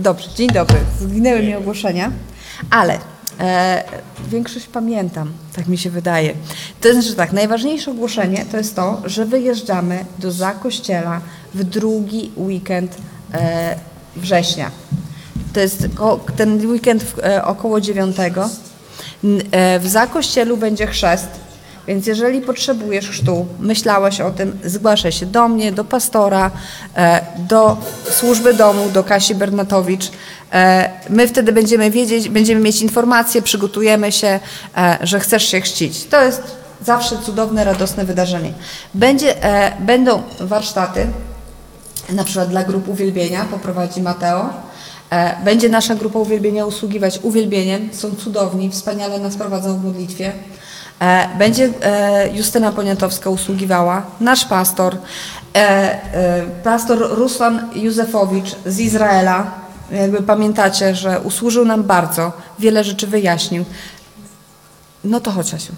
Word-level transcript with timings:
Dobrze, 0.00 0.28
dzień 0.36 0.48
dobry. 0.48 0.78
Zginęły 1.00 1.42
mi 1.42 1.54
ogłoszenia, 1.54 2.12
ale 2.70 2.98
e, 3.40 3.84
większość 4.30 4.66
pamiętam, 4.66 5.32
tak 5.56 5.66
mi 5.68 5.78
się 5.78 5.90
wydaje. 5.90 6.34
To 6.80 6.92
znaczy 6.92 7.14
tak, 7.14 7.32
najważniejsze 7.32 7.90
ogłoszenie 7.90 8.44
to 8.50 8.56
jest 8.56 8.76
to, 8.76 9.02
że 9.04 9.26
wyjeżdżamy 9.26 10.04
do 10.18 10.32
Zakościela 10.32 11.20
w 11.54 11.64
drugi 11.64 12.30
weekend 12.36 12.96
e, 13.34 13.76
września. 14.16 14.70
To 15.54 15.60
jest 15.60 15.86
ten 16.36 16.66
weekend 16.66 17.02
w, 17.02 17.18
e, 17.18 17.44
około 17.44 17.80
dziewiątego. 17.80 18.48
N- 19.24 19.42
e, 19.50 19.78
W 19.80 19.88
Zakościelu 19.88 20.56
będzie 20.56 20.86
chrzest, 20.86 21.28
więc 21.90 22.06
jeżeli 22.06 22.40
potrzebujesz 22.40 23.08
chrztu, 23.08 23.46
myślałeś 23.58 24.20
o 24.20 24.30
tym, 24.30 24.58
zgłaszaj 24.64 25.12
się 25.12 25.26
do 25.26 25.48
mnie, 25.48 25.72
do 25.72 25.84
pastora, 25.84 26.50
e, 26.96 27.20
do 27.48 27.76
służby 28.10 28.54
domu, 28.54 28.90
do 28.90 29.04
Kasi 29.04 29.34
Bernatowicz. 29.34 30.10
E, 30.52 30.90
My 31.08 31.28
wtedy 31.28 31.52
będziemy 31.52 31.90
wiedzieć, 31.90 32.28
będziemy 32.28 32.60
mieć 32.60 32.82
informacje, 32.82 33.42
przygotujemy 33.42 34.12
się, 34.12 34.40
e, 34.76 34.98
że 35.02 35.20
chcesz 35.20 35.48
się 35.48 35.60
chrzcić. 35.60 36.04
To 36.04 36.22
jest 36.22 36.42
zawsze 36.84 37.18
cudowne, 37.18 37.64
radosne 37.64 38.04
wydarzenie. 38.04 38.52
Będzie, 38.94 39.34
będą 39.80 40.22
warsztaty, 40.40 41.06
na 42.10 42.24
przykład 42.24 42.48
dla 42.48 42.64
grup 42.64 42.88
uwielbienia 42.88 43.44
poprowadzi 43.44 44.02
Mateo. 44.02 44.50
Będzie 45.44 45.68
nasza 45.68 45.94
grupa 45.94 46.18
uwielbienia 46.18 46.66
usługiwać 46.66 47.18
uwielbieniem. 47.22 47.88
Są 47.92 48.10
cudowni, 48.14 48.70
wspaniale 48.70 49.18
nas 49.18 49.36
prowadzą 49.36 49.78
w 49.78 49.84
modlitwie. 49.84 50.32
E, 51.00 51.28
Będzie 51.38 51.68
e, 51.82 52.36
Justyna 52.36 52.72
Poniatowska 52.72 53.30
usługiwała, 53.30 54.02
nasz 54.20 54.44
pastor, 54.44 54.96
e, 55.56 56.42
pastor 56.64 56.98
Ruslan 57.10 57.68
Józefowicz 57.74 58.56
z 58.66 58.78
Izraela. 58.78 59.50
Jakby 59.90 60.22
pamiętacie, 60.22 60.94
że 60.94 61.20
usłużył 61.20 61.64
nam 61.64 61.82
bardzo, 61.82 62.32
wiele 62.58 62.84
rzeczy 62.84 63.06
wyjaśnił. 63.06 63.64
No 65.04 65.20
to 65.20 65.30
chodź, 65.30 65.54
Asiu. 65.54 65.72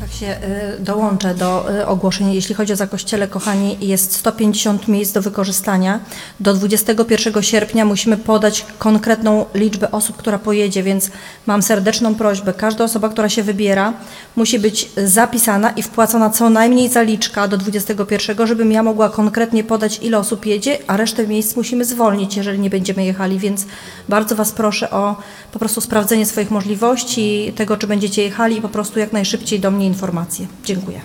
Tak 0.00 0.12
się 0.12 0.26
y, 0.26 0.80
dołączę 0.80 1.34
do 1.34 1.74
y, 1.80 1.86
ogłoszeń. 1.86 2.32
Jeśli 2.32 2.54
chodzi 2.54 2.72
o 2.72 2.76
zakościele, 2.76 3.28
kochani, 3.28 3.76
jest 3.80 4.12
150 4.12 4.88
miejsc 4.88 5.12
do 5.12 5.22
wykorzystania. 5.22 6.00
Do 6.40 6.54
21 6.54 7.42
sierpnia 7.42 7.84
musimy 7.84 8.16
podać 8.16 8.66
konkretną 8.78 9.44
liczbę 9.54 9.90
osób, 9.90 10.16
która 10.16 10.38
pojedzie, 10.38 10.82
więc 10.82 11.10
mam 11.46 11.62
serdeczną 11.62 12.14
prośbę. 12.14 12.52
Każda 12.52 12.84
osoba, 12.84 13.08
która 13.08 13.28
się 13.28 13.42
wybiera, 13.42 13.92
musi 14.36 14.58
być 14.58 14.90
zapisana 15.04 15.70
i 15.70 15.82
wpłacona 15.82 16.30
co 16.30 16.50
najmniej 16.50 16.88
zaliczka 16.88 17.48
do 17.48 17.56
21, 17.56 18.46
żebym 18.46 18.72
ja 18.72 18.82
mogła 18.82 19.08
konkretnie 19.08 19.64
podać, 19.64 19.98
ile 20.02 20.18
osób 20.18 20.46
jedzie, 20.46 20.78
a 20.86 20.96
resztę 20.96 21.26
miejsc 21.26 21.56
musimy 21.56 21.84
zwolnić, 21.84 22.36
jeżeli 22.36 22.58
nie 22.58 22.70
będziemy 22.70 23.04
jechali, 23.04 23.38
więc 23.38 23.66
bardzo 24.08 24.36
Was 24.36 24.52
proszę 24.52 24.90
o 24.90 25.16
po 25.52 25.58
prostu 25.58 25.80
sprawdzenie 25.80 26.26
swoich 26.26 26.50
możliwości, 26.50 27.52
tego, 27.56 27.76
czy 27.76 27.86
będziecie 27.86 28.22
jechali 28.22 28.56
i 28.56 28.62
po 28.62 28.68
prostu 28.68 28.98
jak 28.98 29.12
najszybciej 29.12 29.60
do 29.60 29.70
mnie 29.70 29.87
informacje. 29.88 30.46
Dziękuję. 30.64 31.00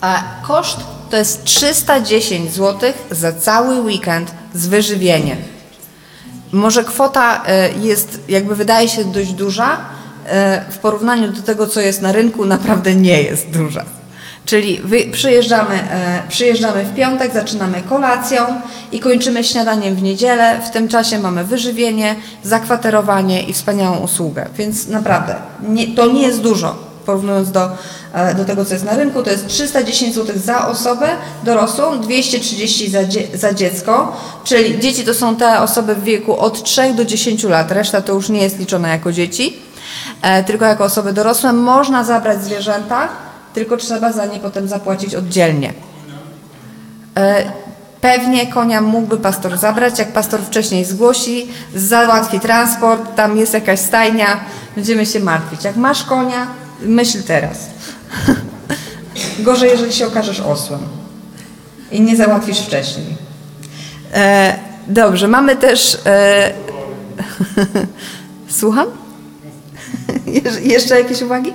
A 0.00 0.22
koszt 0.42 0.78
to 1.10 1.16
jest 1.16 1.44
310 1.44 2.52
zł 2.52 2.92
za 3.10 3.32
cały 3.32 3.80
weekend 3.80 4.30
z 4.54 4.66
wyżywieniem. 4.66 5.38
Może 6.52 6.84
kwota 6.84 7.42
e, 7.46 7.70
jest, 7.72 8.20
jakby 8.28 8.56
wydaje 8.56 8.88
się 8.88 9.04
dość 9.04 9.32
duża, 9.32 9.76
e, 10.26 10.64
w 10.70 10.78
porównaniu 10.78 11.32
do 11.32 11.42
tego, 11.42 11.66
co 11.66 11.80
jest 11.80 12.02
na 12.02 12.12
rynku, 12.12 12.44
naprawdę 12.44 12.94
nie 12.94 13.22
jest 13.22 13.50
duża. 13.50 13.84
Czyli 14.44 14.80
przyjeżdżamy, 15.12 15.74
e, 15.74 16.22
przyjeżdżamy 16.28 16.84
w 16.84 16.94
piątek, 16.94 17.32
zaczynamy 17.32 17.82
kolacją 17.82 18.42
i 18.92 19.00
kończymy 19.00 19.44
śniadaniem 19.44 19.94
w 19.94 20.02
niedzielę. 20.02 20.60
W 20.66 20.70
tym 20.70 20.88
czasie 20.88 21.18
mamy 21.18 21.44
wyżywienie, 21.44 22.16
zakwaterowanie 22.42 23.42
i 23.42 23.52
wspaniałą 23.52 23.96
usługę. 23.96 24.46
Więc 24.56 24.88
naprawdę, 24.88 25.34
nie, 25.68 25.86
to 25.86 26.06
nie 26.06 26.22
jest 26.22 26.40
dużo 26.40 26.93
porównując 27.06 27.50
do, 27.50 27.70
e, 28.12 28.34
do 28.34 28.44
tego, 28.44 28.64
co 28.64 28.74
jest 28.74 28.84
na 28.84 28.96
rynku, 28.96 29.22
to 29.22 29.30
jest 29.30 29.46
310 29.46 30.14
zł 30.14 30.36
za 30.44 30.68
osobę 30.68 31.08
dorosłą, 31.42 32.00
230 32.00 32.90
za, 32.90 33.04
dzie 33.04 33.22
za 33.34 33.54
dziecko, 33.54 34.16
czyli 34.44 34.80
dzieci 34.80 35.04
to 35.04 35.14
są 35.14 35.36
te 35.36 35.60
osoby 35.60 35.94
w 35.94 36.04
wieku 36.04 36.38
od 36.38 36.62
3 36.62 36.94
do 36.94 37.04
10 37.04 37.44
lat, 37.44 37.70
reszta 37.70 38.02
to 38.02 38.12
już 38.12 38.28
nie 38.28 38.42
jest 38.42 38.58
liczona 38.58 38.88
jako 38.88 39.12
dzieci, 39.12 39.56
e, 40.22 40.44
tylko 40.44 40.64
jako 40.64 40.84
osoby 40.84 41.12
dorosłe. 41.12 41.52
Można 41.52 42.04
zabrać 42.04 42.44
zwierzęta, 42.44 43.08
tylko 43.54 43.76
trzeba 43.76 44.12
za 44.12 44.26
nie 44.26 44.40
potem 44.40 44.68
zapłacić 44.68 45.14
oddzielnie. 45.14 45.72
E, 47.16 47.52
Pewnie 48.04 48.46
konia 48.46 48.80
mógłby 48.80 49.16
pastor 49.16 49.58
zabrać, 49.58 49.98
jak 49.98 50.12
pastor 50.12 50.40
wcześniej 50.40 50.84
zgłosi, 50.84 51.48
załatwi 51.74 52.40
transport, 52.40 53.14
tam 53.14 53.36
jest 53.36 53.54
jakaś 53.54 53.80
stajnia, 53.80 54.40
będziemy 54.76 55.06
się 55.06 55.20
martwić. 55.20 55.64
Jak 55.64 55.76
masz 55.76 56.04
konia, 56.04 56.46
myśl 56.82 57.22
teraz. 57.22 57.58
Gorzej, 59.38 59.70
jeżeli 59.70 59.92
się 59.92 60.06
okażesz 60.06 60.40
osłem 60.40 60.80
i 61.92 62.00
nie 62.00 62.16
załatwisz 62.16 62.58
wcześniej. 62.60 63.06
E, 64.14 64.56
dobrze, 64.86 65.28
mamy 65.28 65.56
też. 65.56 65.98
E, 66.06 66.52
Słucham? 68.58 68.86
Jesz- 70.26 70.60
Jeszcze 70.62 70.98
jakieś 71.00 71.22
uwagi? 71.22 71.52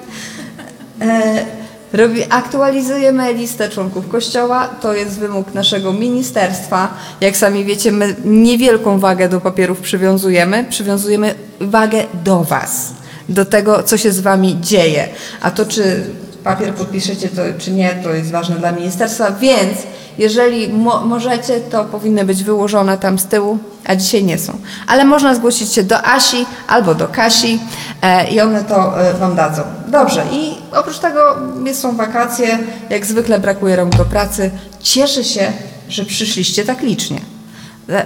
E, 1.02 1.46
Robi, 1.94 2.24
aktualizujemy 2.30 3.34
listę 3.34 3.70
członków 3.70 4.10
Kościoła. 4.10 4.68
To 4.68 4.94
jest 4.94 5.20
wymóg 5.20 5.54
naszego 5.54 5.94
ministerstwa. 5.94 6.94
Jak 7.22 7.38
sami 7.38 7.66
wiecie, 7.66 7.92
my 7.92 8.16
niewielką 8.26 9.00
wagę 9.00 9.30
do 9.30 9.42
papierów 9.42 9.80
przywiązujemy. 9.80 10.66
Przywiązujemy 10.70 11.36
wagę 11.60 12.04
do 12.24 12.44
Was, 12.44 12.94
do 13.30 13.46
tego, 13.46 13.84
co 13.84 13.98
się 13.98 14.12
z 14.12 14.20
Wami 14.20 14.58
dzieje. 14.62 15.08
A 15.42 15.52
to, 15.52 15.66
czy 15.66 16.04
papier 16.44 16.74
podpiszecie, 16.74 17.30
to, 17.30 17.42
czy 17.58 17.72
nie, 17.72 18.00
to 18.04 18.14
jest 18.14 18.32
ważne 18.32 18.56
dla 18.56 18.72
ministerstwa. 18.72 19.32
Więc 19.32 19.78
jeżeli 20.18 20.74
mo 20.74 21.02
możecie, 21.06 21.60
to 21.60 21.86
powinny 21.86 22.26
być 22.26 22.44
wyłożone 22.44 22.98
tam 22.98 23.20
z 23.20 23.26
tyłu, 23.26 23.58
a 23.86 23.96
dzisiaj 23.96 24.24
nie 24.24 24.38
są. 24.38 24.54
Ale 24.88 25.06
można 25.06 25.36
zgłosić 25.36 25.74
się 25.74 25.84
do 25.84 26.06
Asi 26.06 26.46
albo 26.68 26.96
do 26.96 27.08
Kasi 27.08 27.60
e, 28.02 28.30
i 28.30 28.42
one 28.42 28.64
to 28.64 29.02
e, 29.02 29.14
Wam 29.14 29.36
dadzą. 29.36 29.62
Dobrze, 29.88 30.24
i 30.32 30.54
oprócz 30.72 31.00
tego 31.00 31.38
są 31.74 31.96
wakacje, 31.98 32.60
jak 32.90 33.06
zwykle 33.06 33.40
brakuje 33.40 33.76
rąk 33.76 33.96
do 33.96 34.06
pracy. 34.06 34.52
Cieszę 34.80 35.24
się, 35.24 35.52
że 35.90 36.06
przyszliście 36.06 36.66
tak 36.66 36.82
licznie. 36.82 37.22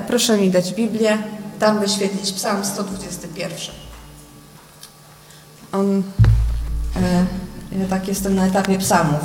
Proszę 0.08 0.38
mi 0.38 0.52
dać 0.52 0.74
Biblię, 0.74 1.18
tam 1.60 1.80
wyświetlić 1.80 2.32
Psalm 2.32 2.66
121. 2.66 3.83
On, 5.74 6.04
e, 6.96 7.26
ja 7.80 7.88
tak 7.90 8.08
jestem 8.08 8.36
na 8.36 8.46
etapie 8.48 8.78
psalmów. 8.78 9.20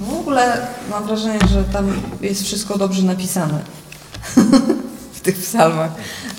W 0.00 0.12
ogóle 0.20 0.66
mam 0.90 1.06
wrażenie, 1.06 1.38
że 1.52 1.64
tam 1.64 2.02
jest 2.20 2.42
wszystko 2.42 2.78
dobrze 2.78 3.02
napisane 3.02 3.58
w 5.14 5.20
tych 5.20 5.38
psalmach. 5.38 5.90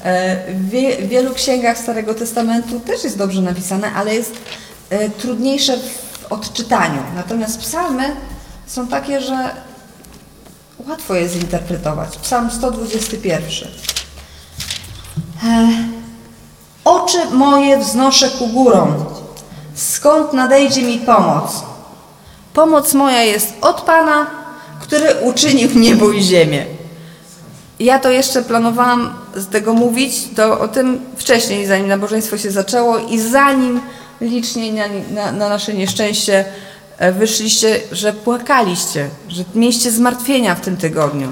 E, 0.03 0.53
W 0.53 0.69
wie, 0.69 0.97
w 0.97 1.07
wielu 1.09 1.33
księgach 1.33 1.77
Starego 1.77 2.13
Testamentu 2.13 2.79
też 2.79 3.03
jest 3.03 3.17
dobrze 3.17 3.41
napisane, 3.41 3.93
ale 3.93 4.15
jest 4.15 4.33
e, 4.89 5.09
trudniejsze 5.09 5.77
w 5.77 6.25
odczytaniu. 6.29 7.01
Natomiast 7.15 7.59
psalmy 7.59 8.15
są 8.67 8.87
takie, 8.87 9.21
że 9.21 9.49
łatwo 10.87 11.15
je 11.15 11.29
zinterpretować. 11.29 12.17
Psalm 12.17 12.51
121. 12.51 13.69
E, 15.43 15.69
Oczy 16.85 17.17
moje 17.31 17.77
wznoszę 17.77 18.29
ku 18.29 18.47
górom. 18.47 19.05
Skąd 19.79 20.33
nadejdzie 20.33 20.81
mi 20.81 20.97
pomoc? 20.97 21.63
Pomoc 22.53 22.93
moja 22.93 23.23
jest 23.23 23.53
od 23.61 23.81
Pana, 23.81 24.27
który 24.81 25.15
uczynił 25.21 25.69
niebo 25.75 26.11
i 26.11 26.23
ziemię. 26.23 26.65
Ja 27.79 27.99
to 27.99 28.09
jeszcze 28.09 28.41
planowałam 28.41 29.13
z 29.35 29.47
tego 29.47 29.73
mówić, 29.73 30.13
to 30.35 30.59
o 30.59 30.67
tym 30.67 31.01
wcześniej, 31.17 31.65
zanim 31.65 31.87
nabożeństwo 31.87 32.37
się 32.37 32.51
zaczęło 32.51 32.97
i 32.97 33.19
zanim 33.19 33.81
licznie 34.21 34.73
na, 34.73 34.87
na, 35.11 35.31
na 35.31 35.49
nasze 35.49 35.73
nieszczęście 35.73 36.45
e, 36.97 37.11
wyszliście, 37.11 37.79
że 37.91 38.13
płakaliście, 38.13 39.09
że 39.27 39.43
mieliście 39.55 39.91
zmartwienia 39.91 40.55
w 40.55 40.61
tym 40.61 40.77
tygodniu. 40.77 41.27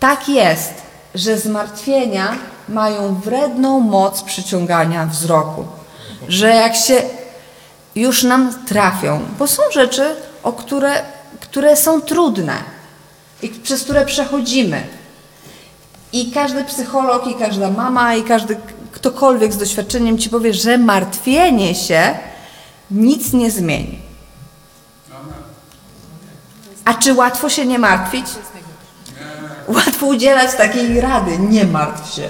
Tak 0.00 0.28
jest, 0.28 0.72
że 1.14 1.38
zmartwienia 1.38 2.36
mają 2.68 3.14
wredną 3.14 3.80
moc 3.80 4.22
przyciągania 4.22 5.06
wzroku. 5.06 5.64
Że 6.28 6.48
jak 6.48 6.76
się 6.76 7.02
już 7.96 8.22
nam 8.22 8.64
trafią, 8.64 9.20
bo 9.38 9.46
są 9.46 9.62
rzeczy, 9.72 10.16
o 10.42 10.52
które, 10.52 11.02
które 11.40 11.76
są 11.76 12.00
trudne 12.00 12.54
i 13.42 13.48
przez 13.48 13.84
które 13.84 14.06
przechodzimy. 14.06 14.86
I 16.12 16.30
każdy 16.30 16.64
psycholog, 16.64 17.26
i 17.26 17.34
każda 17.34 17.70
mama, 17.70 18.14
i 18.14 18.22
każdy 18.22 18.56
ktokolwiek 18.92 19.52
z 19.52 19.56
doświadczeniem 19.56 20.18
ci 20.18 20.30
powie, 20.30 20.54
że 20.54 20.78
martwienie 20.78 21.74
się 21.74 22.18
nic 22.90 23.32
nie 23.32 23.50
zmieni. 23.50 23.98
A 26.84 26.94
czy 26.94 27.14
łatwo 27.14 27.48
się 27.48 27.66
nie 27.66 27.78
martwić? 27.78 28.26
Łatwo 29.68 30.06
udzielać 30.06 30.56
takiej 30.56 31.00
rady, 31.00 31.38
nie 31.38 31.64
martw 31.64 32.14
się. 32.14 32.28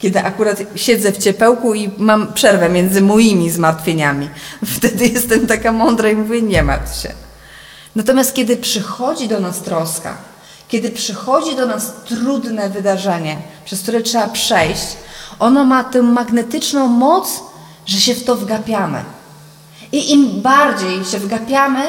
Kiedy 0.00 0.20
akurat 0.20 0.58
siedzę 0.76 1.12
w 1.12 1.18
ciepełku 1.18 1.74
i 1.74 1.90
mam 1.98 2.32
przerwę 2.32 2.68
między 2.68 3.00
moimi 3.00 3.50
zmartwieniami. 3.50 4.28
Wtedy 4.76 5.06
jestem 5.06 5.46
taka 5.46 5.72
mądra 5.72 6.10
i 6.10 6.16
mówię, 6.16 6.42
nie 6.42 6.62
martw 6.62 7.02
się. 7.02 7.12
Natomiast 7.96 8.34
kiedy 8.34 8.56
przychodzi 8.56 9.28
do 9.28 9.40
nas 9.40 9.62
troska, 9.62 10.16
kiedy 10.68 10.90
przychodzi 10.90 11.56
do 11.56 11.66
nas 11.66 11.92
trudne 12.06 12.70
wydarzenie, 12.70 13.36
przez 13.64 13.82
które 13.82 14.00
trzeba 14.00 14.28
przejść, 14.28 14.86
ono 15.38 15.64
ma 15.64 15.84
tę 15.84 16.02
magnetyczną 16.02 16.86
moc, 16.86 17.42
że 17.86 18.00
się 18.00 18.14
w 18.14 18.24
to 18.24 18.36
wgapiamy. 18.36 19.04
I 19.92 20.12
im 20.12 20.42
bardziej 20.42 21.04
się 21.04 21.18
wgapiamy, 21.18 21.82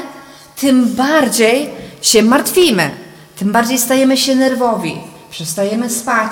tym 0.56 0.86
bardziej 0.86 1.70
się 2.02 2.24
martwimy, 2.24 2.92
tym 3.36 3.52
bardziej 3.52 3.78
stajemy 3.78 4.18
się 4.18 4.36
nerwowi, 4.36 5.02
przestajemy 5.30 5.90
spać, 5.90 6.32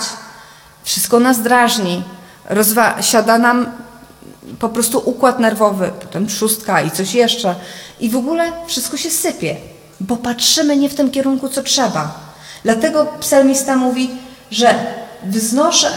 wszystko 0.89 1.19
nas 1.19 1.41
drażni, 1.41 2.03
rozwa- 2.50 3.01
siada 3.01 3.38
nam 3.38 3.65
po 4.59 4.69
prostu 4.69 5.01
układ 5.06 5.39
nerwowy, 5.39 5.91
potem 6.01 6.27
trzustka 6.27 6.81
i 6.81 6.91
coś 6.91 7.13
jeszcze. 7.13 7.56
I 8.00 8.09
w 8.09 8.15
ogóle 8.15 8.51
wszystko 8.68 8.97
się 8.97 9.09
sypie, 9.09 9.56
bo 10.00 10.18
patrzymy 10.18 10.77
nie 10.77 10.89
w 10.89 10.95
tym 10.95 11.12
kierunku, 11.12 11.50
co 11.50 11.63
trzeba. 11.63 12.19
Dlatego 12.63 13.06
psalmista 13.19 13.75
mówi, 13.75 14.09
że 14.51 14.75
wznoszę, 15.24 15.89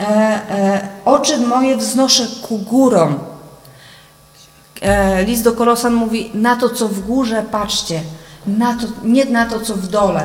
e, 0.00 0.02
e, 0.04 0.88
oczy 1.04 1.38
moje 1.38 1.76
wznoszę 1.76 2.26
ku 2.42 2.58
górom. 2.58 3.18
E, 4.82 5.24
list 5.24 5.42
do 5.42 5.52
Kolosan 5.52 5.94
mówi, 5.94 6.30
na 6.34 6.56
to, 6.56 6.68
co 6.70 6.88
w 6.88 7.00
górze 7.06 7.42
patrzcie, 7.50 8.00
na 8.46 8.74
to, 8.74 8.86
nie 9.02 9.24
na 9.24 9.46
to, 9.46 9.60
co 9.60 9.74
w 9.74 9.86
dole. 9.86 10.22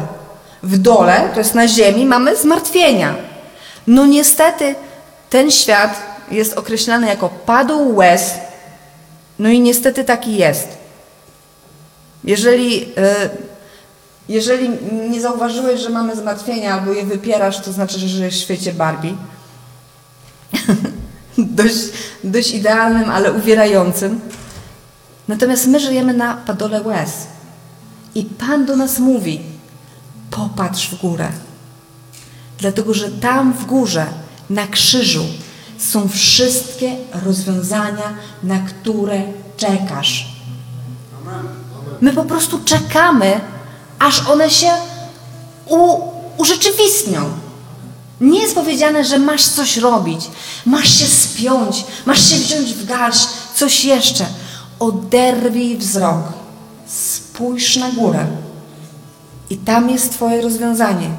W 0.63 0.77
dole, 0.77 1.29
to 1.33 1.39
jest 1.39 1.55
na 1.55 1.67
ziemi, 1.67 2.05
mamy 2.05 2.35
zmartwienia. 2.35 3.28
No 3.89 4.05
niestety 4.05 4.75
ten 5.29 5.51
świat 5.51 6.01
jest 6.31 6.53
określany 6.53 7.07
jako 7.07 7.29
padł 7.29 7.95
łez, 7.95 8.33
no 9.39 9.49
i 9.49 9.59
niestety 9.59 10.03
taki 10.03 10.37
jest. 10.37 10.67
Jeżeli, 12.23 12.93
e, 12.97 13.29
jeżeli 14.29 14.69
nie 15.09 15.21
zauważyłeś, 15.21 15.79
że 15.79 15.89
mamy 15.89 16.15
zmartwienia 16.15 16.73
albo 16.73 16.91
je 16.91 17.05
wypierasz, 17.05 17.61
to 17.61 17.71
znaczy, 17.71 17.99
że 17.99 18.07
żyjesz 18.07 18.35
w 18.35 18.41
świecie 18.41 18.73
Barbie. 18.73 19.13
dość, 21.37 21.77
dość 22.23 22.53
idealnym, 22.53 23.09
ale 23.09 23.33
uwierającym. 23.33 24.19
Natomiast 25.27 25.67
my 25.67 25.79
żyjemy 25.79 26.13
na 26.13 26.33
padole 26.33 26.81
łez. 26.81 27.11
I 28.15 28.25
Pan 28.25 28.65
do 28.65 28.75
nas 28.75 28.99
mówi, 28.99 29.41
popatrz 30.31 30.89
w 30.89 31.01
górę. 31.01 31.29
Dlatego, 32.59 32.93
że 32.93 33.11
tam 33.11 33.53
w 33.53 33.65
górze, 33.65 34.05
na 34.49 34.67
krzyżu, 34.67 35.25
są 35.77 36.09
wszystkie 36.09 36.95
rozwiązania, 37.25 38.13
na 38.43 38.59
które 38.59 39.21
czekasz. 39.57 40.27
My 42.01 42.13
po 42.13 42.23
prostu 42.23 42.59
czekamy, 42.65 43.41
aż 43.99 44.27
one 44.27 44.49
się 44.49 44.71
u, 45.67 45.99
urzeczywistnią. 46.37 47.29
Nie 48.21 48.41
jest 48.41 48.55
powiedziane, 48.55 49.05
że 49.05 49.19
masz 49.19 49.47
coś 49.47 49.77
robić, 49.77 50.27
masz 50.65 50.89
się 50.99 51.05
spiąć, 51.05 51.85
masz 52.05 52.29
się 52.29 52.35
wziąć 52.35 52.73
w 52.73 52.85
garść, 52.85 53.27
coś 53.55 53.85
jeszcze. 53.85 54.25
Oderwij 54.79 55.77
wzrok, 55.77 56.23
spójrz 56.87 57.75
na 57.75 57.91
górę 57.91 58.27
i 59.49 59.57
tam 59.57 59.89
jest 59.89 60.11
Twoje 60.13 60.41
rozwiązanie. 60.41 61.09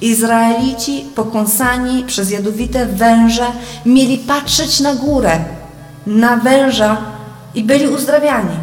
Izraelici 0.00 1.04
pokąsani 1.14 2.04
przez 2.04 2.30
jadowite 2.30 2.86
węże 2.86 3.46
mieli 3.86 4.18
patrzeć 4.18 4.80
na 4.80 4.94
górę, 4.94 5.38
na 6.06 6.36
węża 6.36 6.96
i 7.54 7.64
byli 7.64 7.88
uzdrawiani. 7.88 8.56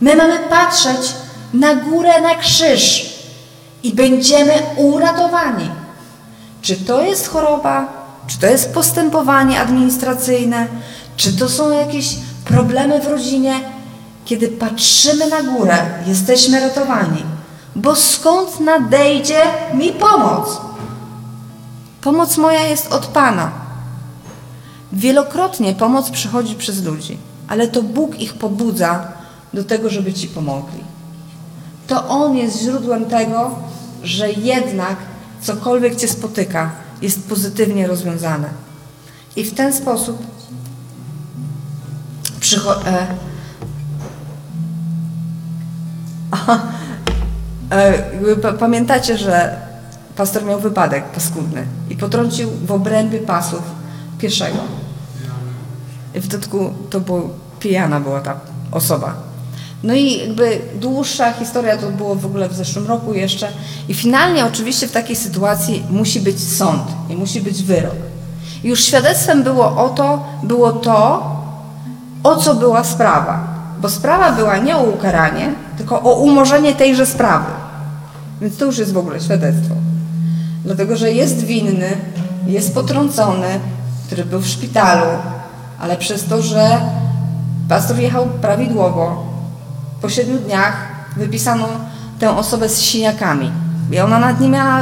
My 0.00 0.16
mamy 0.16 0.38
patrzeć 0.38 1.12
na 1.54 1.74
górę, 1.74 2.20
na 2.20 2.34
krzyż 2.34 3.14
i 3.82 3.94
będziemy 3.94 4.52
uratowani. 4.76 5.70
Czy 6.62 6.76
to 6.76 7.02
jest 7.02 7.28
choroba, 7.28 7.92
czy 8.26 8.38
to 8.38 8.46
jest 8.46 8.74
postępowanie 8.74 9.60
administracyjne, 9.60 10.66
czy 11.16 11.32
to 11.38 11.48
są 11.48 11.70
jakieś 11.70 12.14
problemy 12.44 13.00
w 13.00 13.06
rodzinie? 13.06 13.54
Kiedy 14.24 14.48
patrzymy 14.48 15.26
na 15.26 15.42
górę, 15.42 15.78
jesteśmy 16.06 16.60
ratowani. 16.60 17.22
Bo 17.76 17.96
skąd 17.96 18.60
nadejdzie 18.60 19.42
mi 19.74 19.92
pomoc? 19.92 20.60
Pomoc 22.00 22.36
moja 22.36 22.60
jest 22.66 22.92
od 22.92 23.06
Pana. 23.06 23.50
Wielokrotnie 24.92 25.72
pomoc 25.74 26.10
przychodzi 26.10 26.54
przez 26.54 26.82
ludzi, 26.84 27.18
ale 27.48 27.68
to 27.68 27.82
Bóg 27.82 28.20
ich 28.20 28.34
pobudza 28.34 29.08
do 29.54 29.64
tego, 29.64 29.90
żeby 29.90 30.12
ci 30.12 30.28
pomogli. 30.28 30.80
To 31.86 32.08
On 32.08 32.36
jest 32.36 32.60
źródłem 32.62 33.04
tego, 33.04 33.50
że 34.02 34.32
jednak 34.32 34.96
cokolwiek 35.40 35.96
cię 35.96 36.08
spotyka, 36.08 36.70
jest 37.02 37.28
pozytywnie 37.28 37.86
rozwiązane. 37.86 38.48
I 39.36 39.44
w 39.44 39.54
ten 39.54 39.72
sposób 39.72 40.18
przycho- 42.40 42.86
e, 42.86 43.06
Aha, 46.30 46.60
pamiętacie, 48.58 49.18
że 49.18 49.56
pastor 50.16 50.44
miał 50.44 50.60
wypadek 50.60 51.04
paskudny 51.04 51.66
i 51.90 51.96
potrącił 51.96 52.50
w 52.66 52.72
obrębie 52.72 53.18
pasów 53.18 53.62
pieszego. 54.18 54.58
I 56.14 56.20
w 56.20 56.28
dodatku 56.28 56.72
to 56.90 57.00
było, 57.00 57.30
pijana 57.60 58.00
była 58.00 58.20
ta 58.20 58.40
osoba. 58.72 59.14
No 59.82 59.94
i 59.94 60.18
jakby 60.18 60.60
dłuższa 60.80 61.32
historia 61.32 61.76
to 61.76 61.90
było 61.90 62.14
w 62.14 62.26
ogóle 62.26 62.48
w 62.48 62.54
zeszłym 62.54 62.86
roku 62.86 63.14
jeszcze. 63.14 63.48
I 63.88 63.94
finalnie 63.94 64.46
oczywiście 64.46 64.88
w 64.88 64.92
takiej 64.92 65.16
sytuacji 65.16 65.82
musi 65.90 66.20
być 66.20 66.48
sąd 66.56 66.82
i 67.10 67.16
musi 67.16 67.40
być 67.40 67.62
wyrok. 67.62 67.94
I 68.64 68.68
już 68.68 68.84
świadectwem 68.84 69.42
było 69.42 69.84
o 69.84 69.88
to, 69.88 70.24
było 70.42 70.72
to, 70.72 71.30
o 72.22 72.36
co 72.36 72.54
była 72.54 72.84
sprawa. 72.84 73.52
Bo 73.80 73.88
sprawa 73.88 74.32
była 74.32 74.56
nie 74.56 74.76
o 74.76 74.82
ukaranie, 74.82 75.54
tylko 75.78 76.02
o 76.02 76.14
umorzenie 76.14 76.74
tejże 76.74 77.06
sprawy. 77.06 77.61
Więc 78.42 78.56
to 78.56 78.64
już 78.64 78.78
jest 78.78 78.92
w 78.92 78.96
ogóle 78.96 79.20
świadectwo. 79.20 79.74
Dlatego, 80.64 80.96
że 80.96 81.12
jest 81.12 81.44
winny, 81.44 81.96
jest 82.46 82.74
potrącony, 82.74 83.60
który 84.06 84.24
był 84.24 84.40
w 84.40 84.46
szpitalu, 84.46 85.06
ale 85.78 85.96
przez 85.96 86.24
to, 86.24 86.42
że 86.42 86.80
pastor 87.68 87.98
jechał 87.98 88.26
prawidłowo, 88.26 89.26
po 90.00 90.08
siedmiu 90.08 90.38
dniach 90.38 90.86
wypisano 91.16 91.68
tę 92.18 92.36
osobę 92.36 92.68
z 92.68 92.80
siniakami. 92.80 93.52
I 93.92 94.00
ona 94.00 94.18
nawet 94.18 94.40
nie 94.40 94.48
miała 94.48 94.80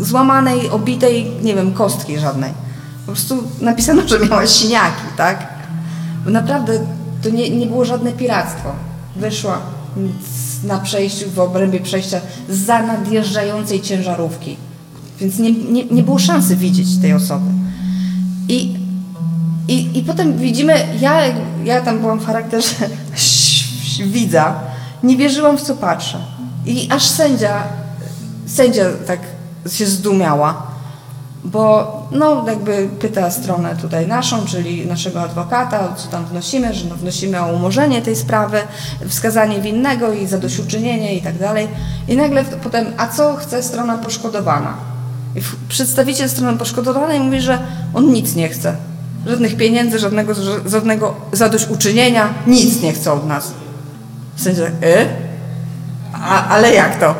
złamanej, 0.00 0.70
obitej, 0.70 1.32
nie 1.42 1.54
wiem, 1.54 1.72
kostki 1.72 2.18
żadnej. 2.18 2.52
Po 3.06 3.12
prostu 3.12 3.42
napisano, 3.60 4.08
że 4.08 4.18
miała 4.18 4.46
siniaki, 4.46 5.02
tak? 5.16 5.48
Bo 6.24 6.30
naprawdę 6.30 6.72
to 7.22 7.30
nie, 7.30 7.50
nie 7.50 7.66
było 7.66 7.84
żadne 7.84 8.12
piractwo. 8.12 8.72
Wyszła 9.16 9.58
na 10.64 10.78
przejściu, 10.78 11.30
w 11.30 11.38
obrębie 11.38 11.80
przejścia 11.80 12.20
za 12.48 12.82
nadjeżdżającej 12.82 13.80
ciężarówki. 13.80 14.56
Więc 15.20 15.38
nie, 15.38 15.52
nie, 15.52 15.84
nie 15.84 16.02
było 16.02 16.18
szansy 16.18 16.56
widzieć 16.56 16.96
tej 17.02 17.12
osoby. 17.12 17.50
I, 18.48 18.76
i, 19.68 19.98
i 19.98 20.02
potem 20.02 20.38
widzimy, 20.38 20.74
ja, 21.00 21.20
ja 21.64 21.80
tam 21.80 21.98
byłam 21.98 22.18
w 22.18 22.26
charakterze 22.26 22.74
widza, 24.06 24.54
nie 25.02 25.16
wierzyłam 25.16 25.58
w 25.58 25.62
co 25.62 25.74
patrzę. 25.74 26.18
I 26.66 26.88
aż 26.90 27.04
sędzia, 27.04 27.62
sędzia 28.46 28.84
tak 29.06 29.20
się 29.72 29.86
zdumiała, 29.86 30.69
bo 31.44 31.92
no 32.12 32.44
jakby 32.46 32.88
pyta 33.00 33.30
stronę 33.30 33.76
tutaj 33.76 34.06
naszą, 34.06 34.46
czyli 34.46 34.86
naszego 34.86 35.20
adwokata, 35.22 35.94
co 35.96 36.08
tam 36.08 36.24
wnosimy, 36.26 36.74
że 36.74 36.84
no 36.88 36.96
wnosimy 36.96 37.40
o 37.42 37.46
umorzenie 37.52 38.02
tej 38.02 38.16
sprawy, 38.16 38.58
wskazanie 39.08 39.60
winnego 39.60 40.12
i 40.12 40.26
zadośćuczynienie 40.26 41.14
i 41.16 41.22
tak 41.22 41.38
dalej. 41.38 41.68
I 42.08 42.16
nagle 42.16 42.44
w- 42.44 42.56
potem, 42.56 42.86
a 42.96 43.06
co 43.08 43.34
chce 43.36 43.62
strona 43.62 43.98
poszkodowana? 43.98 44.74
I 45.36 45.40
w- 45.40 45.56
przedstawiciel 45.68 46.28
strony 46.28 46.58
poszkodowanej 46.58 47.20
mówi, 47.20 47.40
że 47.40 47.58
on 47.94 48.12
nic 48.12 48.34
nie 48.34 48.48
chce. 48.48 48.76
Żadnych 49.26 49.56
pieniędzy, 49.56 49.98
żadnego, 49.98 50.32
żadnego 50.66 51.14
zadośćuczynienia, 51.32 52.28
nic 52.46 52.82
nie 52.82 52.92
chce 52.92 53.12
od 53.12 53.26
nas. 53.26 53.52
Sędzia, 54.36 54.62
y? 54.64 55.08
A, 56.12 56.46
ale 56.48 56.74
jak 56.74 57.00
to? 57.00 57.14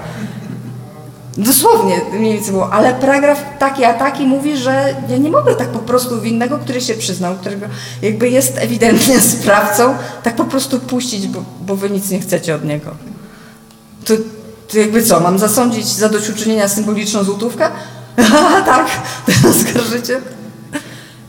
Dosłownie 1.37 2.01
mniej 2.13 2.35
więcej 2.35 2.53
było, 2.53 2.73
ale 2.73 2.95
paragraf 2.95 3.43
taki 3.59 3.85
a 3.85 3.95
taki 3.95 4.27
mówi, 4.27 4.57
że 4.57 4.95
ja 5.09 5.17
nie 5.17 5.31
mogę 5.31 5.55
tak 5.55 5.69
po 5.69 5.79
prostu 5.79 6.21
winnego, 6.21 6.59
który 6.59 6.81
się 6.81 6.95
przyznał, 6.95 7.35
którego 7.35 7.67
jakby 8.03 8.31
jest 8.31 8.59
ewidentnie 8.59 9.21
sprawcą, 9.39 9.95
tak 10.23 10.37
po 10.37 10.45
prostu 10.45 10.81
puścić, 10.81 11.29
bo, 11.29 11.45
bo 11.61 11.77
wy 11.77 11.91
nic 11.91 12.11
nie 12.11 12.21
chcecie 12.21 12.55
od 12.55 12.65
niego. 12.65 12.95
To, 14.05 14.15
to 14.69 14.79
jakby 14.79 15.03
co, 15.03 15.21
mam 15.21 15.39
zasądzić 15.39 15.87
zadośćuczynienia 15.87 16.69
symboliczną 16.69 17.25
złotówkę? 17.25 17.69
Tak, 18.67 18.87
oskarżycie. 19.51 20.21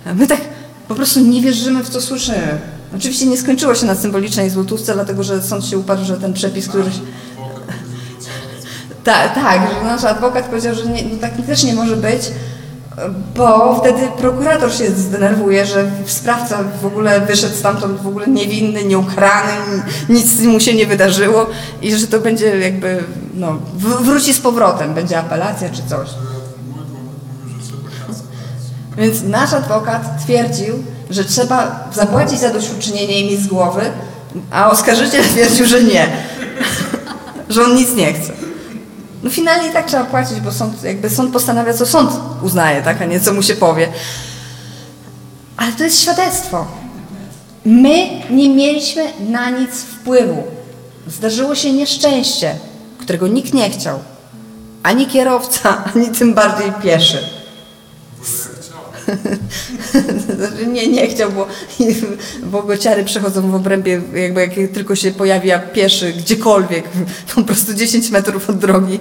A 0.05 0.13
my 0.13 0.27
tak 0.27 0.41
po 0.87 0.95
prostu 0.95 1.19
nie 1.19 1.41
wierzymy 1.41 1.83
w 1.83 1.89
co 1.89 2.01
słyszymy. 2.01 2.59
Oczywiście 2.95 3.25
nie 3.25 3.37
skończyło 3.37 3.75
się 3.75 3.85
na 3.85 3.95
symbolicznej 3.95 4.49
złotówce, 4.49 4.93
dlatego 4.93 5.23
że 5.23 5.41
sąd 5.41 5.65
się 5.65 5.77
uparł, 5.77 6.05
że 6.05 6.17
ten 6.17 6.33
przepis, 6.33 6.67
który... 6.67 6.83
Tak, 9.03 9.35
tak, 9.35 9.61
że 9.73 9.85
nasz 9.85 10.03
adwokat 10.03 10.45
powiedział, 10.45 10.75
że 10.75 10.85
nie, 10.85 11.03
no 11.03 11.17
tak 11.21 11.31
też 11.47 11.63
nie 11.63 11.73
może 11.73 11.95
być, 11.97 12.21
bo 13.35 13.75
wtedy 13.79 14.07
prokurator 14.17 14.73
się 14.73 14.91
zdenerwuje, 14.91 15.65
że 15.65 15.91
sprawca 16.05 16.59
w 16.81 16.85
ogóle 16.85 17.21
wyszedł 17.21 17.55
stamtąd 17.55 18.01
w 18.01 18.07
ogóle 18.07 18.27
niewinny, 18.27 18.83
nieukarany, 18.83 19.83
nic 20.09 20.39
mu 20.39 20.59
się 20.59 20.73
nie 20.73 20.85
wydarzyło 20.87 21.45
i 21.81 21.95
że 21.95 22.07
to 22.07 22.19
będzie 22.19 22.59
jakby, 22.59 23.03
no, 23.33 23.51
wr- 23.79 24.01
wróci 24.03 24.33
z 24.33 24.39
powrotem, 24.39 24.93
będzie 24.93 25.19
apelacja 25.19 25.69
czy 25.69 25.81
coś. 25.89 26.09
Więc 28.97 29.23
nasz 29.23 29.53
adwokat 29.53 30.23
twierdził, 30.23 30.83
że 31.09 31.25
trzeba 31.25 31.89
zapłacić 31.93 32.39
zadośćuczynienie 32.39 33.19
i 33.21 33.31
mieć 33.31 33.39
z 33.41 33.47
głowy, 33.47 33.81
a 34.51 34.71
oskarżyciel 34.71 35.23
twierdził, 35.23 35.65
że 35.65 35.83
nie. 35.83 36.07
że 37.49 37.63
on 37.63 37.75
nic 37.75 37.95
nie 37.95 38.13
chce. 38.13 38.40
No 39.23 39.29
finalnie 39.29 39.69
i 39.69 39.73
tak 39.73 39.87
trzeba 39.87 40.03
płacić, 40.03 40.39
bo 40.39 40.51
sąd, 40.51 40.83
jakby 40.83 41.09
sąd 41.09 41.33
postanawia, 41.33 41.73
co 41.73 41.85
sąd 41.85 42.11
uznaje, 42.41 42.81
tak, 42.81 43.01
a 43.01 43.05
nie 43.05 43.19
co 43.19 43.33
mu 43.33 43.43
się 43.43 43.55
powie. 43.55 43.87
Ale 45.57 45.71
to 45.71 45.83
jest 45.83 46.01
świadectwo. 46.01 46.65
My 47.65 48.09
nie 48.29 48.49
mieliśmy 48.49 49.03
na 49.19 49.49
nic 49.49 49.71
wpływu. 49.71 50.43
Zdarzyło 51.07 51.55
się 51.55 51.73
nieszczęście, 51.73 52.55
którego 52.97 53.27
nikt 53.27 53.53
nie 53.53 53.69
chciał. 53.69 53.99
Ani 54.83 55.07
kierowca, 55.07 55.83
ani 55.95 56.09
tym 56.09 56.33
bardziej 56.33 56.71
pieszy. 56.83 57.40
Znaczy 60.35 60.67
nie, 60.67 60.87
nie 60.87 61.07
chciał, 61.07 61.31
bo, 61.31 61.47
bo 62.43 62.63
gociary 62.63 63.03
przechodzą 63.03 63.51
w 63.51 63.55
obrębie, 63.55 64.01
jakby 64.13 64.41
jak 64.41 64.73
tylko 64.73 64.95
się 64.95 65.11
pojawia 65.11 65.59
pieszy 65.59 66.13
gdziekolwiek, 66.13 66.85
po 67.35 67.43
prostu 67.43 67.73
10 67.73 68.09
metrów 68.09 68.49
od 68.49 68.57
drogi. 68.57 68.99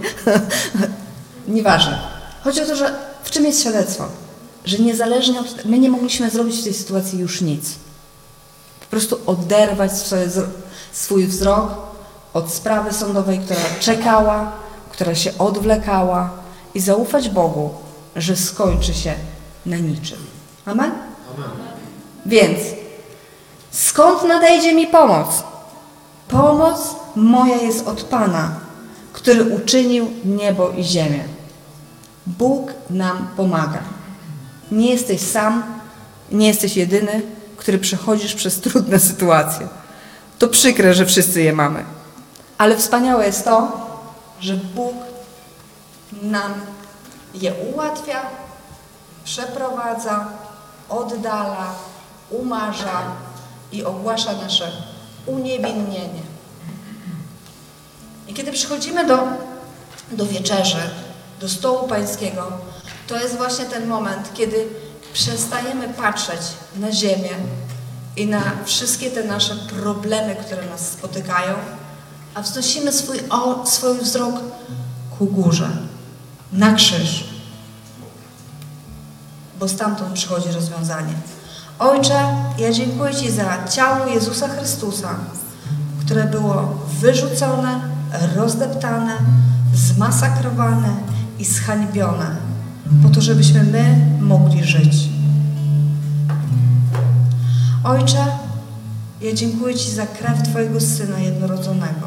Nieważne. 1.48 1.98
Chodzi 2.44 2.62
o 2.62 2.66
to, 2.66 2.76
że 2.76 2.94
w 3.24 3.30
czym 3.30 3.44
jest 3.44 3.60
świadectwo? 3.60 4.04
Że 4.64 4.78
niezależnie 4.78 5.40
od... 5.40 5.64
My 5.64 5.78
nie 5.78 5.90
mogliśmy 5.90 6.30
zrobić 6.30 6.60
w 6.60 6.64
tej 6.64 6.74
sytuacji 6.74 7.18
już 7.18 7.40
nic. 7.40 7.74
Po 8.80 8.86
prostu 8.86 9.18
oderwać 9.26 9.90
swój 10.92 11.26
wzrok 11.26 11.74
od 12.34 12.52
sprawy 12.52 12.92
sądowej, 12.92 13.38
która 13.38 13.60
czekała, 13.80 14.52
która 14.92 15.14
się 15.14 15.38
odwlekała 15.38 16.30
i 16.74 16.80
zaufać 16.80 17.28
Bogu, 17.28 17.70
że 18.16 18.36
skończy 18.36 18.94
się 18.94 19.14
na 19.66 19.76
niczym. 19.76 20.18
Amen? 20.66 20.92
Więc 22.26 22.58
skąd 23.70 24.22
nadejdzie 24.24 24.74
mi 24.74 24.86
pomoc? 24.86 25.28
Pomoc 26.28 26.80
moja 27.16 27.56
jest 27.56 27.88
od 27.88 28.02
Pana, 28.02 28.50
który 29.12 29.44
uczynił 29.44 30.10
niebo 30.24 30.70
i 30.70 30.84
ziemię. 30.84 31.24
Bóg 32.26 32.72
nam 32.90 33.28
pomaga. 33.36 33.82
Nie 34.72 34.90
jesteś 34.90 35.20
sam, 35.20 35.62
nie 36.32 36.48
jesteś 36.48 36.76
jedyny, 36.76 37.22
który 37.56 37.78
przechodzisz 37.78 38.34
przez 38.34 38.60
trudne 38.60 38.98
sytuacje. 38.98 39.68
To 40.38 40.48
przykre, 40.48 40.94
że 40.94 41.06
wszyscy 41.06 41.42
je 41.42 41.52
mamy. 41.52 41.84
Ale 42.58 42.76
wspaniałe 42.76 43.26
jest 43.26 43.44
to, 43.44 43.86
że 44.40 44.54
Bóg 44.54 44.94
nam 46.22 46.52
je 47.34 47.54
ułatwia, 47.54 48.22
przeprowadza, 49.30 50.28
oddala, 50.88 51.74
umarza 52.30 53.02
i 53.72 53.84
ogłasza 53.84 54.32
nasze 54.32 54.72
uniewinnienie. 55.26 56.22
I 58.28 58.34
kiedy 58.34 58.52
przychodzimy 58.52 59.06
do, 59.06 59.18
do 60.12 60.26
wieczerzy, 60.26 60.90
do 61.40 61.48
stołu 61.48 61.88
pańskiego, 61.88 62.52
to 63.06 63.20
jest 63.20 63.36
właśnie 63.36 63.64
ten 63.64 63.86
moment, 63.86 64.30
kiedy 64.34 64.68
przestajemy 65.12 65.88
patrzeć 65.88 66.40
na 66.76 66.92
ziemię 66.92 67.36
i 68.16 68.26
na 68.26 68.42
wszystkie 68.64 69.10
te 69.10 69.24
nasze 69.24 69.56
problemy, 69.56 70.36
które 70.36 70.66
nas 70.66 70.90
spotykają, 70.90 71.54
a 72.34 72.42
wznosimy 72.42 72.92
swój, 72.92 73.18
o, 73.30 73.66
swój 73.66 73.98
wzrok 73.98 74.34
ku 75.18 75.26
górze, 75.26 75.70
na 76.52 76.74
krzyż, 76.74 77.39
bo 79.60 79.68
stamtąd 79.68 80.12
przychodzi 80.12 80.52
rozwiązanie. 80.52 81.12
Ojcze, 81.78 82.14
ja 82.58 82.72
dziękuję 82.72 83.14
Ci 83.14 83.30
za 83.30 83.68
ciało 83.68 84.06
Jezusa 84.06 84.48
Chrystusa, 84.48 85.08
które 86.00 86.24
było 86.24 86.78
wyrzucone, 87.00 87.80
rozdeptane, 88.36 89.12
zmasakrowane 89.74 90.88
i 91.38 91.44
zhańbione, 91.44 92.36
po 93.02 93.08
to, 93.08 93.20
żebyśmy 93.20 93.62
my 93.62 94.06
mogli 94.20 94.64
żyć. 94.64 95.08
Ojcze, 97.84 98.26
ja 99.20 99.32
dziękuję 99.34 99.74
Ci 99.74 99.90
za 99.90 100.06
krew 100.06 100.42
Twojego 100.42 100.80
Syna 100.80 101.18
jednorodzonego, 101.18 102.06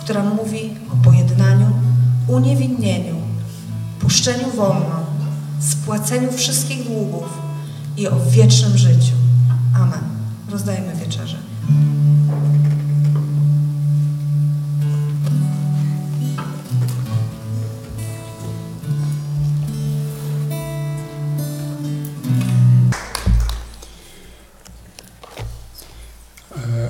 która 0.00 0.24
mówi 0.24 0.76
o 0.92 1.04
pojednaniu, 1.04 1.66
uniewinnieniu, 2.28 3.16
puszczeniu 4.00 4.50
wolno, 4.56 5.01
spłaceniu 5.70 6.32
wszystkich 6.32 6.84
długów 6.84 7.24
i 7.96 8.08
o 8.08 8.20
wiecznym 8.20 8.78
życiu. 8.78 9.14
Amen. 9.74 10.00
Rozdajemy 10.50 10.94
wieczerzę. 10.94 11.36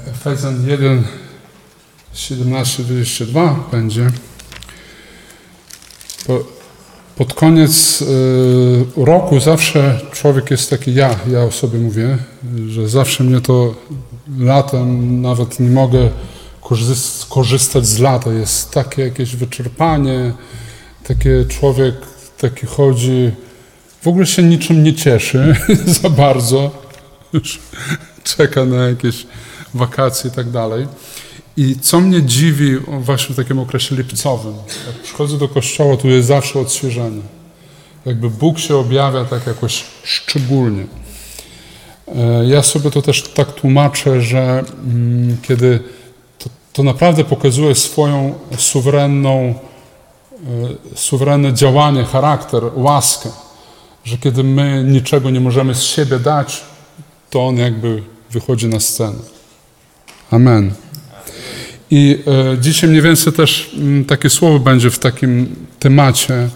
Efezjan 0.07 0.69
1, 0.69 1.05
17-22 2.15 3.71
będzie. 3.71 4.11
Po, 6.27 6.62
pod 7.17 7.35
koniec 7.35 8.03
y, 8.03 8.07
roku 8.97 9.41
zawsze 9.41 10.01
człowiek 10.13 10.51
jest 10.51 10.71
taki 10.71 10.95
ja, 10.95 11.17
ja 11.31 11.43
o 11.43 11.51
sobie 11.51 11.79
mówię, 11.79 12.19
że 12.69 12.89
zawsze 12.89 13.25
mnie 13.25 13.41
to 13.41 13.75
latem 14.39 15.21
nawet 15.23 15.61
nie 15.61 15.71
mogę 15.71 16.11
korzys- 16.63 17.29
korzystać 17.29 17.87
z 17.87 17.99
lata. 17.99 18.33
Jest 18.33 18.71
takie 18.71 19.03
jakieś 19.03 19.37
wyczerpanie, 19.37 20.33
takie 21.09 21.45
człowiek 21.45 21.95
taki 22.39 22.67
chodzi, 22.67 23.31
w 24.03 24.09
ogóle 24.09 24.27
się 24.27 24.43
niczym 24.43 24.85
nie 24.85 24.95
cieszy 24.95 25.57
za 26.03 26.11
bardzo. 26.11 26.71
Czeka 28.25 28.65
na 28.65 28.89
jakieś 28.89 29.27
wakacje 29.75 30.31
i 30.31 30.35
tak 30.35 30.51
dalej. 30.51 30.87
I 31.57 31.77
co 31.81 32.01
mnie 32.01 32.23
dziwi 32.23 32.77
właśnie 32.79 33.35
w 33.35 33.37
takim 33.37 33.59
okresie 33.59 33.97
lipcowym, 33.97 34.55
jak 34.87 34.97
przychodzę 35.03 35.39
do 35.39 35.49
kościoła, 35.49 35.97
tu 35.97 36.09
jest 36.09 36.29
zawsze 36.29 36.61
odświeżenie. 36.61 37.23
Jakby 38.07 38.31
Bóg 38.31 38.59
się 38.59 38.77
objawia 38.77 39.25
tak 39.25 39.47
jakoś 39.47 39.85
szczególnie. 40.05 40.87
E, 42.09 42.47
Ja 42.47 42.63
sobie 42.63 42.91
to 42.91 43.03
też 43.03 43.23
tak 43.23 43.53
tłumaczę, 43.53 44.23
że 44.23 44.65
mm, 44.85 45.37
kiedy 45.43 45.81
to, 46.39 46.51
to 46.73 46.83
naprawdę 46.83 47.25
pokazuje 47.25 47.75
swoją 47.75 48.35
suwerenną, 48.59 49.55
e, 50.95 50.97
suwerenne 50.97 51.53
działanie, 51.53 52.05
charakter, 52.05 52.63
łaskę, 52.75 53.31
że 54.05 54.19
kiedy 54.19 54.45
my 54.45 54.85
niczego 54.87 55.31
nie 55.31 55.41
możemy 55.41 55.75
z 55.75 55.83
siebie 55.83 56.19
dać, 56.19 56.63
to 57.31 57.47
On 57.47 57.57
jakby 57.57 58.03
wychodzi 58.31 58.67
na 58.69 58.81
scenę. 58.81 59.19
Amen. 60.31 60.75
I 61.95 62.19
e, 62.27 62.59
dzisiaj 62.59 62.91
mniej 62.91 63.03
więcej 63.03 63.33
też 63.33 63.71
m, 63.79 64.05
takie 64.05 64.31
słowo 64.31 64.59
będzie 64.59 64.91
w 64.91 64.99
takim 64.99 65.57
temacie. 65.79 66.35
E, 66.35 66.49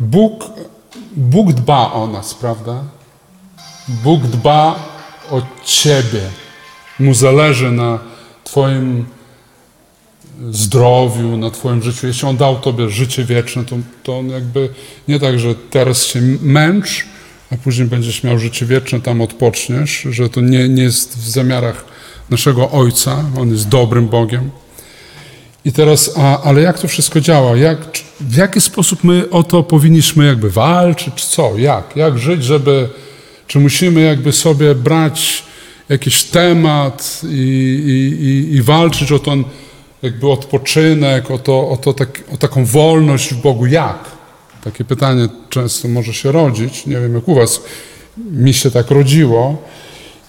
Bóg, 0.00 0.44
Bóg 1.16 1.52
dba 1.52 1.92
o 1.92 2.06
nas, 2.06 2.34
prawda? 2.34 2.84
Bóg 3.88 4.22
dba 4.22 4.78
o 5.30 5.42
Ciebie. 5.64 6.20
Mu 6.98 7.14
zależy 7.14 7.72
na 7.72 7.98
Twoim 8.44 9.04
zdrowiu, 10.50 11.36
na 11.36 11.50
Twoim 11.50 11.82
życiu. 11.82 12.06
Jeśli 12.06 12.28
On 12.28 12.36
dał 12.36 12.60
Tobie 12.60 12.90
życie 12.90 13.24
wieczne, 13.24 13.64
to, 13.64 13.76
to 14.02 14.18
On 14.18 14.28
jakby 14.28 14.68
nie 15.08 15.20
tak, 15.20 15.38
że 15.38 15.54
teraz 15.54 16.04
się 16.04 16.20
męcz, 16.42 17.06
a 17.52 17.56
później 17.56 17.88
będziesz 17.88 18.22
miał 18.22 18.38
życie 18.38 18.66
wieczne, 18.66 19.00
tam 19.00 19.20
odpoczniesz, 19.20 20.06
że 20.10 20.28
to 20.28 20.40
nie, 20.40 20.68
nie 20.68 20.82
jest 20.82 21.18
w 21.18 21.28
zamiarach 21.28 21.84
naszego 22.30 22.70
Ojca, 22.70 23.24
On 23.38 23.50
jest 23.50 23.68
dobrym 23.68 24.08
Bogiem. 24.08 24.50
I 25.64 25.72
teraz, 25.72 26.10
a, 26.16 26.42
ale 26.42 26.60
jak 26.60 26.78
to 26.78 26.88
wszystko 26.88 27.20
działa? 27.20 27.56
Jak, 27.56 27.78
w 28.20 28.36
jaki 28.36 28.60
sposób 28.60 29.04
my 29.04 29.30
o 29.30 29.42
to 29.42 29.62
powinniśmy 29.62 30.26
jakby 30.26 30.50
walczyć? 30.50 31.14
Czy 31.14 31.26
co? 31.26 31.58
Jak? 31.58 31.96
Jak 31.96 32.18
żyć, 32.18 32.44
żeby... 32.44 32.88
Czy 33.46 33.60
musimy 33.60 34.00
jakby 34.00 34.32
sobie 34.32 34.74
brać 34.74 35.42
jakiś 35.88 36.24
temat 36.24 37.20
i, 37.24 37.26
i, 37.86 38.24
i, 38.24 38.56
i 38.56 38.62
walczyć 38.62 39.12
o 39.12 39.18
ten 39.18 39.44
jakby 40.02 40.30
odpoczynek, 40.30 41.30
o, 41.30 41.38
to, 41.38 41.68
o, 41.68 41.76
to 41.76 41.92
tak, 41.92 42.20
o 42.34 42.36
taką 42.36 42.64
wolność 42.64 43.34
w 43.34 43.40
Bogu? 43.40 43.66
Jak? 43.66 44.17
Takie 44.68 44.84
pytanie 44.84 45.28
często 45.48 45.88
może 45.88 46.14
się 46.14 46.32
rodzić. 46.32 46.86
Nie 46.86 47.00
wiem 47.00 47.14
jak 47.14 47.28
u 47.28 47.34
was. 47.34 47.60
Mi 48.30 48.54
się 48.54 48.70
tak 48.70 48.90
rodziło. 48.90 49.62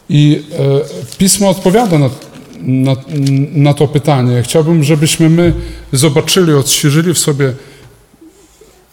I 0.10 0.43
e, 0.60 1.17
Pismo 1.17 1.50
odpowiada 1.50 1.98
na, 1.98 2.10
na, 2.60 2.96
na 3.53 3.74
to 3.74 3.88
pytanie. 3.88 4.41
Chciałbym, 4.43 4.84
żebyśmy 4.84 5.29
my 5.29 5.53
zobaczyli, 5.93 6.53
odświeżyli 6.53 7.13
w 7.13 7.19
sobie 7.19 7.53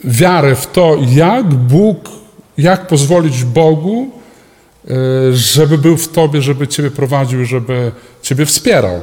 wiarę 0.04 0.56
w 0.56 0.66
to, 0.66 0.96
jak 1.08 1.54
Bóg, 1.54 2.08
jak 2.58 2.86
pozwolić 2.86 3.44
Bogu, 3.44 4.10
e, 4.90 4.94
żeby 5.32 5.78
był 5.78 5.96
w 5.96 6.08
Tobie, 6.08 6.42
żeby 6.42 6.68
Ciebie 6.68 6.90
prowadził, 6.90 7.44
żeby 7.44 7.92
Ciebie 8.22 8.46
wspierał. 8.46 9.00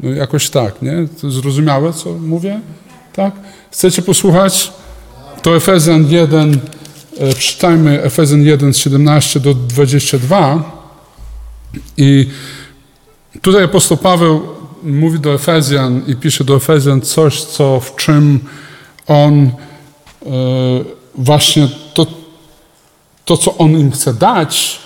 No 0.00 0.10
jakoś 0.10 0.50
tak, 0.50 0.82
nie? 0.82 1.08
To 1.20 1.30
zrozumiałe, 1.30 1.92
co 1.92 2.12
mówię? 2.12 2.60
Tak? 3.12 3.34
Chcecie 3.70 4.02
posłuchać? 4.02 4.72
To 5.42 5.56
Efezjan 5.56 6.06
1, 6.10 6.60
e, 7.18 7.34
przeczytajmy 7.34 8.02
Efezjan 8.02 8.42
1, 8.42 8.74
z 8.74 8.76
17 8.76 9.40
do 9.40 9.54
22. 9.54 10.82
I 11.96 12.28
tutaj 13.42 13.64
apostoł 13.64 13.96
Paweł 13.96 14.42
mówi 14.82 15.20
do 15.20 15.34
Efezjan 15.34 16.02
i 16.06 16.16
pisze 16.16 16.44
do 16.44 16.56
Efezjan 16.56 17.00
coś, 17.00 17.44
co 17.44 17.80
w 17.80 17.96
czym 17.96 18.40
on 19.06 19.44
e, 19.46 19.50
właśnie 21.14 21.68
to, 21.94 22.06
to, 23.24 23.36
co 23.36 23.56
on 23.58 23.70
im 23.70 23.92
chce 23.92 24.14
dać, 24.14 24.80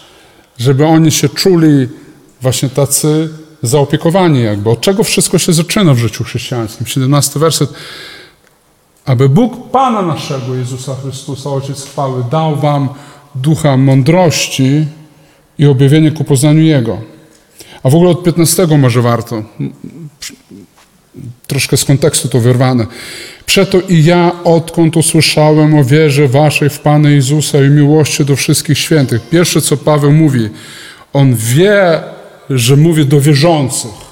żeby 0.59 0.87
oni 0.87 1.13
się 1.13 1.29
czuli 1.29 1.89
właśnie 2.41 2.69
tacy 2.69 3.29
zaopiekowani 3.63 4.43
jakby. 4.43 4.71
Od 4.71 4.81
czego 4.81 5.05
wszystko 5.05 5.39
się 5.39 5.53
zaczyna 5.53 5.95
w 5.95 5.99
życiu 5.99 6.25
chrześcijańskim? 6.25 6.87
17 6.87 7.41
werset. 7.41 7.71
Aby 9.07 9.29
Bóg 9.29 9.71
Pana 9.71 10.03
naszego 10.03 10.55
Jezusa 10.55 10.95
Chrystusa, 11.03 11.51
Ojciec 11.51 11.85
chwały, 11.85 12.25
dał 12.31 12.57
wam 12.57 12.89
ducha 13.35 13.77
mądrości 13.77 14.87
i 15.59 15.67
objawienie 15.67 16.11
ku 16.11 16.25
poznaniu 16.25 16.63
Jego. 16.63 16.99
A 17.83 17.91
w 17.91 17.95
ogóle 17.95 18.11
od 18.11 18.23
15 18.23 18.67
może 18.67 19.03
warto. 19.03 19.43
Troszkę 21.47 21.77
z 21.77 21.85
kontekstu 21.85 22.29
to 22.29 22.41
wyrwane. 22.41 22.87
Przeto 23.47 23.81
i 23.89 24.05
ja, 24.05 24.33
odkąd 24.45 24.97
usłyszałem 24.97 25.79
o 25.79 25.85
wierze 25.85 26.29
waszej 26.29 26.71
w 26.71 26.81
Pana 26.81 27.11
Jezusa 27.11 27.65
i 27.65 27.71
miłości 27.71 28.25
do 28.25 28.37
wszystkich 28.37 28.79
świętych. 28.79 29.29
Pierwsze, 29.29 29.61
co 29.61 29.77
Paweł 29.77 30.13
mówi, 30.13 30.49
on 31.13 31.35
wie, 31.35 32.01
że 32.51 32.77
mówi 32.77 33.07
do 33.07 33.21
wierzących. 33.21 34.06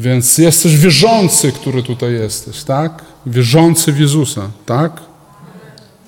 Więc 0.00 0.38
jesteś 0.38 0.76
wierzący, 0.76 1.52
który 1.52 1.82
tutaj 1.82 2.12
jesteś, 2.12 2.62
tak? 2.62 3.04
Wierzący 3.26 3.92
w 3.92 4.00
Jezusa, 4.00 4.50
tak? 4.66 5.00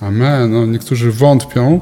Amen. 0.00 0.52
No, 0.52 0.66
niektórzy 0.66 1.12
wątpią. 1.12 1.80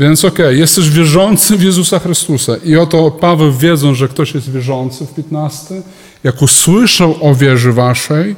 Więc 0.00 0.24
okej, 0.24 0.58
jesteś 0.58 0.90
wierzący 0.90 1.56
w 1.56 1.62
Jezusa 1.62 1.98
Chrystusa. 1.98 2.56
I 2.64 2.76
oto 2.76 3.10
Paweł, 3.10 3.52
wiedząc, 3.52 3.98
że 3.98 4.08
ktoś 4.08 4.34
jest 4.34 4.50
wierzący 4.50 5.06
w 5.06 5.14
15, 5.14 5.82
jak 6.24 6.42
usłyszał 6.42 7.16
o 7.20 7.34
wierze 7.34 7.72
waszej, 7.72 8.36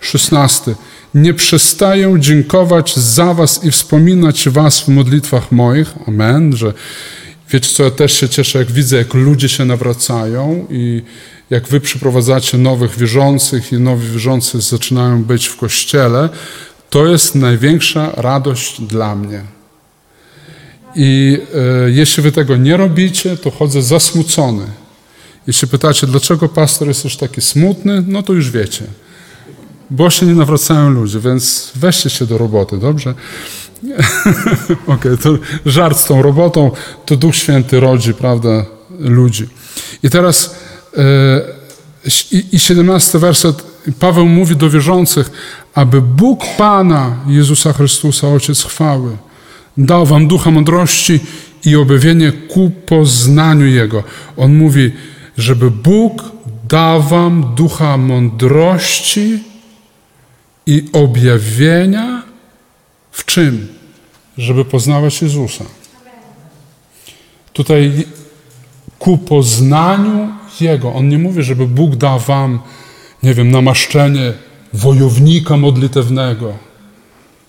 16, 0.00 0.74
nie 1.14 1.34
przestaję 1.34 2.16
dziękować 2.18 2.96
za 2.96 3.34
was 3.34 3.64
i 3.64 3.70
wspominać 3.70 4.48
was 4.48 4.80
w 4.80 4.88
modlitwach 4.88 5.52
moich. 5.52 5.94
Amen. 6.08 6.56
Że 6.56 6.72
wiecie 7.50 7.70
co, 7.70 7.82
ja 7.84 7.90
też 7.90 8.12
się 8.12 8.28
cieszę, 8.28 8.58
jak 8.58 8.70
widzę, 8.70 8.96
jak 8.96 9.14
ludzie 9.14 9.48
się 9.48 9.64
nawracają 9.64 10.66
i 10.70 11.02
jak 11.50 11.68
wy 11.68 11.80
przyprowadzacie 11.80 12.58
nowych 12.58 12.98
wierzących 12.98 13.72
i 13.72 13.78
nowi 13.78 14.08
wierzący 14.08 14.60
zaczynają 14.60 15.24
być 15.24 15.46
w 15.46 15.56
kościele, 15.56 16.28
to 16.90 17.06
jest 17.06 17.34
największa 17.34 18.12
radość 18.16 18.80
dla 18.80 19.16
mnie. 19.16 19.42
I 20.96 21.38
e, 21.86 21.90
jeśli 21.90 22.22
wy 22.22 22.32
tego 22.32 22.56
nie 22.56 22.76
robicie, 22.76 23.36
to 23.36 23.50
chodzę 23.50 23.82
zasmucony. 23.82 24.66
Jeśli 25.46 25.68
pytacie, 25.68 26.06
dlaczego 26.06 26.48
pastor 26.48 26.88
jesteś 26.88 27.16
taki 27.16 27.40
smutny, 27.40 28.04
no 28.06 28.22
to 28.22 28.32
już 28.32 28.50
wiecie. 28.50 28.84
Bo 29.90 30.10
się 30.10 30.26
nie 30.26 30.34
nawracają 30.34 30.90
ludzie, 30.90 31.20
więc 31.20 31.72
weźcie 31.74 32.10
się 32.10 32.26
do 32.26 32.38
roboty, 32.38 32.78
dobrze? 32.78 33.14
Okej, 34.86 35.18
to 35.18 35.38
żart 35.66 35.98
z 35.98 36.04
tą 36.04 36.22
robotą, 36.22 36.70
to 37.06 37.16
Duch 37.16 37.36
Święty 37.36 37.80
rodzi, 37.80 38.14
prawda, 38.14 38.64
ludzi. 38.98 39.48
I 40.02 40.10
teraz 40.10 40.54
i, 42.32 42.44
i 42.52 42.58
17 42.58 43.18
werset, 43.18 43.62
Paweł 43.98 44.26
mówi 44.26 44.56
do 44.56 44.70
wierzących, 44.70 45.30
aby 45.74 46.00
Bóg 46.00 46.44
Pana 46.58 47.16
Jezusa 47.26 47.72
Chrystusa, 47.72 48.28
Ojciec 48.28 48.62
chwały, 48.62 49.16
dał 49.76 50.06
wam 50.06 50.28
ducha 50.28 50.50
mądrości 50.50 51.20
i 51.64 51.76
objawienie 51.76 52.32
ku 52.32 52.70
poznaniu 52.86 53.66
Jego. 53.66 54.02
On 54.36 54.54
mówi, 54.54 54.92
żeby 55.38 55.70
Bóg 55.70 56.22
dał 56.68 57.02
wam 57.02 57.54
ducha 57.54 57.96
mądrości 57.96 59.38
i 60.66 60.88
objawienia 60.92 62.22
w 63.10 63.24
czym? 63.24 63.68
Żeby 64.38 64.64
poznawać 64.64 65.22
Jezusa. 65.22 65.64
Tutaj 67.52 68.04
ku 68.98 69.18
poznaniu 69.18 70.39
On 70.94 71.08
nie 71.08 71.18
mówi, 71.18 71.42
żeby 71.42 71.66
Bóg 71.66 71.96
dał 71.96 72.20
wam, 72.20 72.60
nie 73.22 73.34
wiem, 73.34 73.50
namaszczenie 73.50 74.32
wojownika 74.72 75.56
modlitewnego. 75.56 76.52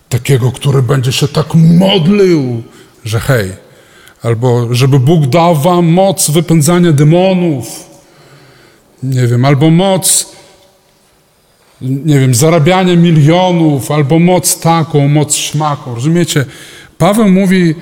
Takiego, 0.10 0.52
który 0.52 0.82
będzie 0.82 1.12
się 1.12 1.28
tak 1.28 1.56
modlił, 1.56 2.64
że 3.06 3.20
hej. 3.20 3.52
Albo 4.24 4.74
żeby 4.76 5.00
Bóg 5.00 5.26
dał 5.28 5.56
wam 5.56 5.88
moc 5.88 6.30
wypędzania 6.30 6.92
demonów. 6.92 7.90
Nie 9.04 9.28
wiem, 9.28 9.46
albo 9.46 9.70
moc 9.70 10.32
nie 11.82 12.20
wiem, 12.20 12.36
zarabianie 12.36 12.98
milionów, 12.98 13.92
albo 13.92 14.20
moc 14.20 14.60
taką, 14.60 15.08
moc 15.08 15.36
śmaką. 15.36 15.96
Rozumiecie? 15.96 16.46
Paweł 16.98 17.30
mówi 17.30 17.76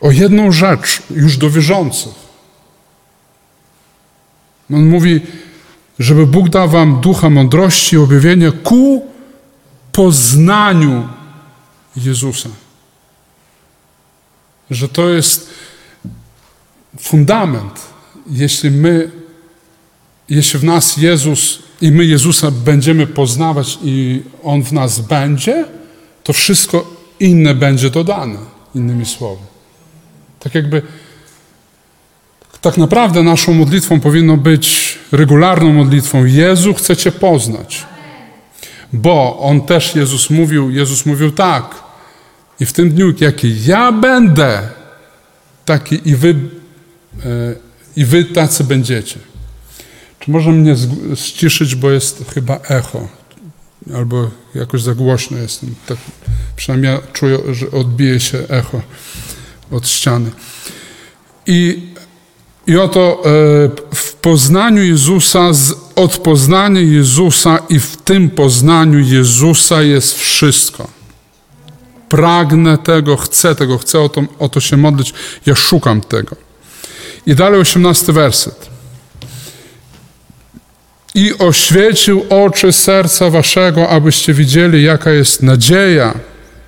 o 0.00 0.10
jedną 0.10 0.52
rzecz 0.52 1.02
już 1.10 1.36
do 1.36 1.50
wierzących. 1.50 2.23
On 4.72 4.86
mówi, 4.86 5.20
żeby 5.98 6.26
Bóg 6.26 6.48
dał 6.48 6.68
wam 6.68 7.00
ducha 7.00 7.30
mądrości 7.30 7.96
i 7.96 7.98
objawienia 7.98 8.52
ku 8.52 9.06
poznaniu 9.92 11.08
Jezusa. 11.96 12.48
Że 14.70 14.88
to 14.88 15.08
jest 15.08 15.50
fundament. 17.00 17.80
Jeśli 18.30 18.70
my, 18.70 19.10
jeśli 20.28 20.58
w 20.60 20.64
nas 20.64 20.96
Jezus 20.96 21.58
i 21.80 21.92
my 21.92 22.04
Jezusa 22.04 22.50
będziemy 22.50 23.06
poznawać 23.06 23.78
i 23.84 24.22
On 24.42 24.62
w 24.62 24.72
nas 24.72 25.00
będzie, 25.00 25.64
to 26.22 26.32
wszystko 26.32 26.94
inne 27.20 27.54
będzie 27.54 27.90
dodane, 27.90 28.38
innymi 28.74 29.06
słowy. 29.06 29.42
Tak 30.40 30.54
jakby, 30.54 30.82
tak 32.64 32.76
naprawdę 32.76 33.22
naszą 33.22 33.54
modlitwą 33.54 34.00
powinno 34.00 34.36
być 34.36 34.98
regularną 35.12 35.72
modlitwą. 35.72 36.24
Jezu, 36.24 36.74
chcę 36.74 36.96
Cię 36.96 37.12
poznać. 37.12 37.86
Bo 38.92 39.38
On 39.38 39.60
też, 39.60 39.94
Jezus 39.94 40.30
mówił, 40.30 40.70
Jezus 40.70 41.06
mówił 41.06 41.30
tak. 41.32 41.74
I 42.60 42.66
w 42.66 42.72
tym 42.72 42.90
dniu, 42.90 43.14
jaki 43.20 43.64
ja 43.64 43.92
będę, 43.92 44.68
taki 45.64 46.08
i 46.08 46.16
wy, 46.16 46.28
e, 46.30 46.34
i 47.96 48.04
wy 48.04 48.24
tacy 48.24 48.64
będziecie. 48.64 49.18
Czy 50.20 50.30
może 50.30 50.50
mnie 50.50 50.76
ściszyć, 51.14 51.74
bo 51.74 51.90
jest 51.90 52.24
chyba 52.34 52.60
echo, 52.68 53.08
albo 53.94 54.30
jakoś 54.54 54.82
za 54.82 54.94
głośno 54.94 55.38
jestem. 55.38 55.74
Tak, 55.86 55.98
przynajmniej 56.56 56.92
ja 56.92 57.00
czuję, 57.12 57.38
że 57.52 57.70
odbije 57.70 58.20
się 58.20 58.38
echo 58.48 58.80
od 59.70 59.88
ściany. 59.88 60.30
I, 61.46 61.88
i 62.66 62.76
oto 62.76 63.22
e, 63.24 63.28
w 63.94 64.14
poznaniu 64.14 64.84
Jezusa, 64.84 65.50
od 65.96 66.18
poznania 66.18 66.80
Jezusa 66.80 67.58
i 67.68 67.80
w 67.80 67.96
tym 67.96 68.30
poznaniu 68.30 68.98
Jezusa 68.98 69.82
jest 69.82 70.18
wszystko. 70.18 70.88
Pragnę 72.08 72.78
tego, 72.78 73.16
chcę 73.16 73.54
tego, 73.54 73.78
chcę 73.78 74.00
o 74.00 74.08
to, 74.08 74.22
o 74.38 74.48
to 74.48 74.60
się 74.60 74.76
modlić, 74.76 75.14
ja 75.46 75.54
szukam 75.54 76.00
tego. 76.00 76.36
I 77.26 77.34
dalej 77.34 77.60
osiemnasty 77.60 78.12
werset. 78.12 78.74
i 81.14 81.38
oświecił 81.38 82.24
oczy 82.30 82.72
serca 82.72 83.30
waszego, 83.30 83.88
abyście 83.88 84.34
widzieli, 84.34 84.82
jaka 84.82 85.10
jest 85.10 85.42
nadzieja, 85.42 86.14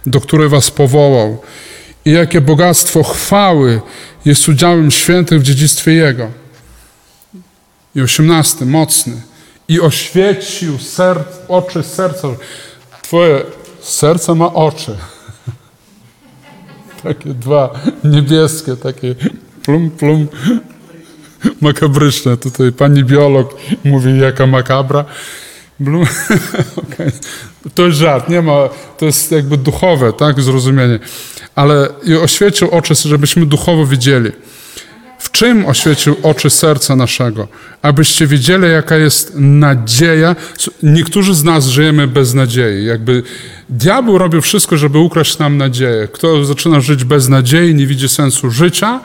do 0.07 0.21
której 0.21 0.49
was 0.49 0.71
powołał 0.71 1.43
i 2.05 2.13
jakie 2.13 2.41
bogactwo 2.41 3.03
chwały 3.03 3.81
jest 4.27 4.49
udziałem 4.49 4.91
świętych 4.91 5.41
w 5.41 5.43
dziedzictwie 5.43 5.93
Jego. 5.93 6.31
I 7.95 8.01
osiemnasty, 8.01 8.67
mocny. 8.67 9.23
I 9.69 9.81
oświecił 9.81 10.79
ser, 10.79 11.25
oczy 11.49 11.83
serca. 11.83 12.29
Twoje 13.03 13.43
serce 13.81 14.35
ma 14.35 14.55
oczy. 14.55 14.97
Takie 17.03 17.35
dwa 17.35 17.81
niebieskie, 18.05 18.77
takie 18.77 19.15
plum, 19.63 19.91
plum, 19.91 20.29
makabryczne. 21.61 22.37
Tutaj 22.37 22.73
pani 22.73 23.05
biolog 23.05 23.57
mówi, 23.85 24.21
jaka 24.21 24.47
makabra. 24.47 25.05
Blum. 25.81 26.07
okay. 26.83 27.13
To 27.75 27.87
jest 27.87 27.99
żart, 27.99 28.29
nie 28.29 28.43
ma, 28.43 28.69
to 28.99 29.07
jest 29.07 29.33
jakby 29.33 29.57
duchowe, 29.57 30.13
tak, 30.13 30.41
zrozumienie. 30.41 30.99
Ale 31.57 31.89
oświecił 32.23 32.71
oczy, 32.71 32.95
żebyśmy 32.95 33.47
duchowo 33.47 33.87
widzieli. 33.87 34.31
W 35.19 35.31
czym 35.31 35.67
oświecił 35.67 36.17
oczy 36.23 36.51
serca 36.51 36.97
naszego? 36.97 37.49
Abyście 37.83 38.27
wiedzieli, 38.27 38.65
jaka 38.65 38.97
jest 38.97 39.33
nadzieja. 39.35 40.37
Niektórzy 40.83 41.35
z 41.35 41.45
nas 41.45 41.67
żyjemy 41.67 42.07
bez 42.07 42.35
nadziei. 42.35 42.85
Jakby 42.85 43.23
diabeł 43.69 44.19
robił 44.19 44.41
wszystko, 44.41 44.77
żeby 44.77 44.99
ukraść 44.99 45.39
nam 45.39 45.57
nadzieję. 45.57 46.09
Kto 46.13 46.45
zaczyna 46.45 46.81
żyć 46.81 47.05
bez 47.05 47.29
nadziei, 47.29 47.75
nie 47.75 47.87
widzi 47.87 48.09
sensu 48.09 48.51
życia, 48.51 49.01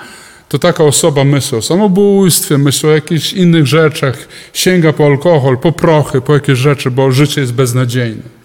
to 0.50 0.60
taka 0.60 0.84
osoba 0.84 1.24
myśli 1.24 1.58
o 1.58 1.62
samobójstwie, 1.62 2.58
myśli 2.58 2.90
o 2.90 2.92
jakichś 2.92 3.34
innych 3.34 3.68
rzeczach, 3.68 4.18
sięga 4.54 4.94
po 4.94 5.06
alkohol, 5.06 5.58
po 5.58 5.72
prochy, 5.72 6.22
po 6.22 6.34
jakieś 6.34 6.60
rzeczy, 6.60 6.92
bo 6.92 7.12
życie 7.12 7.42
jest 7.42 7.54
beznadziejne. 7.54 8.41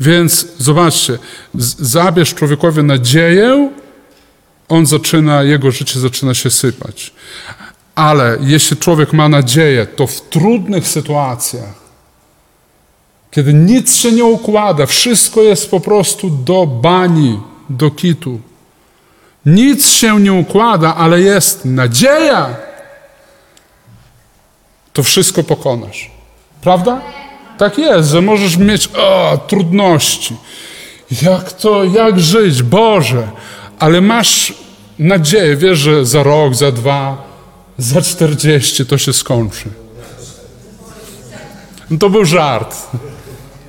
Więc 0.00 0.46
zobaczcie, 0.58 1.18
zabierz 1.78 2.34
człowiekowi 2.34 2.82
nadzieję, 2.82 3.70
on 4.68 4.86
zaczyna, 4.86 5.42
jego 5.42 5.70
życie 5.70 6.00
zaczyna 6.00 6.34
się 6.34 6.50
sypać. 6.50 7.12
Ale 7.94 8.38
jeśli 8.40 8.76
człowiek 8.76 9.12
ma 9.12 9.28
nadzieję, 9.28 9.86
to 9.86 10.06
w 10.06 10.20
trudnych 10.20 10.88
sytuacjach, 10.88 11.84
kiedy 13.30 13.54
nic 13.54 13.96
się 13.96 14.12
nie 14.12 14.24
układa, 14.24 14.86
wszystko 14.86 15.42
jest 15.42 15.70
po 15.70 15.80
prostu 15.80 16.30
do 16.30 16.66
bani, 16.66 17.40
do 17.70 17.90
kitu. 17.90 18.40
Nic 19.46 19.88
się 19.88 20.20
nie 20.20 20.32
układa, 20.32 20.94
ale 20.94 21.20
jest 21.20 21.64
nadzieja, 21.64 22.56
to 24.92 25.02
wszystko 25.02 25.42
pokonasz. 25.42 26.10
Prawda? 26.60 27.00
Tak 27.58 27.78
jest, 27.78 28.08
że 28.08 28.22
możesz 28.22 28.56
mieć 28.56 28.88
o, 28.96 29.38
trudności. 29.46 30.36
Jak 31.22 31.52
to, 31.52 31.84
jak 31.84 32.20
żyć, 32.20 32.62
Boże, 32.62 33.28
ale 33.78 34.00
masz 34.00 34.54
nadzieję, 34.98 35.56
wiesz, 35.56 35.78
że 35.78 36.06
za 36.06 36.22
rok, 36.22 36.54
za 36.54 36.72
dwa, 36.72 37.22
za 37.78 38.02
czterdzieści 38.02 38.86
to 38.86 38.98
się 38.98 39.12
skończy. 39.12 39.68
No 41.90 41.98
to 41.98 42.10
był 42.10 42.24
żart. 42.24 42.76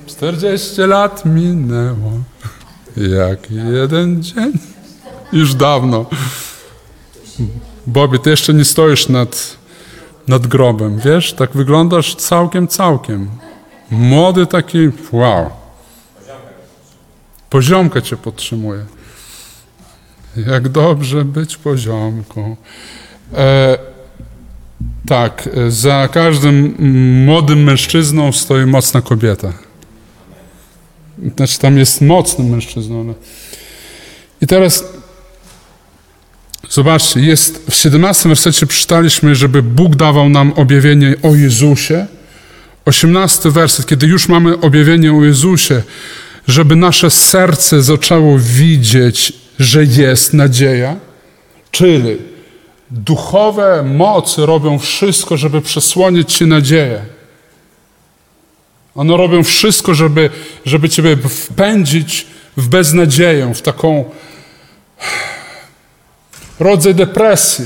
Czterdzieści 0.06 0.80
lat 0.80 1.24
minęło, 1.24 2.12
jak 2.96 3.50
jeden 3.50 4.22
dzień. 4.22 4.52
Już 5.32 5.54
dawno. 5.54 6.06
Bobby, 7.86 8.18
ty 8.18 8.30
jeszcze 8.30 8.54
nie 8.54 8.64
stoisz 8.64 9.08
nad, 9.08 9.56
nad 10.28 10.46
grobem, 10.46 10.98
wiesz? 10.98 11.32
Tak 11.32 11.50
wyglądasz 11.52 12.14
całkiem, 12.14 12.68
całkiem. 12.68 13.30
Młody 13.90 14.46
taki, 14.46 14.78
wow. 15.12 15.50
Poziomka 17.50 18.00
cię 18.00 18.16
podtrzymuje. 18.16 18.84
Jak 20.36 20.68
dobrze 20.68 21.24
być 21.24 21.56
poziomką. 21.56 22.56
E, 23.34 23.78
tak, 25.06 25.48
za 25.68 26.08
każdym 26.12 26.74
młodym 27.24 27.62
mężczyzną 27.62 28.32
stoi 28.32 28.66
mocna 28.66 29.02
kobieta. 29.02 29.52
Znaczy 31.36 31.58
tam 31.58 31.78
jest 31.78 32.00
mocnym 32.00 32.48
mężczyzną. 32.48 33.00
Ale... 33.00 33.14
I 34.40 34.46
teraz 34.46 34.84
zobaczcie, 36.70 37.20
jest 37.20 37.70
w 37.70 37.74
17 37.74 38.28
wersecie 38.28 38.66
przeczytaliśmy, 38.66 39.34
żeby 39.34 39.62
Bóg 39.62 39.96
dawał 39.96 40.28
nam 40.28 40.52
objawienie 40.52 41.14
o 41.22 41.34
Jezusie. 41.34 42.06
18 42.86 43.50
werset, 43.50 43.86
kiedy 43.86 44.06
już 44.06 44.28
mamy 44.28 44.60
objawienie 44.60 45.12
o 45.12 45.24
Jezusie, 45.24 45.82
żeby 46.48 46.76
nasze 46.76 47.10
serce 47.10 47.82
zaczęło 47.82 48.38
widzieć, 48.38 49.32
że 49.58 49.84
jest 49.84 50.34
nadzieja, 50.34 50.96
czyli 51.70 52.16
duchowe 52.90 53.82
mocy 53.82 54.46
robią 54.46 54.78
wszystko, 54.78 55.36
żeby 55.36 55.60
przesłonić 55.60 56.34
Ci 56.34 56.46
nadzieję. 56.46 57.02
One 58.94 59.16
robią 59.16 59.42
wszystko, 59.42 59.94
żeby, 59.94 60.30
żeby 60.64 60.88
Ciebie 60.88 61.16
wpędzić 61.16 62.26
w 62.56 62.68
beznadzieję, 62.68 63.54
w 63.54 63.62
taką 63.62 64.04
rodzaj 66.60 66.94
depresji, 66.94 67.64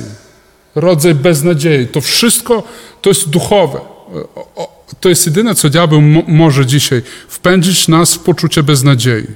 rodzaj 0.74 1.14
beznadziei. 1.14 1.88
To 1.88 2.00
wszystko 2.00 2.62
to 3.00 3.10
jest 3.10 3.28
duchowe. 3.28 3.80
To 5.00 5.08
jest 5.08 5.26
jedyne, 5.26 5.54
co 5.54 5.68
diabeł 5.68 6.00
może 6.26 6.66
dzisiaj 6.66 7.02
wpędzić 7.28 7.88
nas 7.88 8.14
w 8.14 8.18
poczucie 8.18 8.62
beznadziei. 8.62 9.26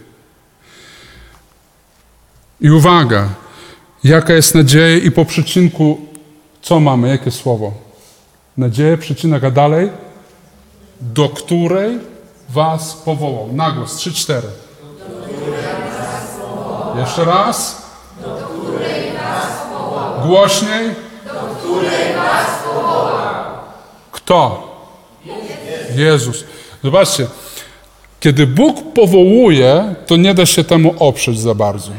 I 2.61 2.71
uwaga, 2.71 3.29
jaka 4.05 4.33
jest 4.33 4.55
nadzieja 4.55 4.97
i 4.97 5.11
po 5.11 5.25
przecinku 5.25 6.01
co 6.63 6.81
mamy, 6.81 7.09
jakie 7.09 7.31
słowo? 7.31 7.73
Nadzieję, 8.57 8.99
przecinek, 8.99 9.45
a 9.45 9.51
dalej? 9.51 9.91
Do 11.01 11.29
której 11.29 11.99
was 12.51 12.95
powołał. 12.95 13.53
Nagłos, 13.53 13.97
trzy, 13.97 14.13
cztery. 14.13 14.49
Jeszcze 16.97 17.25
raz. 17.25 17.83
Do 18.21 18.35
której 18.35 19.13
was 19.13 19.69
powołał. 19.73 20.27
Głośniej. 20.27 20.95
Do 21.25 21.55
której 21.55 22.15
was 22.15 22.63
powołał. 22.65 23.45
Kto? 24.13 24.74
Jezus. 25.95 26.45
Zobaczcie, 26.85 27.27
kiedy 28.21 28.47
Bóg 28.47 28.93
powołuje, 28.95 29.95
to 30.07 30.17
nie 30.17 30.35
da 30.35 30.47
się 30.47 30.65
temu 30.65 30.95
oprzeć 30.99 31.41
za 31.41 31.55
bardzo. 31.55 31.91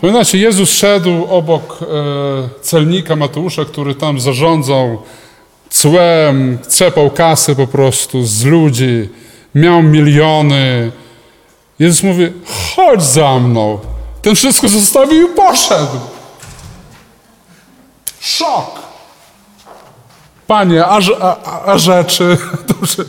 Pamiętacie, 0.00 0.38
Jezus 0.38 0.70
szedł 0.72 1.26
obok 1.30 1.78
e, 1.82 1.86
celnika 2.62 3.16
Mateusza, 3.16 3.64
który 3.64 3.94
tam 3.94 4.20
zarządzał 4.20 5.02
cłem, 5.70 6.58
trzepał 6.68 7.10
kasy 7.10 7.56
po 7.56 7.66
prostu 7.66 8.24
z 8.24 8.44
ludzi, 8.44 9.08
miał 9.54 9.82
miliony. 9.82 10.92
Jezus 11.78 12.02
mówi, 12.02 12.32
chodź 12.46 13.02
za 13.02 13.38
mną. 13.38 13.78
Ten 14.22 14.34
wszystko 14.34 14.68
zostawił 14.68 15.28
i 15.28 15.34
poszedł. 15.36 15.98
Szok. 18.20 18.81
Panie, 20.52 20.84
a, 20.84 21.00
a, 21.20 21.64
a 21.72 21.78
rzeczy... 21.78 22.36
Dobrze. 22.68 23.04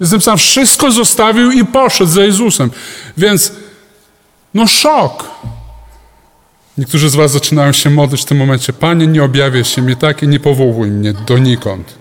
Jestem 0.00 0.20
sam 0.20 0.38
wszystko 0.38 0.90
zostawił 0.90 1.50
i 1.50 1.64
poszedł 1.64 2.10
za 2.10 2.22
Jezusem. 2.22 2.70
Więc, 3.16 3.52
no 4.54 4.66
szok. 4.66 5.30
Niektórzy 6.78 7.10
z 7.10 7.14
was 7.14 7.32
zaczynają 7.32 7.72
się 7.72 7.90
modlić 7.90 8.22
w 8.22 8.24
tym 8.24 8.38
momencie. 8.38 8.72
Panie, 8.72 9.06
nie 9.06 9.24
objawiaj 9.24 9.64
się 9.64 9.82
mi 9.82 9.96
tak 9.96 10.22
i 10.22 10.28
nie 10.28 10.40
powołuj 10.40 10.90
mnie 10.90 11.12
donikąd. 11.12 11.94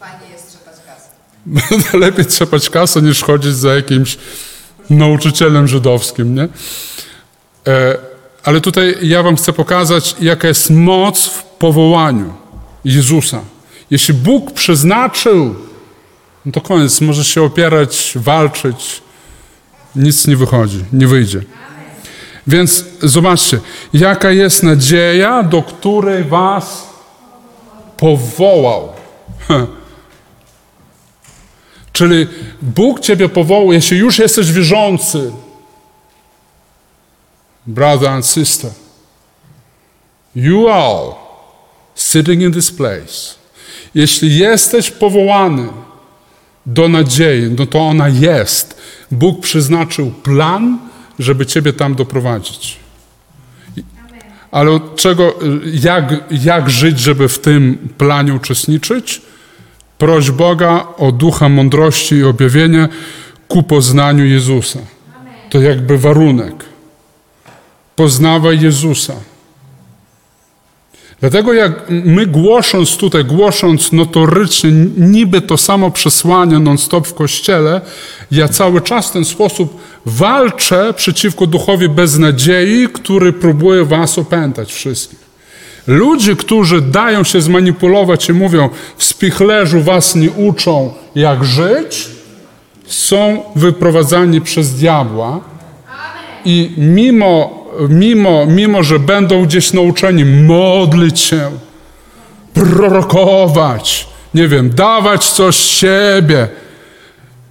Fajnie 0.00 0.28
jest 0.32 0.48
trzepać 0.48 0.74
kasę. 0.86 1.98
Lepiej 2.04 2.26
trzepać 2.26 2.70
kasę 2.70 3.02
niż 3.02 3.22
chodzić 3.22 3.54
za 3.54 3.74
jakimś 3.74 4.18
nauczycielem 4.90 5.68
żydowskim, 5.68 6.34
nie? 6.34 6.48
E, 7.66 7.96
ale 8.44 8.60
tutaj 8.60 8.96
ja 9.02 9.22
wam 9.22 9.36
chcę 9.36 9.52
pokazać, 9.52 10.16
jaka 10.20 10.48
jest 10.48 10.70
moc 10.70 11.26
w 11.26 11.42
powołaniu 11.42 12.41
Jezusa. 12.84 13.40
Jeśli 13.90 14.14
Bóg 14.14 14.52
przeznaczył, 14.52 15.54
no 16.46 16.52
to 16.52 16.60
koniec, 16.60 17.00
możesz 17.00 17.28
się 17.28 17.42
opierać, 17.42 18.12
walczyć, 18.16 19.02
nic 19.96 20.26
nie 20.26 20.36
wychodzi, 20.36 20.84
nie 20.92 21.06
wyjdzie. 21.06 21.42
Więc 22.46 22.84
zobaczcie, 23.02 23.60
jaka 23.92 24.30
jest 24.30 24.62
nadzieja, 24.62 25.42
do 25.42 25.62
której 25.62 26.24
was 26.24 26.86
powołał. 27.96 28.88
Czyli 31.92 32.26
Bóg 32.62 33.00
ciebie 33.00 33.28
powołał, 33.28 33.72
jeśli 33.72 33.98
już 33.98 34.18
jesteś 34.18 34.52
wierzący, 34.52 35.32
brother 37.66 38.08
and 38.08 38.26
sister, 38.26 38.70
you 40.34 40.68
all 40.68 41.21
sitting 41.94 42.42
in 42.42 42.52
this 42.52 42.70
place. 42.70 43.34
Jeśli 43.94 44.38
jesteś 44.38 44.90
powołany 44.90 45.68
do 46.66 46.88
nadziei, 46.88 47.50
no 47.58 47.66
to 47.66 47.80
ona 47.80 48.08
jest. 48.08 48.80
Bóg 49.10 49.40
przeznaczył 49.40 50.10
plan, 50.10 50.78
żeby 51.18 51.46
Ciebie 51.46 51.72
tam 51.72 51.94
doprowadzić. 51.94 52.76
Ale 54.50 54.70
od 54.70 54.96
czego, 54.96 55.34
jak, 55.82 56.14
jak 56.30 56.70
żyć, 56.70 56.98
żeby 56.98 57.28
w 57.28 57.38
tym 57.38 57.88
planie 57.98 58.34
uczestniczyć? 58.34 59.22
Proś 59.98 60.30
Boga 60.30 60.86
o 60.98 61.12
ducha 61.12 61.48
mądrości 61.48 62.14
i 62.14 62.24
objawienia 62.24 62.88
ku 63.48 63.62
poznaniu 63.62 64.24
Jezusa. 64.24 64.78
To 65.50 65.60
jakby 65.60 65.98
warunek. 65.98 66.64
Poznawaj 67.96 68.60
Jezusa. 68.60 69.14
Dlatego 71.22 71.52
jak 71.52 71.72
my 71.88 72.26
głosząc 72.26 72.96
tutaj, 72.96 73.24
głosząc 73.24 73.92
notorycznie 73.92 74.70
niby 74.96 75.40
to 75.40 75.56
samo 75.56 75.90
przesłanie 75.90 76.58
non-stop 76.58 77.06
w 77.06 77.14
Kościele, 77.14 77.80
ja 78.30 78.48
cały 78.48 78.80
czas 78.80 79.08
w 79.08 79.12
ten 79.12 79.24
sposób 79.24 79.80
walczę 80.06 80.94
przeciwko 80.96 81.46
duchowi 81.46 81.88
beznadziei, 81.88 82.88
który 82.88 83.32
próbuje 83.32 83.84
was 83.84 84.18
opętać 84.18 84.72
wszystkich. 84.72 85.18
Ludzie, 85.86 86.36
którzy 86.36 86.80
dają 86.80 87.24
się 87.24 87.40
zmanipulować 87.40 88.28
i 88.28 88.32
mówią, 88.32 88.68
w 88.96 89.04
spichlerzu 89.04 89.80
was 89.80 90.14
nie 90.14 90.30
uczą, 90.30 90.92
jak 91.14 91.44
żyć, 91.44 92.08
są 92.86 93.42
wyprowadzani 93.56 94.40
przez 94.40 94.74
diabła 94.74 95.40
i 96.44 96.70
mimo, 96.76 97.61
mimo, 97.88 98.46
mimo, 98.46 98.82
że 98.82 98.98
będą 98.98 99.44
gdzieś 99.44 99.72
nauczeni 99.72 100.24
modlić 100.24 101.20
się, 101.20 101.50
prorokować, 102.54 104.08
nie 104.34 104.48
wiem, 104.48 104.70
dawać 104.70 105.30
coś 105.30 105.56
siebie, 105.56 106.48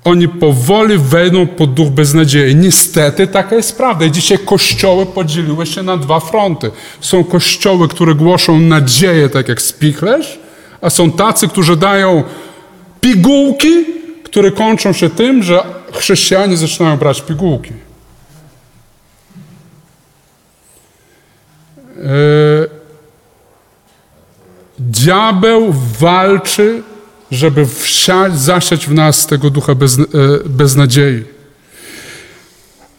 oni 0.04 0.28
powoli 0.28 0.98
wejdą 0.98 1.48
pod 1.48 1.74
duch 1.74 1.90
beznadziei. 1.90 2.56
Niestety 2.56 3.28
taka 3.28 3.56
jest 3.56 3.78
prawda. 3.78 4.06
I 4.06 4.12
dzisiaj 4.12 4.40
kościoły 4.40 5.06
podzieliły 5.06 5.66
się 5.66 5.84
na 5.84 5.98
dwa 5.98 6.20
fronty. 6.20 6.72
Są 7.02 7.24
kościoły, 7.24 7.88
które 7.88 8.16
głoszą 8.16 8.60
nadzieję, 8.60 9.30
tak 9.30 9.50
jak 9.50 9.62
spichlerz, 9.62 10.40
a 10.82 10.90
są 10.90 11.12
tacy, 11.12 11.48
którzy 11.48 11.76
dają 11.76 12.24
pigułki, 13.02 13.86
które 14.24 14.52
kończą 14.52 14.94
się 14.94 15.10
tym, 15.10 15.44
że 15.44 15.64
chrześcijanie 15.94 16.58
zaczynają 16.58 16.98
brać 16.98 17.22
pigułki. 17.22 17.72
Diabeł 24.80 25.74
walczy, 26.00 26.84
żeby 27.32 27.66
wsiać, 27.66 28.40
zasiać 28.40 28.88
w 28.88 28.94
nas 28.94 29.28
tego 29.28 29.50
ducha 29.50 29.76
bez, 29.76 30.00
e, 30.00 30.04
beznadziei. 30.46 31.24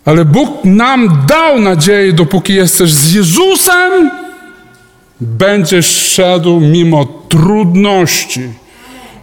Ale 0.04 0.24
Bóg 0.24 0.64
nam 0.64 1.24
dał 1.26 1.60
nadzieję, 1.60 2.12
dopóki 2.12 2.54
jesteś 2.54 2.92
z 2.92 3.12
Jezusem, 3.12 4.10
będziesz 5.20 5.86
szedł 5.86 6.60
mimo 6.60 7.04
trudności, 7.28 8.52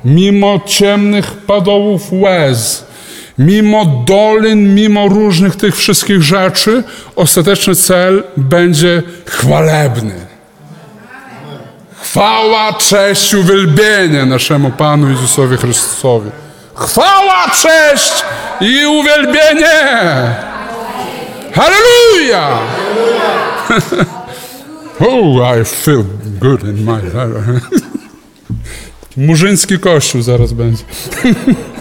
mimo 0.06 0.62
ciemnych 0.65 1.32
padołów 1.32 2.02
łez, 2.12 2.86
mimo 3.39 3.86
dolin, 4.06 4.75
mimo 4.75 5.08
różnych 5.08 5.56
tych 5.56 5.75
wszystkich 5.75 6.21
rzeczy, 6.21 6.84
ostateczny 7.15 7.75
cel 7.75 8.23
będzie 8.38 9.04
chwalebny. 9.25 10.13
Chwała, 12.02 12.73
cześć, 12.73 13.34
uwielbienie 13.34 14.25
naszemu 14.25 14.71
Panu 14.71 15.10
Jezusowi 15.10 15.58
Chrystusowi. 15.58 16.30
Chwała, 16.75 17.49
cześć 17.49 18.13
i 18.62 18.86
uwielbienie! 18.86 20.36
Hallelujah! 21.54 22.60
oh, 25.10 25.60
I 25.62 25.65
feel 25.65 26.04
good 26.39 26.63
in 26.63 26.84
my 26.84 27.02
heart. 27.12 27.34
Murzyński 29.17 29.80
kościół 29.80 30.21
zaraz 30.21 30.54
będzie. 30.54 30.84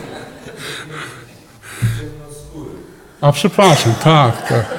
A 3.21 3.33
przepraszam, 3.33 3.95
tak, 4.05 4.49
tak. 4.49 4.75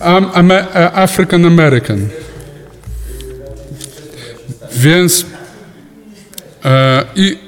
A 0.00 0.92
African 0.92 1.46
American. 1.46 2.08
Więc 4.72 5.26
e, 6.64 7.04
i 7.16 7.38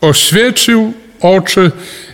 oświecił 0.00 0.92
oczy. 1.20 1.70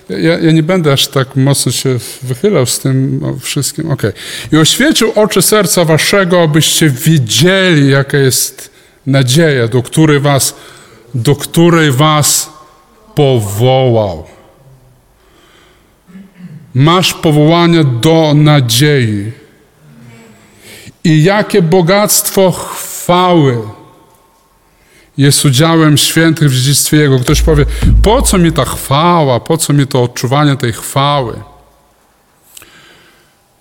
Ja, 0.09 0.39
ja, 0.39 0.53
nie 0.53 0.63
będę 0.63 0.93
aż 0.93 1.09
tak 1.09 1.37
mocno 1.37 1.73
się 1.73 1.99
wychylał 2.23 2.67
z 2.67 2.79
tym 2.79 3.21
wszystkim. 3.41 3.91
Okay. 3.91 4.13
I 4.53 4.57
oświecił 4.57 5.13
oczy 5.15 5.43
serca 5.43 5.85
waszego, 5.85 6.43
abyście 6.43 6.91
wiedzieli, 6.91 7.91
jaka 7.91 8.19
jest 8.19 8.71
nadzieja, 9.07 9.69
do 9.69 9.83
której 9.83 10.21
was, 10.21 10.55
do 11.15 11.37
której 11.37 11.93
was 11.93 12.51
powołał. 13.15 14.27
Masz 16.75 17.15
powołanie 17.15 17.85
do 17.85 18.33
nadziei. 18.35 19.33
I 21.05 21.23
jakie 21.23 21.63
bogactwo 21.63 22.51
chwały 22.53 23.59
jest 25.19 25.45
udziałem 25.45 25.97
świętych 25.97 26.51
w 26.51 26.55
dziedzictwie 26.55 26.97
Jego. 26.97 27.19
Ktoś 27.19 27.43
powie, 27.43 27.67
po 28.03 28.23
co 28.23 28.39
mi 28.39 28.53
ta 28.53 28.65
chwała, 28.65 29.41
po 29.41 29.59
co 29.59 29.73
mi 29.73 29.87
to 29.87 30.03
odczuwanie 30.03 30.57
tej 30.57 30.73
chwały? 30.73 31.43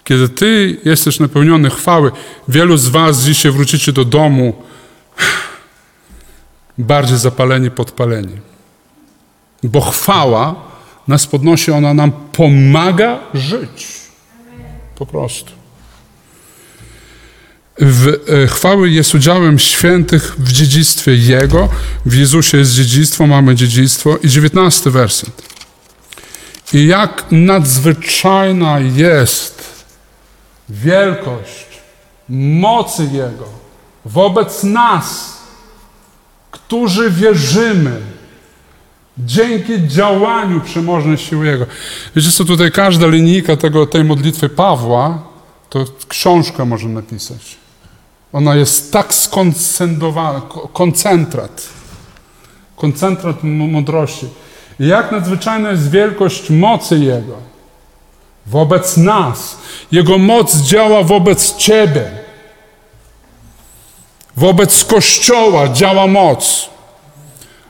Kiedy 0.03 0.29
Ty 0.29 0.77
jesteś 0.85 1.19
napełniony 1.19 1.69
chwały, 1.69 2.11
wielu 2.47 2.77
z 2.77 2.87
Was 2.87 3.23
dzisiaj 3.23 3.51
wrócicie 3.51 3.93
do 3.93 4.05
domu 4.05 4.53
bardziej 6.77 7.17
zapaleni, 7.17 7.71
podpaleni. 7.71 8.37
Bo 9.63 9.81
chwała 9.81 10.68
nas 11.09 11.27
podnosi, 11.27 11.71
ona 11.71 11.93
nam 11.93 12.11
pomaga 12.11 13.19
żyć. 13.33 13.87
Po 14.95 15.05
prostu 15.05 15.51
w, 17.79 18.07
e, 18.07 18.47
chwały 18.47 18.89
jest 18.89 19.15
udziałem 19.15 19.59
świętych 19.59 20.35
w 20.37 20.51
dziedzictwie 20.51 21.15
Jego. 21.15 21.69
W 22.05 22.15
Jezusie 22.15 22.57
jest 22.57 22.71
dziedzictwo, 22.71 23.27
mamy 23.27 23.55
dziedzictwo. 23.55 24.17
I 24.23 24.29
dziewiętnasty 24.29 24.91
werset. 24.91 25.41
I 26.73 26.87
jak 26.87 27.25
nadzwyczajna 27.31 28.79
jest 28.79 29.83
wielkość 30.69 31.67
mocy 32.29 33.09
Jego 33.13 33.45
wobec 34.05 34.63
nas, 34.63 35.37
którzy 36.51 37.11
wierzymy 37.11 38.01
dzięki 39.25 39.87
działaniu 39.87 40.61
przemożnej 40.61 41.17
siły 41.17 41.45
Jego. 41.45 41.65
Wiecie 42.15 42.31
co, 42.31 42.45
tutaj 42.45 42.71
każda 42.71 43.07
linijka 43.07 43.57
tego, 43.57 43.85
tej 43.85 44.03
modlitwy 44.03 44.49
Pawła, 44.49 45.21
to 45.69 45.85
książkę 46.07 46.65
może 46.65 46.89
napisać. 46.89 47.57
Ona 48.33 48.55
jest 48.55 48.93
tak 48.93 49.13
skoncentrowana, 49.13 50.41
koncentrat, 50.73 51.69
koncentrat 52.75 53.43
mądrości. 53.43 54.27
Jak 54.79 55.11
nadzwyczajna 55.11 55.71
jest 55.71 55.91
wielkość 55.91 56.49
mocy 56.49 56.99
Jego 56.99 57.49
wobec 58.49 58.97
nas. 58.97 59.57
Jego 59.91 60.17
moc 60.17 60.55
działa 60.55 61.03
wobec 61.03 61.55
Ciebie. 61.55 62.11
Wobec 64.37 64.85
Kościoła 64.85 65.67
działa 65.67 66.07
moc. 66.07 66.69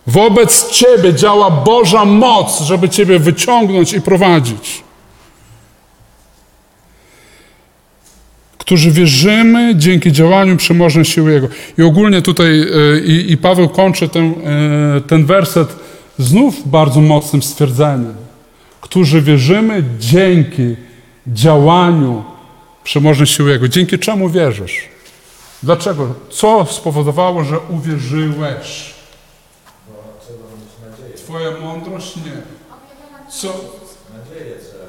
Wobec 0.07 0.69
Ciebie 0.71 1.13
działa 1.13 1.51
Boża 1.51 2.05
moc, 2.05 2.61
żeby 2.61 2.89
Ciebie 2.89 3.19
wyciągnąć 3.19 3.93
i 3.93 4.01
prowadzić. 4.01 4.83
którzy 8.69 8.91
wierzymy 8.91 9.75
dzięki 9.75 10.11
działaniu 10.11 10.57
przemożnej 10.57 11.05
siły 11.05 11.31
Jego. 11.31 11.47
I 11.77 11.81
ogólnie 11.81 12.21
tutaj 12.21 12.61
e, 12.61 12.99
i, 12.99 13.31
i 13.31 13.37
Paweł 13.37 13.69
kończy 13.69 14.09
ten, 14.09 14.33
ten 15.07 15.25
werset 15.25 15.75
znów 16.19 16.69
bardzo 16.69 17.01
mocnym 17.01 17.43
stwierdzeniem. 17.43 18.15
Którzy 18.81 19.21
wierzymy 19.21 19.83
dzięki 19.99 20.75
działaniu 21.27 22.23
przemożnej 22.83 23.27
siły 23.27 23.51
Jego. 23.51 23.67
Dzięki 23.67 23.99
czemu 23.99 24.29
wierzysz? 24.29 24.89
Dlaczego? 25.63 26.13
Co 26.29 26.65
spowodowało, 26.65 27.43
że 27.43 27.59
uwierzyłeś? 27.59 28.93
Twoja 31.29 31.51
mądrość? 31.61 32.15
Nie. 32.15 32.41
Co? 33.31 33.65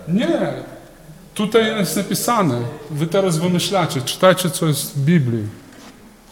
Nie. 0.09 0.53
Tutaj 1.35 1.66
jest 1.79 1.96
napisane, 1.96 2.61
wy 2.90 3.07
teraz 3.07 3.38
wymyślacie, 3.38 4.03
czytajcie, 4.03 4.50
co 4.50 4.66
jest 4.66 4.98
w 4.98 5.00
Biblii. 5.00 5.42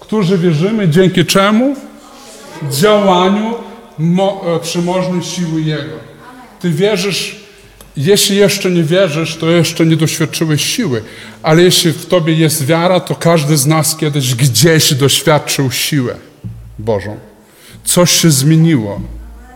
Którzy 0.00 0.38
wierzymy 0.38 0.88
dzięki 0.88 1.24
czemu? 1.26 1.76
Działaniu 2.70 3.54
mo, 3.98 4.42
e, 4.56 4.60
przymożnej 4.60 5.22
siły 5.22 5.60
Jego. 5.60 5.96
Ty 6.60 6.70
wierzysz, 6.70 7.40
jeśli 7.96 8.36
jeszcze 8.36 8.70
nie 8.70 8.82
wierzysz, 8.82 9.36
to 9.36 9.50
jeszcze 9.50 9.86
nie 9.86 9.96
doświadczyłeś 9.96 10.64
siły, 10.64 11.02
ale 11.42 11.62
jeśli 11.62 11.92
w 11.92 12.06
Tobie 12.06 12.34
jest 12.34 12.66
wiara, 12.66 13.00
to 13.00 13.14
każdy 13.14 13.56
z 13.56 13.66
nas 13.66 13.96
kiedyś 13.96 14.34
gdzieś 14.34 14.94
doświadczył 14.94 15.70
siłę 15.70 16.14
Bożą. 16.78 17.16
Coś 17.84 18.10
się 18.10 18.30
zmieniło 18.30 19.00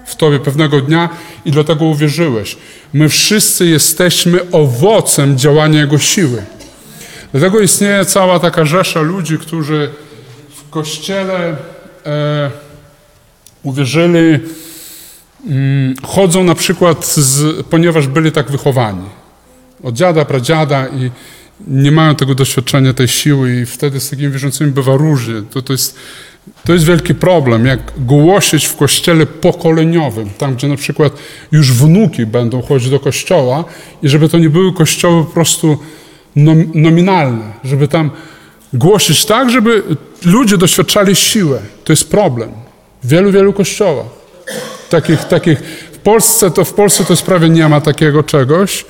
w 0.06 0.16
Tobie 0.16 0.38
pewnego 0.38 0.80
dnia 0.80 1.08
i 1.44 1.50
dlatego 1.50 1.84
uwierzyłeś. 1.84 2.56
My 2.92 3.08
wszyscy 3.08 3.66
jesteśmy 3.66 4.50
owocem 4.50 5.38
działania 5.38 5.80
Jego 5.80 5.98
siły. 5.98 6.42
Dlatego 7.32 7.60
istnieje 7.60 8.04
cała 8.04 8.38
taka 8.38 8.64
rzesza 8.64 9.00
ludzi, 9.00 9.38
którzy 9.38 9.90
w 10.56 10.70
Kościele 10.70 11.56
e, 12.06 12.50
uwierzyli, 13.62 14.38
mm, 15.46 15.94
chodzą 16.02 16.44
na 16.44 16.54
przykład, 16.54 17.06
z, 17.06 17.66
ponieważ 17.66 18.06
byli 18.06 18.32
tak 18.32 18.50
wychowani. 18.50 19.08
Od 19.82 19.94
dziada, 19.94 20.24
pradziada 20.24 20.88
i 20.88 21.10
nie 21.66 21.92
mają 21.92 22.14
tego 22.14 22.34
doświadczenia, 22.34 22.94
tej 22.94 23.08
siły 23.08 23.60
i 23.60 23.66
wtedy 23.66 24.00
z 24.00 24.10
takimi 24.10 24.32
wierzącymi 24.32 24.70
bywa 24.70 24.96
różnie. 24.96 25.42
To, 25.50 25.62
to, 25.62 25.72
jest, 25.72 25.98
to 26.64 26.72
jest 26.72 26.84
wielki 26.84 27.14
problem, 27.14 27.66
jak 27.66 27.80
głosić 27.96 28.66
w 28.66 28.76
kościele 28.76 29.26
pokoleniowym, 29.26 30.30
tam 30.38 30.54
gdzie 30.54 30.68
na 30.68 30.76
przykład 30.76 31.12
już 31.52 31.72
wnuki 31.72 32.26
będą 32.26 32.62
chodzić 32.62 32.90
do 32.90 33.00
kościoła 33.00 33.64
i 34.02 34.08
żeby 34.08 34.28
to 34.28 34.38
nie 34.38 34.50
były 34.50 34.72
kościoły 34.72 35.24
po 35.24 35.30
prostu 35.30 35.78
nom, 36.36 36.64
nominalne, 36.74 37.52
żeby 37.64 37.88
tam 37.88 38.10
głosić 38.72 39.24
tak, 39.24 39.50
żeby 39.50 39.82
ludzie 40.24 40.58
doświadczali 40.58 41.16
siłę. 41.16 41.58
To 41.84 41.92
jest 41.92 42.10
problem 42.10 42.52
w 43.02 43.08
wielu, 43.08 43.32
wielu 43.32 43.52
kościołach. 43.52 44.06
Takich, 44.90 45.24
takich 45.24 45.58
w 45.92 45.98
Polsce 45.98 46.50
to 46.50 46.64
w 46.64 46.74
Polsce 46.74 47.04
to 47.04 47.16
prawie 47.16 47.48
nie 47.48 47.68
ma 47.68 47.80
takiego 47.80 48.22
czegoś. 48.22 48.84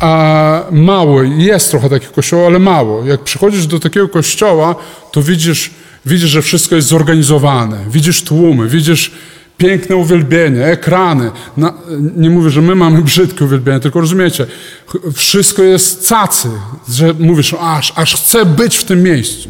A 0.00 0.62
mało, 0.70 1.22
jest 1.22 1.70
trochę 1.70 1.90
takich 1.90 2.12
kościołów, 2.12 2.46
ale 2.46 2.58
mało. 2.58 3.04
Jak 3.04 3.20
przychodzisz 3.20 3.66
do 3.66 3.80
takiego 3.80 4.08
kościoła, 4.08 4.74
to 5.12 5.22
widzisz, 5.22 5.70
widzisz, 6.06 6.30
że 6.30 6.42
wszystko 6.42 6.76
jest 6.76 6.88
zorganizowane. 6.88 7.78
Widzisz 7.90 8.22
tłumy, 8.22 8.68
widzisz 8.68 9.10
piękne 9.58 9.96
uwielbienie, 9.96 10.64
ekrany. 10.64 11.30
Na, 11.56 11.74
nie 12.16 12.30
mówię, 12.30 12.50
że 12.50 12.62
my 12.62 12.74
mamy 12.74 13.02
brzydkie 13.02 13.44
uwielbienie, 13.44 13.80
tylko 13.80 14.00
rozumiecie, 14.00 14.46
wszystko 15.14 15.62
jest 15.62 16.08
cacy, 16.08 16.50
że 16.88 17.14
mówisz, 17.18 17.54
aż, 17.60 17.92
aż 17.96 18.16
chcę 18.16 18.46
być 18.46 18.76
w 18.76 18.84
tym 18.84 19.02
miejscu. 19.02 19.48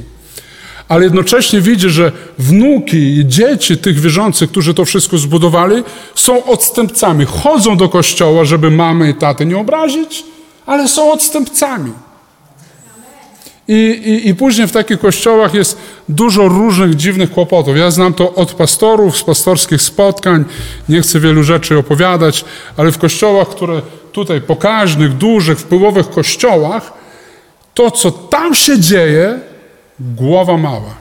Ale 0.89 1.05
jednocześnie 1.05 1.61
widzisz, 1.61 1.93
że 1.93 2.13
wnuki 2.39 2.97
i 2.97 3.27
dzieci 3.27 3.77
tych 3.77 4.01
wierzących, 4.01 4.51
którzy 4.51 4.75
to 4.75 4.85
wszystko 4.85 5.19
zbudowali, 5.19 5.83
są 6.15 6.45
odstępcami. 6.45 7.25
Chodzą 7.25 7.77
do 7.77 7.89
kościoła, 7.89 8.45
żeby 8.45 8.71
mamy 8.71 9.11
i 9.11 9.15
taty 9.15 9.47
nie 9.47 9.59
obrazić, 9.59 10.25
ale 10.67 10.89
są 10.89 11.13
odstępcami. 11.13 11.93
I, 13.73 13.75
i, 13.75 14.29
I 14.29 14.35
później 14.35 14.67
w 14.67 14.73
takich 14.73 14.99
kościołach 14.99 15.55
jest 15.55 15.79
dużo 16.09 16.49
różnych 16.49 16.95
dziwnych 16.95 17.31
kłopotów. 17.31 17.77
Ja 17.77 17.91
znam 17.91 18.15
to 18.15 18.35
od 18.35 18.53
pastorów, 18.55 19.17
z 19.17 19.25
pastorskich 19.25 19.83
spotkań. 19.83 20.45
Nie 20.89 21.01
chcę 21.01 21.21
wielu 21.21 21.43
rzeczy 21.43 21.79
opowiadać, 21.79 22.45
ale 22.77 22.93
w 22.93 22.99
kościołach, 22.99 23.49
które 23.49 23.83
tutaj 24.13 24.41
pokaźnych, 24.41 25.17
dużych, 25.17 25.59
wpływowych 25.59 26.11
kościołach, 26.11 26.93
to 27.75 27.91
co 27.91 28.11
tam 28.11 28.55
się 28.55 28.81
dzieje, 28.81 29.41
głowa 30.01 30.57
mała. 30.57 30.95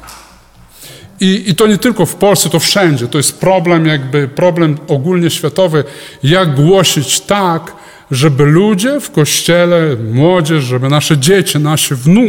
I, 1.19 1.43
I 1.47 1.55
to 1.55 1.67
nie 1.67 1.77
tylko 1.77 2.05
w 2.05 2.15
Polsce, 2.15 2.49
to 2.49 2.59
wszędzie. 2.59 3.07
To 3.07 3.17
jest 3.17 3.39
problem, 3.39 3.85
jakby 3.85 4.27
problem 4.27 4.77
ogólnie 4.87 5.29
światowy, 5.29 5.83
jak 6.23 6.55
głosić 6.55 7.19
tak, 7.19 7.73
żeby 8.11 8.45
ludzie 8.45 8.99
w 8.99 9.11
kościele, 9.11 9.95
młodzież, 10.13 10.63
żeby 10.63 10.89
nasze 10.89 11.17
dzieci, 11.17 11.59
nasze 11.59 11.95
wnu, 11.95 12.21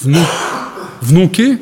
wnu, 0.00 0.20
wnuki, 1.02 1.56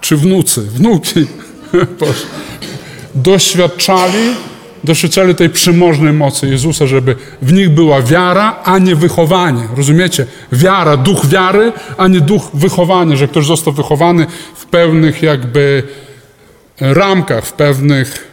czy 0.00 0.16
wnucy, 0.16 0.60
wnuki, 0.60 1.26
doświadczali, 3.14 4.34
doświadczali 4.84 5.34
tej 5.34 5.50
przymożnej 5.50 6.12
mocy 6.12 6.46
Jezusa, 6.46 6.86
żeby 6.86 7.16
w 7.42 7.52
nich 7.52 7.70
była 7.70 8.02
wiara, 8.02 8.60
a 8.64 8.78
nie 8.78 8.96
wychowanie. 8.96 9.68
Rozumiecie? 9.76 10.26
Wiara, 10.52 10.96
duch 10.96 11.26
wiary, 11.26 11.72
a 11.96 12.08
nie 12.08 12.20
duch 12.20 12.50
wychowania, 12.54 13.16
że 13.16 13.28
ktoś 13.28 13.46
został 13.46 13.72
wychowany 13.72 14.26
w 14.54 14.66
pewnych 14.66 15.22
jakby 15.22 15.82
ramkach, 16.80 17.44
w 17.44 17.52
pewnych 17.52 18.28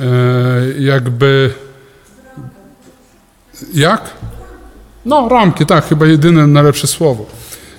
e, 0.00 0.80
jakby 0.80 1.50
jak? 3.74 4.10
No, 5.06 5.28
ramki, 5.28 5.66
tak, 5.66 5.88
chyba 5.88 6.06
jedyne 6.06 6.46
najlepsze 6.46 6.86
słowo. 6.86 7.26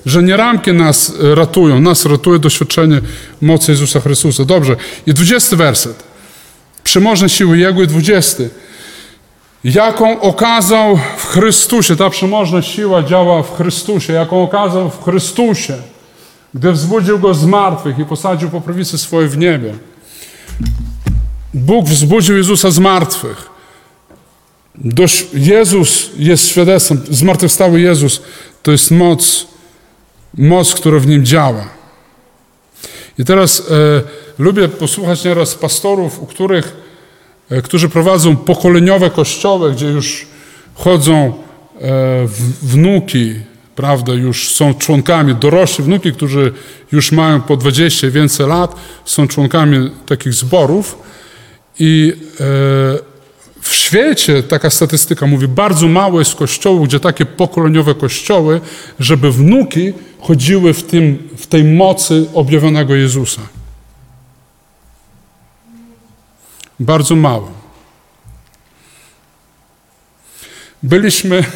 Że 0.06 0.24
nie 0.24 0.38
ramki 0.38 0.74
nas 0.74 1.14
ratują, 1.20 1.80
nas 1.80 2.06
ratuje 2.06 2.40
doświadczenie 2.40 3.02
mocy 3.42 3.72
Jezusa 3.72 4.00
Chrystusa. 4.00 4.46
Dobrze. 4.46 4.76
I 5.06 5.14
dwudziesty 5.14 5.56
werset. 5.56 6.04
Przemożne 6.84 7.30
siły 7.30 7.58
Jego 7.58 7.82
i 7.84 7.88
dwudziesty. 7.88 8.50
Jaką 9.64 10.22
okazał 10.22 11.00
w 11.18 11.26
Chrystusie, 11.26 11.96
ta 11.96 12.10
przemożna 12.10 12.62
siła 12.62 13.04
działa 13.04 13.44
w 13.44 13.58
Chrystusie, 13.58 14.14
jaką 14.14 14.44
okazał 14.44 14.90
w 14.90 15.04
Chrystusie, 15.04 15.78
gdy 16.54 16.72
wzbudził 16.72 17.20
Go 17.20 17.34
z 17.34 17.46
martwych 17.46 18.00
i 18.00 18.06
posadził 18.06 18.50
po 18.50 18.62
prawicy 18.62 18.98
swojej 18.98 19.30
w 19.30 19.38
niebie. 19.38 19.74
Bóg 21.54 21.86
wzbudził 21.86 22.38
Jezusa 22.38 22.72
z 22.72 22.80
martwych. 22.80 23.57
Dość, 24.78 25.26
Jezus 25.34 26.10
jest 26.18 26.48
świadectwem, 26.48 27.02
zmartwychwstały 27.10 27.82
Jezus 27.82 28.22
to 28.64 28.72
jest 28.72 28.92
moc, 28.92 29.48
moc, 30.38 30.74
która 30.74 31.00
w 31.00 31.08
nim 31.08 31.26
działa. 31.26 31.70
I 33.20 33.26
teraz 33.26 33.60
e, 33.60 33.64
lubię 34.40 34.68
posłuchać 34.68 35.24
nieraz 35.24 35.56
pastorów, 35.56 36.22
u 36.22 36.26
których, 36.26 36.78
e, 37.50 37.62
którzy 37.62 37.90
prowadzą 37.90 38.36
pokoleniowe 38.36 39.10
kościoły, 39.10 39.72
gdzie 39.72 39.88
już 39.88 40.28
chodzą 40.76 41.34
e, 41.82 42.28
wnuki, 42.62 43.36
prawda, 43.76 44.14
już 44.14 44.56
są 44.56 44.74
członkami, 44.74 45.36
dorośli 45.36 45.84
wnuki, 45.84 46.14
którzy 46.14 46.54
już 46.92 47.12
mają 47.12 47.42
po 47.42 47.58
20 47.58 48.08
i 48.08 48.12
więcej 48.12 48.48
lat, 48.48 48.76
są 49.06 49.28
członkami 49.28 49.92
takich 50.06 50.34
zborów 50.34 50.98
i 51.80 52.14
e, 52.40 53.07
w 53.68 53.76
świecie 53.76 54.44
taka 54.44 54.70
statystyka 54.70 55.28
mówi, 55.28 55.48
bardzo 55.48 55.88
mało 55.88 56.20
jest 56.20 56.36
kościołów, 56.36 56.88
gdzie 56.88 57.00
takie 57.00 57.26
pokoleniowe 57.26 57.96
kościoły, 57.96 58.62
żeby 59.00 59.32
wnuki 59.32 59.94
chodziły 60.20 60.74
w, 60.74 60.84
tym, 60.84 61.30
w 61.38 61.48
tej 61.48 61.64
mocy 61.64 62.26
objawionego 62.34 62.96
Jezusa. 62.96 63.42
Bardzo 66.80 67.16
mało. 67.16 67.52
Byliśmy. 70.84 71.44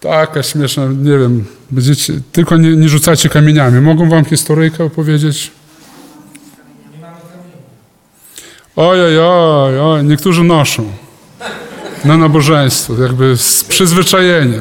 Taka 0.00 0.42
śmieszna, 0.42 0.86
nie 0.86 1.18
wiem, 1.18 1.44
będziecie, 1.70 2.20
tylko 2.32 2.56
nie, 2.56 2.76
nie 2.76 2.88
rzucacie 2.88 3.28
kamieniami. 3.28 3.80
Mogą 3.80 4.08
wam 4.08 4.24
historyjkę 4.24 4.84
opowiedzieć? 4.84 5.50
Ojej, 8.76 9.18
oj, 9.18 9.80
oj, 9.80 10.04
niektórzy 10.04 10.44
noszą 10.44 10.84
na 12.04 12.16
nabożeństwo, 12.16 12.94
jakby 13.02 13.36
z 13.36 13.64
przyzwyczajenia. 13.64 14.60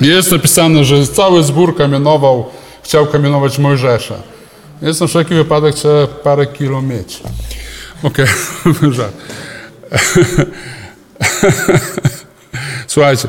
Jest 0.00 0.32
napisane, 0.32 0.84
że 0.84 1.06
cały 1.06 1.42
zbór 1.42 1.76
kamienował, 1.76 2.46
chciał 2.82 3.06
kamienować 3.06 3.58
Mojżesza. 3.58 4.14
Jest 4.82 5.00
na 5.00 5.06
wszelki 5.06 5.34
wypadek, 5.34 5.74
trzeba 5.74 6.06
parę 6.06 6.46
kilo 6.46 6.82
mieć. 6.82 7.22
Okej, 8.02 8.26
okay. 8.88 9.12
Słuchajcie, 12.86 13.28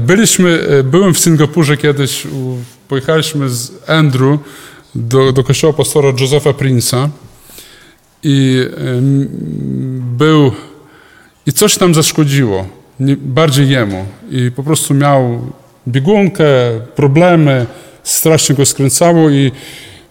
byliśmy, 0.00 0.82
byłem 0.84 1.14
w 1.14 1.18
Singapurze 1.18 1.76
kiedyś, 1.76 2.26
pojechaliśmy 2.88 3.48
z 3.48 3.70
Andrew 3.86 4.40
do, 4.94 5.32
do 5.32 5.44
kościoła 5.44 5.72
pastora 5.72 6.12
Josepha 6.20 6.50
Prince'a 6.50 7.08
i 8.28 8.66
był 10.16 10.52
i 11.46 11.52
coś 11.52 11.78
tam 11.78 11.94
zaszkodziło, 11.94 12.66
bardziej 13.16 13.68
jemu 13.68 14.04
i 14.30 14.50
po 14.50 14.62
prostu 14.62 14.94
miał 14.94 15.40
biegunkę, 15.88 16.44
problemy, 16.96 17.66
strasznie 18.02 18.54
go 18.54 18.66
skręcało 18.66 19.30
i 19.30 19.52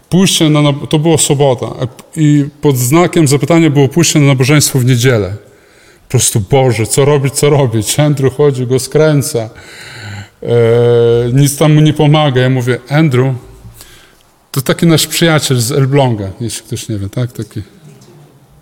pójście 0.10 0.50
na, 0.50 0.74
to 0.90 1.00
było 1.00 1.18
sobota 1.18 1.68
i 2.16 2.46
pod 2.62 2.78
znakiem 2.78 3.28
zapytania 3.28 3.70
było 3.70 3.88
pójście 3.88 4.20
na 4.20 4.26
nabożeństwo 4.26 4.80
w 4.80 4.86
niedzielę. 4.86 5.36
Po 6.04 6.10
prostu 6.10 6.40
Boże, 6.40 6.88
co 6.88 7.06
robić, 7.06 7.34
co 7.34 7.50
robić? 7.50 8.00
Andrew 8.00 8.36
chodzi, 8.36 8.68
go 8.68 8.80
skręca. 8.80 9.50
E, 10.44 10.48
nic 11.34 11.58
tam 11.58 11.74
mu 11.74 11.82
nie 11.82 11.94
pomaga. 11.94 12.42
Ja 12.42 12.50
mówię, 12.50 12.80
Andrew, 12.90 13.36
To 14.52 14.62
taki 14.62 14.88
nasz 14.88 15.08
przyjaciel 15.08 15.58
z 15.58 15.72
Elbląga, 15.72 16.28
jeśli 16.42 16.68
ktoś 16.68 16.90
nie 16.90 16.98
wie, 16.98 17.10
tak? 17.10 17.32
Taki. 17.32 17.62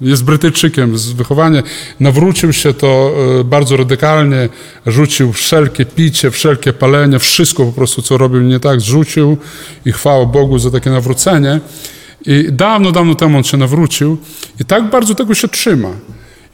Jest 0.03 0.23
Brytyjczykiem 0.23 0.97
z 0.97 1.11
wychowania. 1.11 1.63
Nawrócił 1.99 2.53
się 2.53 2.73
to 2.73 3.13
e, 3.39 3.43
bardzo 3.43 3.77
radykalnie, 3.77 4.49
rzucił 4.85 5.33
wszelkie 5.33 5.85
picie, 5.85 6.31
wszelkie 6.31 6.73
palenie, 6.73 7.19
wszystko 7.19 7.65
po 7.65 7.71
prostu, 7.71 8.01
co 8.01 8.17
robił 8.17 8.41
nie 8.41 8.59
tak, 8.59 8.81
zrzucił 8.81 9.37
i 9.85 9.91
chwała 9.91 10.25
Bogu 10.25 10.59
za 10.59 10.71
takie 10.71 10.89
nawrócenie. 10.89 11.59
I 12.25 12.47
dawno, 12.51 12.91
dawno 12.91 13.15
temu 13.15 13.37
on 13.37 13.43
się 13.43 13.57
nawrócił 13.57 14.17
i 14.59 14.65
tak 14.65 14.89
bardzo 14.89 15.15
tego 15.15 15.35
się 15.35 15.47
trzyma. 15.47 15.89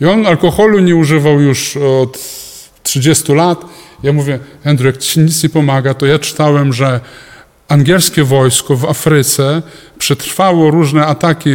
I 0.02 0.06
on 0.06 0.28
alkoholu 0.28 0.80
nie 0.80 0.95
używał 0.95 1.41
już 1.41 1.78
od 1.78 2.18
30 2.84 3.34
lat. 3.34 3.66
Ja 4.04 4.14
mówię, 4.14 4.39
Andrew, 4.66 4.95
jak 4.95 5.04
ci 5.04 5.20
nic 5.20 5.43
nie 5.43 5.50
pomaga, 5.50 5.93
to 5.93 6.06
ja 6.06 6.20
czytałem, 6.20 6.74
że 6.74 7.00
angielskie 7.68 8.24
wojsko 8.24 8.76
w 8.76 8.86
Afryce 8.86 9.62
przetrwało 9.97 10.72
różne 10.72 11.06
ataki 11.06 11.50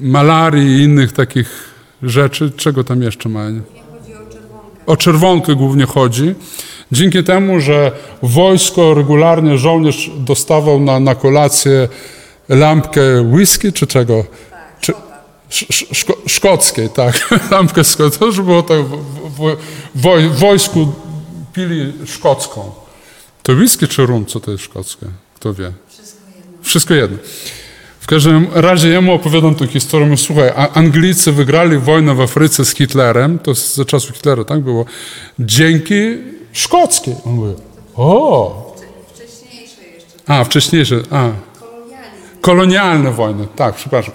malarii 0.00 0.78
i 0.78 0.82
innych 0.82 1.12
takich 1.12 1.70
rzeczy. 2.02 2.52
Czego 2.56 2.84
tam 2.84 3.02
jeszcze 3.02 3.28
ma? 3.28 3.50
Nie? 3.50 3.60
O 4.86 4.96
czerwonkę 4.96 5.54
głównie 5.54 5.86
chodzi. 5.86 6.34
Dzięki 6.92 7.24
temu, 7.24 7.60
że 7.60 7.92
wojsko 8.22 8.94
regularnie 8.94 9.58
żołnierz 9.58 10.10
dostawał 10.16 10.80
na, 10.80 11.00
na 11.00 11.14
kolację 11.14 11.88
lampkę 12.48 13.22
whisky 13.22 13.72
czy 13.72 13.86
czego? 13.86 14.24
Czy, 14.80 14.92
sz, 15.50 15.86
szko, 15.92 16.16
szkockiej, 16.26 16.88
tak. 16.88 17.28
Lampkę 17.50 17.84
szkocką. 17.84 18.18
To 18.18 18.26
już 18.26 18.40
było 18.40 18.62
tak 18.62 18.78
w, 18.78 18.96
w, 19.36 19.56
w, 19.94 20.34
w 20.34 20.38
wojsku 20.38 20.92
pili 21.52 21.92
szkocką. 22.06 22.70
To 23.42 23.52
whisky 23.52 23.88
czy 23.88 24.06
rum? 24.06 24.26
Co 24.26 24.40
to 24.40 24.50
jest 24.50 24.64
szkockie? 24.64 25.06
Kto 25.34 25.54
wie? 25.54 25.72
Wszystko 25.88 26.24
jedno. 26.36 26.58
Wszystko 26.62 26.94
jedno. 26.94 27.18
Każdym 28.10 28.46
razie 28.54 28.88
ja 28.88 29.00
mu 29.00 29.14
opowiadam 29.14 29.54
tę 29.54 29.66
historię. 29.66 30.16
Słuchaj, 30.16 30.52
Anglicy 30.74 31.32
wygrali 31.32 31.78
wojnę 31.78 32.14
w 32.14 32.20
Afryce 32.20 32.64
z 32.64 32.74
Hitlerem, 32.74 33.38
to 33.38 33.54
za 33.54 33.84
czasów 33.84 34.16
Hitlera, 34.16 34.44
tak 34.44 34.60
było, 34.60 34.84
dzięki 35.38 36.18
szkockiej. 36.52 37.14
On 37.26 37.32
mówi, 37.32 37.54
o! 37.96 38.76
Wcześniejsze 39.14 39.82
jeszcze. 39.94 40.16
A, 40.26 40.44
wcześniejsze, 40.44 40.96
a. 41.10 41.28
Kolonialne 42.40 43.10
wojny, 43.10 43.46
tak, 43.56 43.74
przepraszam. 43.74 44.14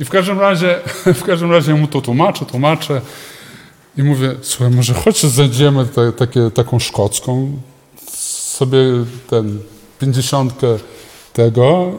I 0.00 0.04
w 0.04 0.10
każdym 0.10 0.40
razie, 0.40 0.78
w 1.20 1.22
każdym 1.22 1.52
razie 1.52 1.74
mu 1.74 1.86
to 1.86 2.00
tłumaczę, 2.00 2.46
tłumaczę 2.46 3.00
i 3.98 4.02
mówię, 4.02 4.34
słuchaj, 4.42 4.70
może 4.70 4.94
chodź 4.94 5.22
znajdziemy 5.22 5.86
te, 5.86 6.12
taką 6.50 6.78
szkocką, 6.78 7.52
sobie 8.56 8.78
ten 9.30 9.58
pięćdziesiątkę 9.98 10.66
tego 11.32 11.92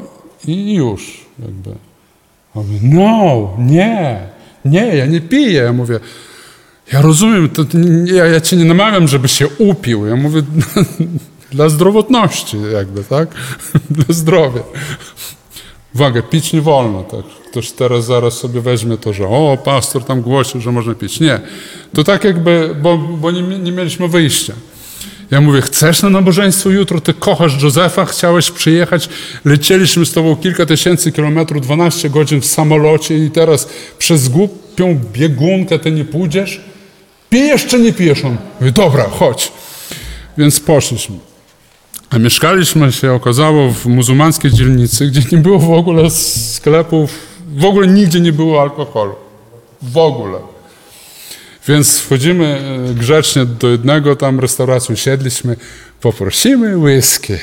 i 0.47 0.73
już 0.73 1.24
jakby. 1.39 1.69
On 2.55 2.67
mówi, 2.67 2.79
no, 2.83 3.49
nie, 3.57 4.19
nie, 4.65 4.95
ja 4.95 5.05
nie 5.05 5.21
piję. 5.21 5.61
Ja 5.61 5.73
mówię, 5.73 5.99
ja 6.93 7.01
rozumiem, 7.01 7.49
to, 7.49 7.63
ja, 8.05 8.25
ja 8.25 8.41
cię 8.41 8.55
nie 8.55 8.65
namawiam, 8.65 9.07
żeby 9.07 9.27
się 9.27 9.47
upił. 9.47 10.05
Ja 10.05 10.15
mówię, 10.15 10.41
dla 11.51 11.69
zdrowotności 11.69 12.57
jakby, 12.73 13.03
tak? 13.03 13.29
dla 13.89 14.15
zdrowia. 14.15 14.61
Uwaga, 15.95 16.21
pić 16.21 16.53
nie 16.53 16.61
wolno. 16.61 17.03
Tak? 17.03 17.25
Ktoś 17.51 17.71
teraz 17.71 18.05
zaraz 18.05 18.33
sobie 18.33 18.61
weźmie 18.61 18.97
to, 18.97 19.13
że 19.13 19.27
o, 19.27 19.57
pastor 19.63 20.03
tam 20.03 20.21
głosił, 20.21 20.61
że 20.61 20.71
można 20.71 20.95
pić. 20.95 21.19
Nie. 21.19 21.39
To 21.93 22.03
tak 22.03 22.23
jakby, 22.23 22.75
bo, 22.81 22.97
bo 22.97 23.31
nie, 23.31 23.41
nie 23.41 23.71
mieliśmy 23.71 24.07
wyjścia. 24.07 24.53
Ja 25.31 25.41
mówię, 25.41 25.61
chcesz 25.61 26.01
na 26.01 26.09
nabożeństwo 26.09 26.69
jutro? 26.69 27.01
Ty 27.01 27.13
kochasz 27.13 27.63
Józefa, 27.63 28.05
chciałeś 28.05 28.51
przyjechać, 28.51 29.09
lecieliśmy 29.45 30.05
z 30.05 30.11
tobą 30.11 30.35
kilka 30.35 30.65
tysięcy 30.65 31.11
kilometrów, 31.11 31.61
12 31.61 32.09
godzin 32.09 32.41
w 32.41 32.45
samolocie 32.45 33.17
i 33.17 33.31
teraz 33.31 33.69
przez 33.97 34.29
głupią 34.29 34.99
biegunkę 35.13 35.79
ty 35.79 35.91
nie 35.91 36.05
pójdziesz? 36.05 36.61
Pijesz 37.29 37.65
czy 37.65 37.79
nie 37.79 37.93
pijesz? 37.93 38.25
On 38.25 38.37
mówi, 38.59 38.73
dobra, 38.73 39.03
chodź. 39.03 39.51
Więc 40.37 40.59
poszliśmy. 40.59 41.15
A 42.09 42.17
mieszkaliśmy 42.17 42.91
się, 42.91 43.13
okazało, 43.13 43.71
w 43.71 43.85
muzułmańskiej 43.85 44.51
dzielnicy, 44.51 45.07
gdzie 45.07 45.21
nie 45.31 45.37
było 45.37 45.59
w 45.59 45.71
ogóle 45.71 46.09
sklepów, 46.09 47.19
w 47.57 47.65
ogóle 47.65 47.87
nigdzie 47.87 48.19
nie 48.19 48.33
było 48.33 48.61
alkoholu. 48.61 49.15
W 49.81 49.97
ogóle. 49.97 50.54
Więc 51.67 51.99
wchodzimy 51.99 52.45
e, 52.91 52.93
grzecznie 52.93 53.45
do 53.45 53.69
jednego 53.69 54.15
tam 54.15 54.39
restauracji, 54.39 54.93
usiedliśmy, 54.93 55.57
poprosimy 56.01 56.77
whisky. 56.77 57.33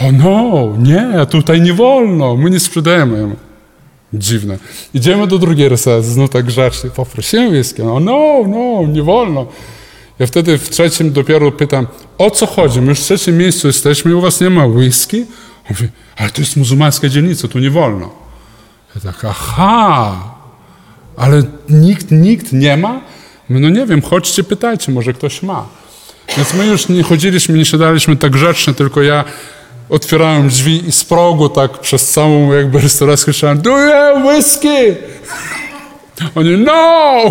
O 0.00 0.12
no, 0.12 0.74
nie, 0.78 1.26
tutaj 1.30 1.60
nie 1.60 1.74
wolno, 1.74 2.36
my 2.36 2.50
nie 2.50 2.60
sprzedajemy. 2.60 3.36
Dziwne. 4.14 4.58
Idziemy 4.94 5.26
do 5.26 5.38
drugiej 5.38 5.68
restauracji, 5.68 6.12
znów 6.12 6.30
tak 6.30 6.44
grzecznie, 6.44 6.90
poprosimy 6.90 7.48
whisky. 7.48 7.82
O 7.82 8.00
no, 8.00 8.42
no, 8.48 8.92
nie 8.92 9.02
wolno. 9.02 9.46
Ja 10.18 10.26
wtedy 10.26 10.58
w 10.58 10.70
trzecim 10.70 11.12
dopiero 11.12 11.52
pytam, 11.52 11.86
o 12.18 12.30
co 12.30 12.46
chodzi? 12.46 12.80
My 12.80 12.88
już 12.88 13.00
w 13.00 13.02
trzecim 13.02 13.38
miejscu 13.38 13.66
jesteśmy 13.66 14.10
i 14.10 14.14
u 14.14 14.20
was 14.20 14.40
nie 14.40 14.50
ma 14.50 14.66
whisky? 14.66 15.20
On 15.20 15.26
mówi, 15.70 15.88
ale 16.16 16.30
to 16.30 16.40
jest 16.40 16.56
muzułmańska 16.56 17.08
dzielnica, 17.08 17.48
tu 17.48 17.58
nie 17.58 17.70
wolno. 17.70 18.10
Ja 18.94 19.00
tak, 19.00 19.24
aha, 19.24 20.37
ale 21.18 21.42
nikt, 21.68 22.10
nikt 22.10 22.52
nie 22.52 22.76
ma? 22.76 23.00
No 23.50 23.68
nie 23.68 23.86
wiem, 23.86 24.02
chodźcie, 24.02 24.44
pytajcie, 24.44 24.92
może 24.92 25.12
ktoś 25.12 25.42
ma. 25.42 25.68
Więc 26.36 26.54
my 26.54 26.66
już 26.66 26.88
nie 26.88 27.02
chodziliśmy, 27.02 27.58
nie 27.58 27.64
siadaliśmy 27.64 28.16
tak 28.16 28.32
grzecznie, 28.32 28.74
tylko 28.74 29.02
ja 29.02 29.24
otwierałem 29.88 30.48
drzwi 30.48 30.88
i 30.88 30.92
z 30.92 31.04
progu 31.04 31.48
tak 31.48 31.78
przez 31.78 32.12
całą 32.12 32.52
jakby 32.52 32.80
restaurację 32.80 33.32
krzyczałem, 33.32 33.60
do 33.60 33.70
you 33.70 33.90
have 33.90 34.24
whisky? 34.26 34.96
Oni, 36.34 36.56
no! 36.56 37.22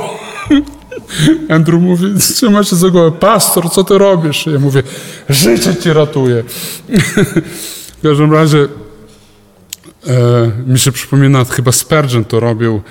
Andrew 1.49 1.81
mówi, 1.81 2.05
trzyma 2.19 2.63
się 2.63 2.75
za 2.75 2.89
głowę, 2.89 3.11
pastor, 3.11 3.71
co 3.71 3.83
ty 3.83 3.97
robisz? 3.97 4.45
Ja 4.45 4.59
mówię, 4.59 4.83
życie 5.29 5.75
ci 5.75 5.93
ratuje. 5.93 6.43
w 7.97 8.01
każdym 8.03 8.33
razie 8.33 8.67
e, 10.07 10.51
mi 10.67 10.79
się 10.79 10.91
przypomina, 10.91 11.45
chyba 11.45 11.71
Spurgeon 11.71 12.25
to 12.25 12.39
robił, 12.39 12.81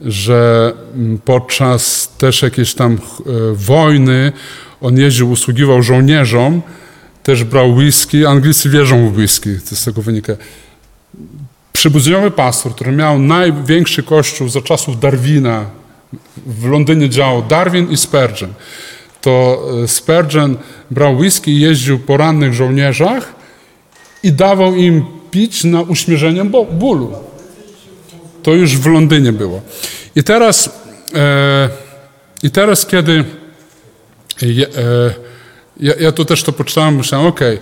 że 0.00 0.72
mm, 0.94 1.18
podczas 1.18 2.12
też 2.18 2.42
jakiejś 2.42 2.74
tam 2.74 2.92
e, 2.92 2.98
wojny 3.54 4.32
on 4.80 4.98
jeździł, 4.98 5.30
usługiwał 5.30 5.82
żołnierzom, 5.82 6.62
też 7.22 7.44
brał 7.44 7.74
whisky, 7.74 8.26
Anglicy 8.26 8.70
wierzą 8.70 9.10
w 9.10 9.16
whisky, 9.16 9.50
to 9.70 9.76
z 9.76 9.84
tego 9.84 10.02
wynika. 10.02 10.32
Przybudzeniowy 11.72 12.30
pastor, 12.30 12.74
który 12.74 12.92
miał 12.92 13.18
największy 13.18 14.02
kościół 14.02 14.48
za 14.48 14.60
czasów 14.60 15.00
Darwina, 15.00 15.64
w 16.46 16.66
Londynie 16.66 17.08
działał 17.08 17.42
Darwin 17.42 17.90
i 17.90 17.96
Spurgeon. 17.96 18.52
To 19.20 19.62
e, 19.84 19.88
Spurgeon 19.88 20.56
brał 20.90 21.16
whisky 21.16 21.50
i 21.50 21.60
jeździł 21.60 21.98
po 21.98 22.16
rannych 22.16 22.54
żołnierzach 22.54 23.34
i 24.22 24.32
dawał 24.32 24.74
im 24.74 25.04
pić 25.30 25.64
na 25.64 25.82
uśmierzenie 25.82 26.44
bólu. 26.72 27.12
To 28.42 28.54
już 28.54 28.76
w 28.76 28.86
Londynie 28.86 29.32
było. 29.32 29.60
I 30.16 30.24
teraz, 30.24 30.70
e, 31.14 31.68
i 32.42 32.50
teraz 32.50 32.86
kiedy 32.86 33.24
ja, 34.42 34.66
e, 34.66 34.70
ja, 35.80 35.94
ja 36.00 36.12
tu 36.12 36.24
też 36.24 36.42
to 36.42 36.52
poczytałem, 36.52 36.96
myślałem, 36.96 37.26
okej, 37.26 37.58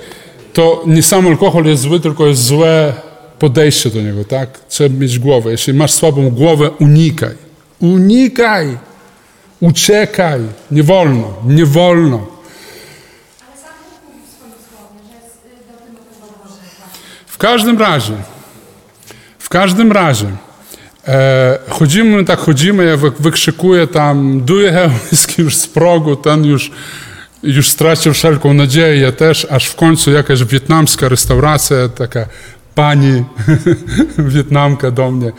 to 0.53 0.83
nie 0.87 1.03
sam 1.03 1.27
alkohol 1.27 1.65
jest 1.65 1.83
zły, 1.83 2.01
tylko 2.01 2.27
jest 2.27 2.45
złe 2.45 2.93
podejście 3.39 3.91
do 3.91 4.03
niego, 4.03 4.25
tak? 4.25 4.61
Trzeba 4.69 4.95
mieć 4.95 5.19
głowę. 5.19 5.51
Jeśli 5.51 5.75
masz 5.75 5.93
słabą 5.93 6.31
głowę, 6.31 6.71
unikaj. 6.71 7.35
Unikaj! 7.81 8.79
Uciekaj! 9.61 10.41
Nie 10.71 10.83
wolno, 10.83 11.35
nie 11.47 11.67
wolno. 11.67 12.27
W 17.27 17.39
każdym 17.39 17.79
razie, 17.79 18.15
w 19.39 19.49
każdym 19.49 19.93
razie, 19.93 20.27
chodzimy, 21.69 22.25
tak 22.25 22.39
chodzimy, 22.39 22.85
ja 22.85 22.97
wy- 22.97 23.13
wykrzykuję 23.21 23.87
tam, 23.87 24.47
have 24.75 24.91
whisky 25.13 25.43
już 25.43 25.57
z 25.57 25.67
progu, 25.67 26.17
ten 26.17 26.45
już, 26.45 26.71
już 27.43 27.71
stracił 27.71 28.13
wszelką 28.13 28.55
nadzieję, 28.55 29.01
ja 29.01 29.13
też, 29.13 29.47
aż 29.51 29.67
w 29.67 29.77
końcu 29.77 30.13
jakaś 30.13 30.45
wietnamska 30.45 31.09
restauracja, 31.09 31.77
taka 31.89 32.27
pani 32.75 33.25
wietnamka 34.35 34.91
do 34.91 35.11
mnie, 35.11 35.33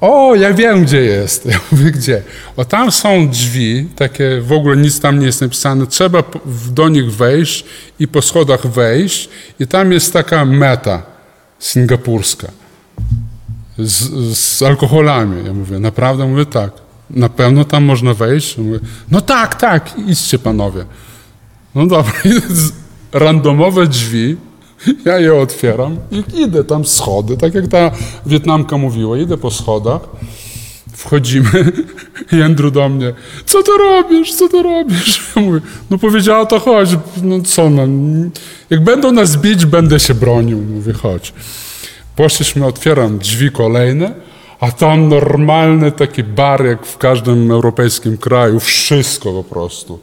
o, 0.00 0.34
ja 0.34 0.54
wiem, 0.54 0.84
gdzie 0.84 1.00
jest. 1.00 1.46
Ja 1.46 1.60
mówię, 1.72 1.90
gdzie? 1.90 2.22
O, 2.56 2.64
tam 2.64 2.92
są 2.92 3.28
drzwi, 3.28 3.88
takie, 3.96 4.40
w 4.40 4.52
ogóle 4.52 4.76
nic 4.76 5.00
tam 5.00 5.18
nie 5.18 5.26
jest 5.26 5.40
napisane. 5.40 5.86
Trzeba 5.86 6.22
do 6.70 6.88
nich 6.88 7.12
wejść 7.12 7.64
i 7.98 8.08
po 8.08 8.22
schodach 8.22 8.66
wejść 8.66 9.28
i 9.60 9.66
tam 9.66 9.92
jest 9.92 10.12
taka 10.12 10.44
meta 10.44 11.02
singapurska 11.58 12.48
z, 13.78 14.38
z 14.38 14.62
alkoholami. 14.62 15.46
Ja 15.46 15.52
mówię, 15.52 15.78
naprawdę? 15.78 16.26
Mówię, 16.26 16.46
tak. 16.46 16.70
Na 17.10 17.28
pewno 17.28 17.64
tam 17.64 17.84
można 17.84 18.14
wejść? 18.14 18.58
Mówię, 18.58 18.78
no 19.10 19.20
tak, 19.20 19.54
tak, 19.54 19.94
idźcie 20.06 20.38
panowie. 20.38 20.84
No 21.74 21.86
dobra, 21.86 22.12
randomowe 23.12 23.86
drzwi, 23.86 24.36
Ja 25.04 25.18
je 25.18 25.34
otwieram 25.34 25.96
i 26.10 26.40
idę 26.40 26.64
tam 26.64 26.84
schody, 26.84 27.36
tak 27.36 27.54
jak 27.54 27.68
ta 27.68 27.90
Wietnamka 28.26 28.78
mówiła, 28.78 29.18
idę 29.18 29.36
po 29.36 29.50
schodach, 29.50 30.00
wchodzimy 30.92 31.72
i 32.32 32.42
Andrew 32.42 32.72
do 32.72 32.88
mnie, 32.88 33.14
co 33.46 33.62
ty 33.62 33.70
robisz, 33.78 34.34
co 34.34 34.48
ty 34.48 34.62
robisz? 34.62 35.22
Ja 35.36 35.42
mówię, 35.42 35.60
no 35.90 35.98
powiedziała 35.98 36.46
to 36.46 36.60
chodź, 36.60 36.90
no 37.22 37.40
co 37.40 37.70
no, 37.70 37.82
jak 38.70 38.84
będą 38.84 39.12
nas 39.12 39.36
bić, 39.36 39.66
będę 39.66 40.00
się 40.00 40.14
bronił, 40.14 40.58
mówię 40.58 40.92
chodź. 40.92 41.32
Poszliśmy, 42.16 42.66
otwieram 42.66 43.18
drzwi 43.18 43.50
kolejne, 43.50 44.14
a 44.60 44.70
tam 44.70 45.08
normalny 45.08 45.92
taki 45.92 46.24
bar 46.24 46.66
jak 46.66 46.86
w 46.86 46.98
każdym 46.98 47.50
europejskim 47.50 48.18
kraju, 48.18 48.60
wszystko 48.60 49.32
po 49.32 49.44
prostu. 49.44 49.98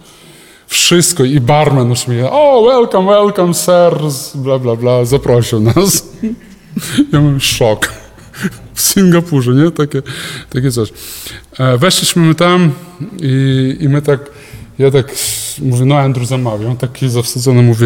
Wszystko 0.68 1.24
i 1.24 1.40
barman 1.40 1.90
już 1.90 2.08
mówi, 2.08 2.22
o 2.22 2.64
welcome, 2.68 3.12
welcome 3.12 3.54
sir, 3.54 3.98
bla 4.36 4.60
bla 4.60 4.76
bla, 4.76 5.06
zaprosił 5.06 5.60
nas. 5.60 6.04
Ja 7.14 7.22
mam 7.22 7.40
szok. 7.40 7.94
W 8.74 8.82
Singapurze, 8.82 9.52
nie? 9.52 9.72
Takie, 9.72 10.02
takie 10.50 10.72
coś. 10.72 10.94
E, 11.60 11.78
Weszliśmy 11.78 12.36
tam 12.36 12.72
i, 13.22 13.78
i 13.80 13.90
my 13.90 14.02
tak, 14.02 14.20
ja 14.80 14.92
tak 14.92 15.16
mówię, 15.62 15.86
no 15.86 15.98
Andrew 15.98 16.28
zamawiał, 16.28 16.70
on 16.70 16.78
taki 16.78 17.10
zawstydzony 17.10 17.62
mówi, 17.62 17.86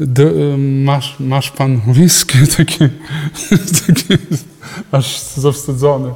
"D- 0.00 0.22
e, 0.54 0.56
masz, 0.58 1.16
masz 1.20 1.50
pan 1.50 1.80
whisky? 1.86 2.38
Taki, 2.56 2.78
taki 3.86 4.22
aż 4.92 5.20
zawstydzony. 5.20 6.10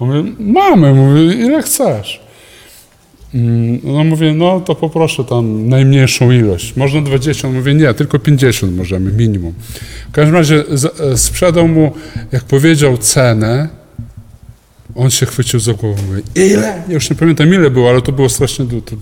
Mówię, 0.00 0.24
mamy, 0.38 0.94
mówię, 0.94 1.34
ile 1.34 1.62
chcesz? 1.62 2.20
Mm, 3.34 3.80
No 3.84 4.04
mówię, 4.04 4.34
no 4.34 4.60
to 4.60 4.74
poproszę 4.74 5.24
tam 5.24 5.68
najmniejszą 5.68 6.30
ilość. 6.30 6.76
Można 6.76 7.00
20, 7.02 7.48
on 7.48 7.54
mówi, 7.54 7.74
nie, 7.74 7.94
tylko 7.94 8.18
50 8.18 8.76
możemy, 8.76 9.12
minimum. 9.12 9.54
W 10.08 10.12
każdym 10.12 10.34
razie 10.34 10.64
e, 11.12 11.16
sprzedał 11.16 11.68
mu, 11.68 11.92
jak 12.32 12.44
powiedział 12.44 12.98
cenę, 12.98 13.68
on 14.94 15.10
się 15.10 15.26
chwycił 15.26 15.60
za 15.60 15.74
głowę. 15.74 16.02
Mówi, 16.08 16.22
ile? 16.34 16.82
Ja 16.88 16.94
już 16.94 17.10
nie 17.10 17.16
pamiętam 17.16 17.54
ile 17.54 17.70
było, 17.70 17.90
ale 17.90 18.02
to 18.02 18.12
było 18.12 18.28
strasznie. 18.28 18.66
To 18.66 18.96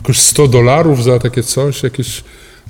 Jakoś 0.00 0.18
100 0.20 0.48
dolarów 0.48 1.04
za 1.04 1.18
takie 1.18 1.42
coś, 1.42 1.82
jakieś... 1.82 2.24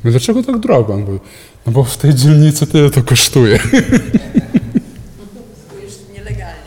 Mówię, 0.05 0.11
dlaczego 0.11 0.43
tak 0.43 0.59
drogo? 0.59 0.95
On 0.95 1.01
mówi, 1.01 1.19
no 1.67 1.73
bo 1.73 1.85
w 1.85 1.97
tej 1.97 2.15
dzielnicy 2.15 2.67
tyle 2.67 2.91
to 2.91 3.03
kosztuje. 3.03 3.59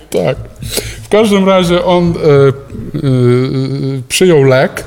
Tak. 0.10 0.38
W 1.04 1.10
każdym 1.10 1.46
razie 1.46 1.86
on 1.86 2.12
e, 2.12 2.14
e, 2.14 2.18
przyjął 4.08 4.44
lek. 4.44 4.84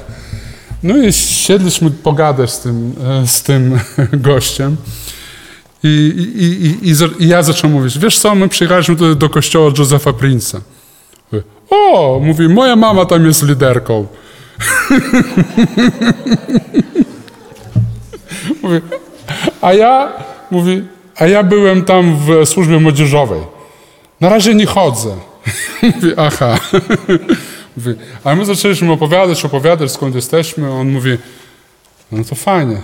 No 0.83 0.97
i 0.97 1.13
siedliśmy 1.13 1.91
pogadać 1.91 2.53
z 2.53 2.61
tym, 2.61 2.93
e, 3.05 3.27
z 3.27 3.43
tym 3.43 3.79
gościem. 4.13 4.77
I, 5.83 5.89
i, 6.37 6.45
i, 6.89 6.95
i, 7.23 7.29
ja 7.29 7.43
zacząłem 7.43 7.77
mówić, 7.77 7.99
wiesz 7.99 8.19
co, 8.19 8.35
my 8.35 8.49
przyjechaliśmy 8.49 8.97
tutaj 8.97 9.17
do 9.17 9.29
kościoła 9.29 9.73
Józefa 9.79 10.11
Prince'a. 10.11 10.61
O, 11.71 12.21
mówi, 12.23 12.49
moja 12.49 12.77
mama 12.77 13.05
tam 13.05 13.27
jest 13.27 13.43
liderką. 13.43 14.07
mówi, 18.63 18.81
a 19.61 19.73
ja, 19.73 20.13
mówi, 20.51 20.83
a 21.17 21.27
ja 21.27 21.43
byłem 21.43 21.85
tam 21.85 22.17
w 22.17 22.49
służbie 22.49 22.81
młodzieżowej. 22.81 23.41
Na 24.21 24.29
razie 24.29 24.55
nie 24.55 24.67
chodzę. 24.67 25.17
Mówi, 25.83 26.13
aha. 26.17 26.59
Mówi, 27.77 27.95
a 28.25 28.35
my 28.35 28.45
zaczęliśmy 28.45 28.93
opowiadać, 28.93 29.45
opowiadać, 29.45 29.93
skąd 29.93 30.15
jesteśmy. 30.15 30.73
On 30.73 30.91
mówi, 30.91 31.19
no 32.13 32.25
to 32.25 32.35
fajnie. 32.35 32.77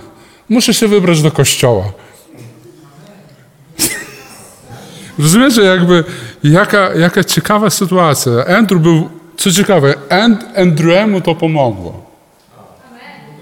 Muszę 0.49 0.73
się 0.73 0.87
wybrać 0.87 1.21
do 1.21 1.31
kościoła. 1.31 1.91
Rozumiecie, 5.19 5.61
jakby, 5.61 6.03
jaka, 6.43 6.95
jaka 6.95 7.23
ciekawa 7.23 7.69
sytuacja. 7.69 8.45
Andrew 8.57 8.81
był, 8.81 9.09
co 9.37 9.51
ciekawe, 9.51 9.93
And, 10.09 10.43
Andrewemu 10.57 11.21
to 11.21 11.35
pomogło. 11.35 12.06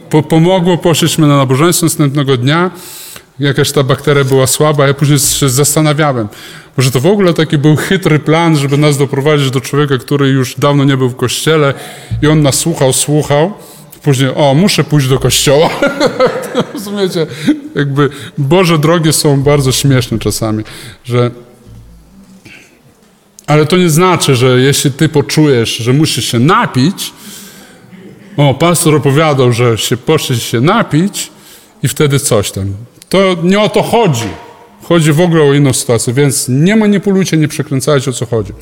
Po, 0.09 0.23
pomogło, 0.23 0.77
poszliśmy 0.77 1.27
na 1.27 1.37
nabożeństwo 1.37 1.85
następnego 1.85 2.37
dnia. 2.37 2.71
Jakaś 3.39 3.71
ta 3.71 3.83
bakteria 3.83 4.23
była 4.23 4.47
słaba, 4.47 4.87
ja 4.87 4.93
później 4.93 5.19
się 5.19 5.49
zastanawiałem, 5.49 6.27
może 6.77 6.91
to 6.91 6.99
w 6.99 7.05
ogóle 7.05 7.33
taki 7.33 7.57
był 7.57 7.75
chytry 7.75 8.19
plan, 8.19 8.57
żeby 8.57 8.77
nas 8.77 8.97
doprowadzić 8.97 9.51
do 9.51 9.61
człowieka, 9.61 9.97
który 9.97 10.27
już 10.27 10.55
dawno 10.55 10.83
nie 10.83 10.97
był 10.97 11.09
w 11.09 11.15
kościele 11.15 11.73
i 12.21 12.27
on 12.27 12.41
nas 12.41 12.55
słuchał, 12.55 12.93
słuchał. 12.93 13.53
Później, 14.03 14.29
o, 14.35 14.53
muszę 14.53 14.83
pójść 14.83 15.07
do 15.07 15.19
kościoła. 15.19 15.69
Rozumiecie? 16.73 17.27
Jakby 17.75 18.09
Boże 18.37 18.79
drogie 18.79 19.13
są 19.13 19.41
bardzo 19.41 19.71
śmieszne 19.71 20.19
czasami, 20.19 20.63
że 21.03 21.31
ale 23.47 23.65
to 23.65 23.77
nie 23.77 23.89
znaczy, 23.89 24.35
że 24.35 24.61
jeśli 24.61 24.91
ty 24.91 25.09
poczujesz, 25.09 25.77
że 25.77 25.93
musisz 25.93 26.25
się 26.25 26.39
napić, 26.39 27.13
o, 28.37 28.53
pastor 28.53 28.95
opowiadał, 28.95 29.51
że 29.51 29.77
się 29.77 29.97
poszli 29.97 30.39
się 30.39 30.61
napić 30.61 31.31
i 31.83 31.87
wtedy 31.87 32.19
coś 32.19 32.51
tam. 32.51 32.73
To 33.09 33.35
nie 33.43 33.59
o 33.59 33.69
to 33.69 33.83
chodzi. 33.83 34.27
Chodzi 34.83 35.11
w 35.11 35.21
ogóle 35.21 35.43
o 35.43 35.53
inną 35.53 35.73
sytuację, 35.73 36.13
więc 36.13 36.45
nie 36.49 36.75
manipulujcie, 36.75 37.37
nie 37.37 37.47
przekręcajcie 37.47 38.11
o 38.11 38.13
co 38.13 38.25
chodzi. 38.25 38.53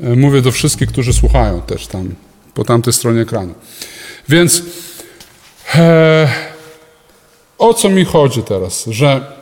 E, 0.00 0.16
Mówię 0.16 0.42
do 0.42 0.52
wszystkich, 0.52 0.88
którzy 0.88 1.12
słuchają 1.12 1.60
też 1.60 1.86
tam, 1.86 2.14
po 2.54 2.64
tamtej 2.64 2.92
stronie 2.92 3.20
ekranu. 3.20 3.54
Więc 4.28 4.62
e, 5.74 6.28
o 7.58 7.74
co 7.74 7.88
mi 7.88 8.04
chodzi 8.04 8.42
teraz? 8.42 8.84
Że 8.86 9.32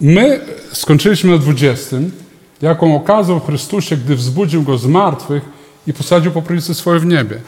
my 0.00 0.40
skończyliśmy 0.72 1.30
na 1.30 1.38
20, 1.38 1.96
jaką 2.62 2.96
okazał 2.96 3.40
Chrystusie, 3.40 3.96
gdy 3.96 4.16
wzbudził 4.16 4.62
go 4.62 4.78
z 4.78 4.86
martwych 4.86 5.42
i 5.86 5.92
posadził 5.92 6.32
po 6.32 6.42
prawicy 6.42 6.74
swojej 6.74 7.00
w 7.00 7.06
niebie. 7.06 7.40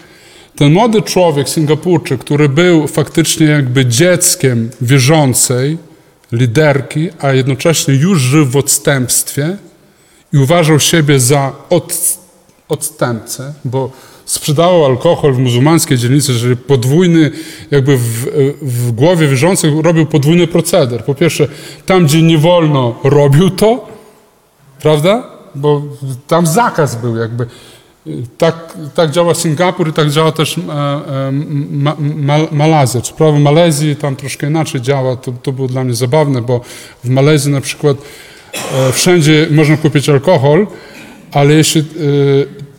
Ten 0.56 0.72
młody 0.72 1.02
człowiek, 1.02 1.48
Singapurczyk, 1.48 2.20
który 2.20 2.48
był 2.48 2.86
faktycznie 2.86 3.46
jakby 3.46 3.86
dzieckiem 3.86 4.70
wierzącej 4.80 5.78
liderki, 6.32 7.08
a 7.18 7.32
jednocześnie 7.32 7.94
już 7.94 8.20
żył 8.20 8.46
w 8.46 8.56
odstępstwie 8.56 9.56
i 10.32 10.38
uważał 10.38 10.80
siebie 10.80 11.20
za 11.20 11.52
od, 11.70 12.18
odstępcę, 12.68 13.54
bo 13.64 13.90
sprzedawał 14.24 14.84
alkohol 14.84 15.32
w 15.32 15.38
muzułmańskiej 15.38 15.98
dzielnicy, 15.98 16.32
że 16.32 16.56
podwójny, 16.56 17.30
jakby 17.70 17.96
w, 17.96 18.26
w 18.62 18.90
głowie 18.92 19.28
wierzących 19.28 19.72
robił 19.82 20.06
podwójny 20.06 20.46
proceder. 20.46 21.04
Po 21.04 21.14
pierwsze, 21.14 21.48
tam, 21.86 22.04
gdzie 22.04 22.22
nie 22.22 22.38
wolno, 22.38 22.94
robił 23.04 23.50
to, 23.50 23.88
prawda? 24.82 25.30
Bo 25.54 25.82
tam 26.26 26.46
zakaz 26.46 26.96
był 26.96 27.16
jakby. 27.16 27.46
Tak, 28.38 28.76
tak 28.94 29.10
działa 29.10 29.34
Singapur 29.34 29.88
i 29.88 29.92
tak 29.92 30.10
działa 30.10 30.32
też 30.32 30.58
e, 30.58 30.60
e, 30.60 31.32
ma, 31.70 31.96
ma, 32.16 32.38
Malazja. 32.52 33.00
Prawda 33.16 33.38
w 33.38 33.42
Malezji 33.42 33.96
tam 33.96 34.16
troszkę 34.16 34.46
inaczej 34.46 34.80
działa, 34.80 35.16
to, 35.16 35.32
to 35.32 35.52
było 35.52 35.68
dla 35.68 35.84
mnie 35.84 35.94
zabawne, 35.94 36.42
bo 36.42 36.60
w 37.04 37.08
Malezji 37.08 37.52
na 37.52 37.60
przykład 37.60 37.96
e, 38.74 38.92
wszędzie 38.92 39.46
można 39.50 39.76
kupić 39.76 40.08
alkohol, 40.08 40.66
ale 41.32 41.54
jeśli 41.54 41.84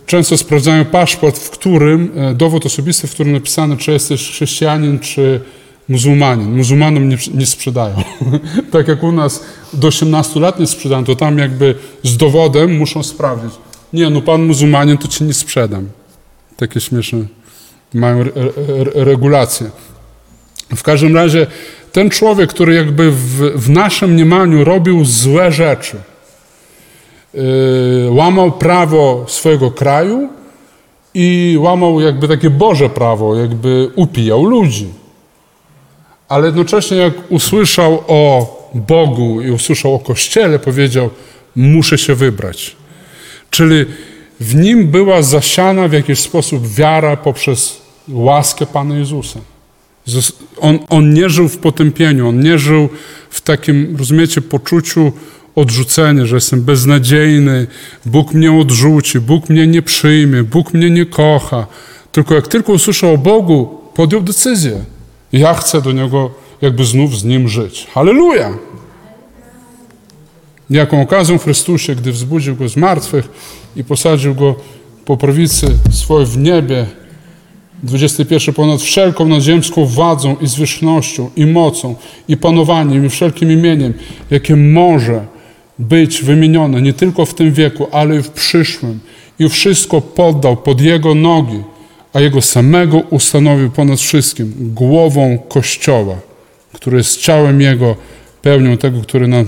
często 0.06 0.38
sprawdzają 0.38 0.86
paszport, 0.86 1.38
w 1.38 1.50
którym, 1.50 2.12
dowód 2.36 2.66
osobisty, 2.66 3.08
w 3.08 3.14
którym 3.14 3.34
napisane, 3.34 3.78
czy 3.78 3.92
jesteś 3.92 4.30
chrześcijanin, 4.30 5.00
czy 5.00 5.42
muzułmanin. 5.90 6.58
Muzułmanom 6.58 7.10
nie, 7.10 7.18
nie 7.34 7.46
sprzedają. 7.46 7.96
tak 8.72 8.88
jak 8.88 9.04
u 9.04 9.12
nas 9.12 9.44
do 9.74 9.88
18 9.88 10.40
lat 10.40 10.60
nie 10.60 10.68
sprzedają, 10.68 11.04
to 11.04 11.16
tam 11.16 11.38
jakby 11.38 11.76
z 12.04 12.18
dowodem 12.18 12.78
muszą 12.78 13.04
sprawdzić. 13.04 13.69
Nie, 13.94 14.10
no 14.10 14.22
pan 14.22 14.44
muzułmanin, 14.44 14.98
to 14.98 15.08
ci 15.08 15.24
nie 15.24 15.34
sprzedam. 15.34 15.90
Takie 16.58 16.82
śmieszne 16.82 17.26
mają 17.94 18.20
re, 18.20 18.32
re, 18.36 19.06
regulacje. 19.06 19.70
W 20.76 20.84
każdym 20.84 21.16
razie 21.16 21.48
ten 21.92 22.10
człowiek, 22.10 22.50
który 22.50 22.74
jakby 22.74 23.12
w, 23.12 23.52
w 23.56 23.70
naszym 23.70 24.12
mniemaniu 24.12 24.64
robił 24.64 25.06
złe 25.06 25.52
rzeczy, 25.52 25.98
yy, 27.34 27.42
łamał 28.10 28.52
prawo 28.52 29.26
swojego 29.28 29.72
kraju 29.72 30.30
i 31.14 31.58
łamał 31.60 32.02
jakby 32.02 32.28
takie 32.28 32.50
Boże 32.50 32.90
prawo, 32.90 33.36
jakby 33.36 33.92
upijał 33.96 34.44
ludzi. 34.44 34.88
Ale 36.30 36.46
jednocześnie 36.46 36.98
jak 36.98 37.14
usłyszał 37.30 38.04
o 38.08 38.48
Bogu 38.74 39.42
i 39.42 39.52
usłyszał 39.52 39.94
o 39.94 40.00
Kościele, 40.00 40.60
powiedział, 40.60 41.10
muszę 41.56 41.98
się 41.98 42.16
wybrać. 42.16 42.76
Czyli 43.50 43.86
w 44.40 44.56
nim 44.56 44.88
była 44.88 45.22
zasiana 45.22 45.88
w 45.88 45.94
jakiś 45.94 46.20
sposób 46.20 46.68
wiara 46.68 47.18
poprzez 47.18 47.82
łaskę 48.10 48.66
Pana 48.66 48.98
Jezusa. 48.98 49.40
On, 50.60 50.80
on 50.90 51.14
nie 51.14 51.30
żył 51.30 51.50
w 51.50 51.58
potępieniu, 51.58 52.30
on 52.30 52.40
nie 52.40 52.60
żył 52.60 52.90
w 53.30 53.42
takim, 53.42 53.96
rozumiecie, 53.98 54.42
poczuciu 54.42 55.12
odrzucenia, 55.56 56.26
że 56.26 56.36
jestem 56.36 56.62
beznadziejny, 56.62 57.68
Bóg 58.06 58.34
mnie 58.34 58.52
odrzuci, 58.52 59.20
Bóg 59.20 59.50
mnie 59.50 59.68
nie 59.68 59.82
przyjmie, 59.82 60.44
Bóg 60.44 60.74
mnie 60.74 60.90
nie 60.90 61.06
kocha. 61.06 61.68
Tylko 62.12 62.36
jak 62.36 62.48
tylko 62.48 62.74
usłyszał 62.74 63.14
o 63.14 63.18
Bogu, 63.18 63.82
podjął 63.96 64.22
decyzję. 64.22 64.84
Ja 65.34 65.54
chcę 65.54 65.82
do 65.82 65.92
Niego 65.92 66.32
jakby 66.62 66.86
znów 66.86 67.20
z 67.20 67.24
Nim 67.24 67.50
żyć. 67.50 67.88
Halleluja! 67.94 68.58
Jaką 70.70 71.02
okazją 71.02 71.38
Chrystusie, 71.38 71.96
gdy 71.96 72.12
wzbudził 72.12 72.56
Go 72.56 72.70
z 72.70 72.76
martwych 72.76 73.30
i 73.76 73.84
posadził 73.84 74.36
Go 74.36 74.56
po 75.06 75.18
prawicy 75.18 75.68
swojej 75.92 76.28
w 76.28 76.38
niebie, 76.38 76.86
21 77.84 78.54
ponad 78.54 78.82
wszelką 78.82 79.28
nadziemską 79.28 79.86
władzą 79.86 80.36
i 80.42 80.48
zwierzchnością 80.48 81.30
i 81.36 81.46
mocą 81.46 81.96
i 82.28 82.38
panowaniem 82.38 83.06
i 83.06 83.10
wszelkim 83.10 83.52
imieniem, 83.52 83.94
jakie 84.32 84.56
może 84.56 85.26
być 85.80 86.24
wymienione 86.24 86.82
nie 86.82 86.94
tylko 86.94 87.26
w 87.26 87.34
tym 87.34 87.54
wieku, 87.54 87.88
ale 87.92 88.16
i 88.16 88.22
w 88.22 88.30
przyszłym. 88.30 89.00
I 89.40 89.50
wszystko 89.50 90.02
poddał 90.02 90.58
pod 90.58 90.82
Jego 90.82 91.16
nogi, 91.16 91.64
a 92.14 92.20
Jego 92.20 92.42
samego 92.42 93.00
ustanowił 93.00 93.70
ponad 93.70 94.00
wszystkim 94.00 94.54
głową 94.74 95.38
Kościoła, 95.38 96.16
który 96.74 96.98
jest 96.98 97.22
ciałem 97.22 97.62
Jego, 97.62 97.96
pełnią 98.42 98.78
tego, 98.78 99.02
który 99.02 99.28
nam 99.28 99.46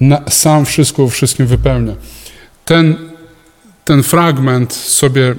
na, 0.00 0.22
sam 0.30 0.64
wszystko 0.64 1.08
wszystkim 1.08 1.46
wypełnia. 1.46 1.94
Ten, 2.64 2.96
ten 3.84 4.02
fragment 4.02 4.72
sobie 4.72 5.34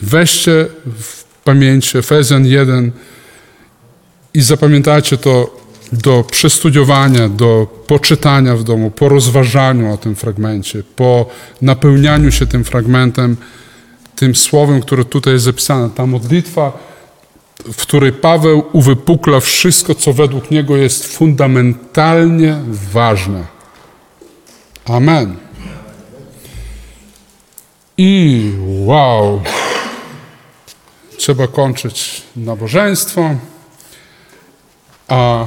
weźcie 0.00 0.66
w 1.00 1.24
pamięci 1.44 1.98
Efezjan 1.98 2.46
1 2.46 2.92
i 4.34 4.42
zapamiętajcie 4.42 5.16
to 5.16 5.56
do 5.92 6.24
przestudiowania, 6.30 7.28
do 7.28 7.66
poczytania 7.86 8.56
w 8.56 8.64
domu, 8.64 8.90
po 8.90 9.08
rozważaniu 9.08 9.92
o 9.92 9.96
tym 9.96 10.14
fragmencie, 10.14 10.82
po 10.96 11.26
napełnianiu 11.62 12.32
się 12.32 12.46
tym 12.46 12.64
fragmentem, 12.64 13.36
tym 14.16 14.34
słowem, 14.34 14.80
które 14.80 15.04
tutaj 15.04 15.32
jest 15.32 15.44
zapisane. 15.44 15.90
Ta 15.90 16.06
modlitwa, 16.06 16.72
w 17.72 17.76
której 17.76 18.12
Paweł 18.12 18.64
uwypukla 18.72 19.40
wszystko, 19.40 19.94
co 19.94 20.12
według 20.12 20.50
niego 20.50 20.76
jest 20.76 21.06
fundamentalnie 21.06 22.56
ważne. 22.92 23.55
Amen. 24.88 25.36
I 27.98 28.52
wow, 28.84 29.42
trzeba 31.18 31.46
kończyć 31.46 32.22
nabożeństwo, 32.36 33.30
a 35.08 35.46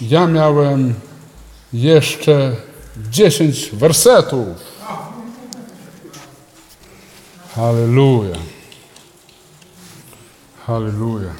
ja 0.00 0.26
miałem 0.26 0.94
jeszcze 1.72 2.56
10 3.10 3.70
wersetów. 3.72 4.46
Halleluja. 7.54 8.36
Halleluja. 10.66 11.30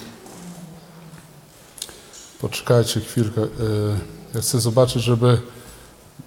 Poczekajcie 2.41 3.01
chwilkę. 3.01 3.43
y, 3.43 3.49
Ja 4.35 4.41
chcę 4.41 4.61
zobaczyć, 4.61 5.03
żeby 5.03 5.41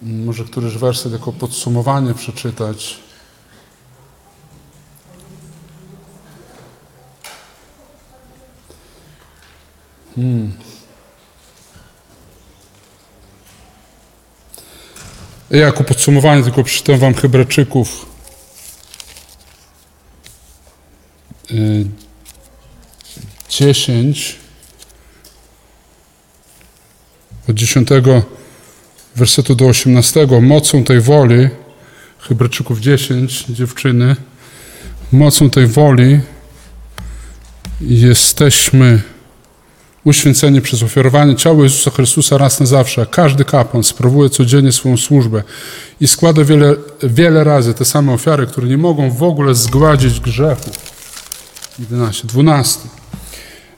może 0.01 0.43
któryś 0.43 0.77
werset 0.77 1.13
jako 1.13 1.33
podsumowanie 1.33 2.13
przeczytać. 2.13 2.97
Hmm. 10.15 10.51
Ja 15.51 15.59
jako 15.59 15.83
podsumowanie 15.83 16.43
tylko 16.43 16.63
przeczytam 16.63 16.97
wam 16.97 17.13
Hebrajczyków 17.13 18.05
y, 21.51 21.85
10 23.49 24.35
od 27.49 27.55
10 27.55 27.89
wersetu 29.15 29.55
do 29.55 29.65
18 29.65 30.27
mocą 30.41 30.83
tej 30.83 31.01
woli 31.01 31.49
Hebrajczyków 32.19 32.79
10 32.79 33.45
dziewczyny 33.49 34.15
mocą 35.11 35.49
tej 35.49 35.67
woli 35.67 36.19
jesteśmy 37.81 39.01
uświęceni 40.03 40.61
przez 40.61 40.83
ofiarowanie 40.83 41.35
ciała 41.35 41.63
Jezusa 41.63 41.91
Chrystusa 41.91 42.37
raz 42.37 42.59
na 42.59 42.65
zawsze. 42.65 43.05
Każdy 43.05 43.45
kapłan 43.45 43.83
sprawuje 43.83 44.29
codziennie 44.29 44.71
swoją 44.71 44.97
służbę 44.97 45.43
i 46.01 46.07
składa 46.07 46.43
wiele, 46.43 46.75
wiele 47.03 47.43
razy 47.43 47.73
te 47.73 47.85
same 47.85 48.13
ofiary, 48.13 48.47
które 48.47 48.67
nie 48.67 48.77
mogą 48.77 49.11
w 49.11 49.23
ogóle 49.23 49.55
zgładzić 49.55 50.19
grzechów. 50.19 50.73
11, 51.79 52.27
12. 52.27 52.79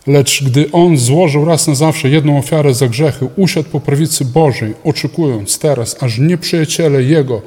Lecz 0.08 0.44
gdy 0.44 0.72
on 0.72 0.98
złożył 0.98 1.46
raz 1.46 1.68
na 1.68 1.76
zawsze 1.76 2.10
jedną 2.10 2.38
ofiarę 2.38 2.74
za 2.74 2.88
grzechy, 2.88 3.28
usiadł 3.36 3.70
po 3.70 3.80
prawicy 3.80 4.26
Bożej, 4.26 4.74
oczekując 4.84 5.60
teraz, 5.60 6.04
aż 6.04 6.20
nieprzyjaciele 6.20 7.04
jego 7.04 7.42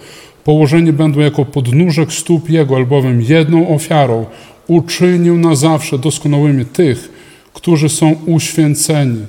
położeni 0.44 0.92
będą 0.92 1.20
jako 1.20 1.44
podnóżek 1.44 2.12
stóp 2.12 2.50
jego, 2.50 2.76
albowiem 2.76 3.22
jedną 3.22 3.68
ofiarą 3.68 4.26
uczynił 4.66 5.36
na 5.38 5.54
zawsze 5.54 5.98
doskonałymi 5.98 6.64
tych, 6.64 7.08
którzy 7.52 7.88
są 7.88 8.14
uświęceni. 8.26 9.26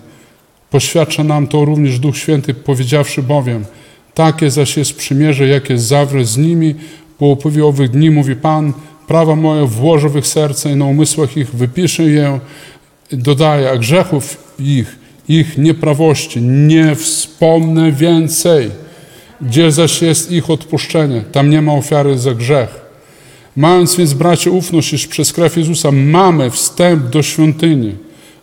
Poświadcza 0.69 1.23
nam 1.23 1.47
to 1.47 1.65
również 1.65 1.99
Duch 1.99 2.17
Święty, 2.17 2.53
powiedziawszy 2.53 3.23
bowiem, 3.23 3.65
takie 4.13 4.51
zaś 4.51 4.78
jest 4.78 4.97
przymierze, 4.97 5.47
jakie 5.47 5.78
zawrę 5.78 6.25
z 6.25 6.38
nimi 6.38 6.75
po 7.17 7.25
upływie 7.25 7.65
owych 7.65 7.89
dni, 7.89 8.09
mówi 8.09 8.36
Pan, 8.36 8.73
prawa 9.07 9.36
moje 9.36 9.65
włożę 9.65 10.09
w 10.09 10.15
ich 10.15 10.28
serce 10.28 10.71
i 10.71 10.75
na 10.75 10.86
umysłach 10.86 11.38
ich 11.38 11.51
wypiszę 11.51 12.03
je, 12.03 12.39
dodaje, 13.11 13.69
a 13.69 13.77
grzechów 13.77 14.37
ich, 14.59 14.95
ich 15.29 15.57
nieprawości 15.57 16.41
nie 16.41 16.95
wspomnę 16.95 17.91
więcej. 17.91 18.71
Gdzie 19.41 19.71
zaś 19.71 20.01
jest 20.01 20.31
ich 20.31 20.49
odpuszczenie, 20.49 21.23
tam 21.31 21.49
nie 21.49 21.61
ma 21.61 21.73
ofiary 21.73 22.17
za 22.17 22.33
grzech. 22.33 22.87
Mając 23.55 23.95
więc, 23.95 24.13
bracie, 24.13 24.51
ufność, 24.51 24.93
iż 24.93 25.07
przez 25.07 25.33
krew 25.33 25.57
Jezusa 25.57 25.91
mamy 25.91 26.49
wstęp 26.49 27.09
do 27.09 27.23
świątyni, 27.23 27.95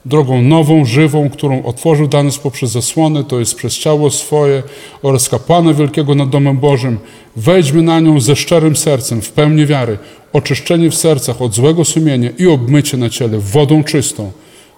drogą 0.04 0.42
nową, 0.42 0.84
żywą, 0.84 1.30
którą 1.30 1.62
otworzył 1.62 2.06
dla 2.08 2.22
nas 2.22 2.38
poprzez 2.38 2.70
zasłony, 2.70 3.24
to 3.24 3.40
jest 3.40 3.54
przez 3.54 3.78
ciało 3.78 4.10
swoje 4.10 4.62
oraz 5.02 5.28
kapłana 5.28 5.74
wielkiego 5.74 6.14
nad 6.14 6.30
Domem 6.30 6.58
Bożym. 6.58 6.98
Wejdźmy 7.36 7.82
na 7.82 8.00
nią 8.00 8.20
ze 8.20 8.36
szczerym 8.36 8.76
sercem, 8.76 9.22
w 9.22 9.32
pełni 9.32 9.66
wiary, 9.66 9.98
oczyszczenie 10.32 10.90
w 10.90 10.94
sercach 10.94 11.42
od 11.42 11.54
złego 11.54 11.84
sumienia 11.84 12.30
i 12.38 12.46
obmycie 12.46 12.96
na 12.96 13.10
ciele 13.10 13.38
wodą 13.38 13.84
czystą. 13.84 14.32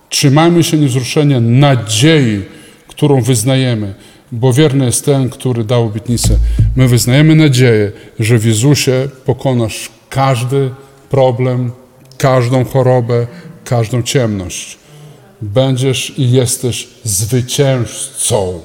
Trzymajmy 0.09 0.65
się 0.65 0.77
niewzruszenia 0.77 1.41
nadziei, 1.41 2.43
którą 2.89 3.23
wyznajemy, 3.23 3.95
bo 4.33 4.53
wierny 4.53 4.85
jest 4.85 5.05
ten, 5.05 5.31
który 5.31 5.65
dał 5.65 5.85
obietnicę. 5.87 6.39
My 6.77 6.89
wyznajemy 6.89 7.35
nadzieję, 7.35 7.93
że 8.21 8.39
w 8.39 8.45
Jezusie 8.45 9.09
pokonasz 9.25 9.91
każdy 10.11 10.71
problem, 11.11 11.73
każdą 12.19 12.65
chorobę, 12.65 13.27
każdą 13.65 14.03
ciemność. 14.03 14.79
Będziesz 15.43 16.19
i 16.19 16.31
jesteś 16.31 16.89
zwycięzcą. 17.05 18.61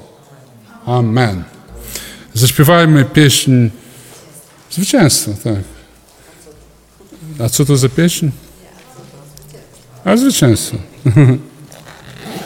Amen. 0.85 1.43
Zaśpiewajmy 2.33 3.05
pieśń 3.05 3.69
zwycięstwa, 4.71 5.31
tak. 5.43 5.63
A 7.39 7.49
co 7.49 7.65
to 7.65 7.77
za 7.77 7.89
pieśń? 7.89 8.29
A 10.05 10.17
zwycięstwo. 10.17 10.77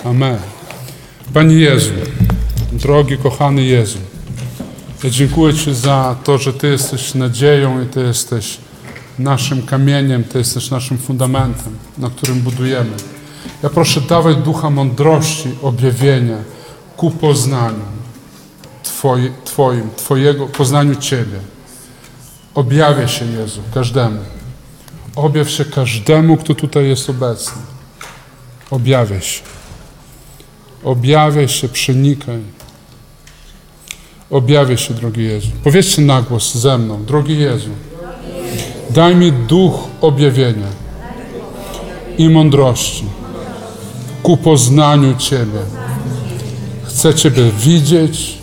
Amen. 0.04 0.38
Panie 1.34 1.56
Jezu, 1.56 1.92
drogi, 2.72 3.18
kochany 3.18 3.64
Jezu, 3.64 3.98
ja 5.04 5.10
dziękuję 5.10 5.54
Ci 5.54 5.74
za 5.74 6.16
to, 6.24 6.38
że 6.38 6.54
Ty 6.54 6.68
jesteś 6.68 7.14
nadzieją 7.14 7.84
i 7.84 7.86
Ty 7.86 8.00
jesteś 8.00 8.58
naszym 9.20 9.64
kamieniem, 9.64 10.24
Ty 10.24 10.38
jesteś 10.38 10.72
naszym 10.72 10.98
fundamentem, 10.98 11.78
na 11.98 12.10
którym 12.10 12.42
budujemy. 12.42 12.92
Ja 13.64 13.70
proszę, 13.70 14.02
dawaj 14.02 14.36
ducha 14.36 14.70
mądrości, 14.70 15.50
objawienia 15.62 16.38
ku 16.98 17.12
poznaniu 17.12 17.86
Twoim, 19.46 19.90
Twojego, 19.96 20.48
poznaniu 20.48 20.96
Ciebie. 20.96 21.40
Objawia 22.56 23.08
się 23.08 23.26
Jezu 23.26 23.62
każdemu. 23.74 24.35
Objaw 25.16 25.50
się 25.50 25.66
każdemu, 25.66 26.38
kto 26.38 26.56
tutaj 26.56 26.88
jest 26.88 27.10
obecny. 27.10 27.62
Objawiaj 28.72 29.22
się. 29.22 29.42
Objawiaj 30.84 31.48
się, 31.48 31.70
przenikaj. 31.70 32.42
Objawiaj 34.30 34.78
się, 34.78 34.94
drogi 34.94 35.24
Jezu. 35.24 35.48
Powiedzcie 35.64 36.02
na 36.02 36.22
głos 36.22 36.56
ze 36.56 36.78
mną, 36.78 37.06
drogi 37.06 37.40
Jezu, 37.40 37.70
daj 38.90 39.16
mi 39.16 39.32
duch 39.32 39.88
objawienia 40.02 40.68
i 42.18 42.30
mądrości 42.30 43.06
ku 44.24 44.38
poznaniu 44.38 45.16
Ciebie. 45.18 45.60
Chcę 46.84 47.14
Ciebie 47.14 47.52
widzieć, 47.60 48.38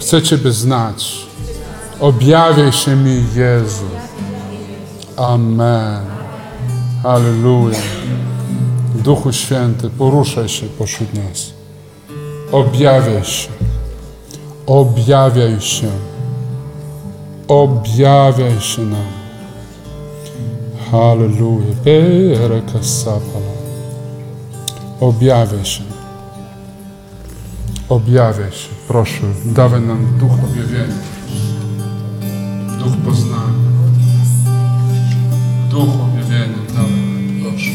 chcę 0.00 0.22
Ciebie 0.22 0.52
znać. 0.52 1.26
Objawiaj 2.00 2.72
się 2.72 2.96
mi, 2.96 3.24
Jezu. 3.36 4.03
Amen. 5.16 6.00
Halleluja. 7.02 7.78
Duchu 8.94 9.32
Święty, 9.32 9.90
poruszaj 9.90 10.48
się 10.48 10.66
pośród 10.66 11.14
nas. 11.14 11.52
Objawiaj 12.52 13.24
się. 13.24 13.48
Objawiaj 14.66 15.60
się. 15.60 15.90
Objawiaj 17.48 18.60
się 18.60 18.82
nam. 18.82 19.06
Halleluja. 20.90 21.74
Sapala. 22.80 23.54
Objawiaj 25.00 25.64
się. 25.64 25.82
Objawiaj 27.88 28.52
się. 28.52 28.68
Proszę, 28.88 29.22
dawaj 29.44 29.80
nam 29.80 30.18
duch 30.18 30.32
objawienia. 30.32 30.94
Duch 32.78 32.96
poznania. 33.04 33.53
Duch 35.74 35.94
objawienia, 36.06 36.62
dawaj 36.74 36.90
nam, 36.90 37.40
proszę. 37.42 37.70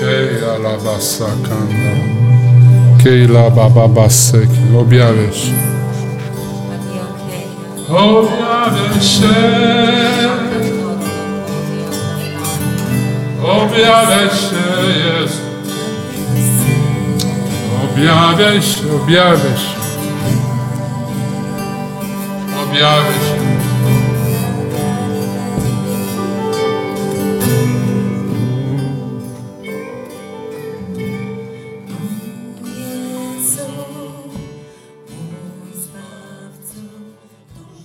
Keja 0.00 0.58
la 0.58 0.76
basa 0.84 1.26
kanda. 1.42 1.92
Keila 3.04 3.50
baba 3.50 3.88
basek. 3.88 4.48
Objawiaj 4.80 5.32
się. 5.32 5.54
Objawiaj 7.88 9.00
się. 9.00 9.34
Objawiaj 13.42 14.28
się, 14.28 14.64
Jezu. 15.04 15.43
Objawiaj 17.94 18.62
się, 18.62 18.92
objawiaj 19.02 19.38
się. 19.38 19.74
Objawiaj 22.62 23.14
się. 23.14 23.43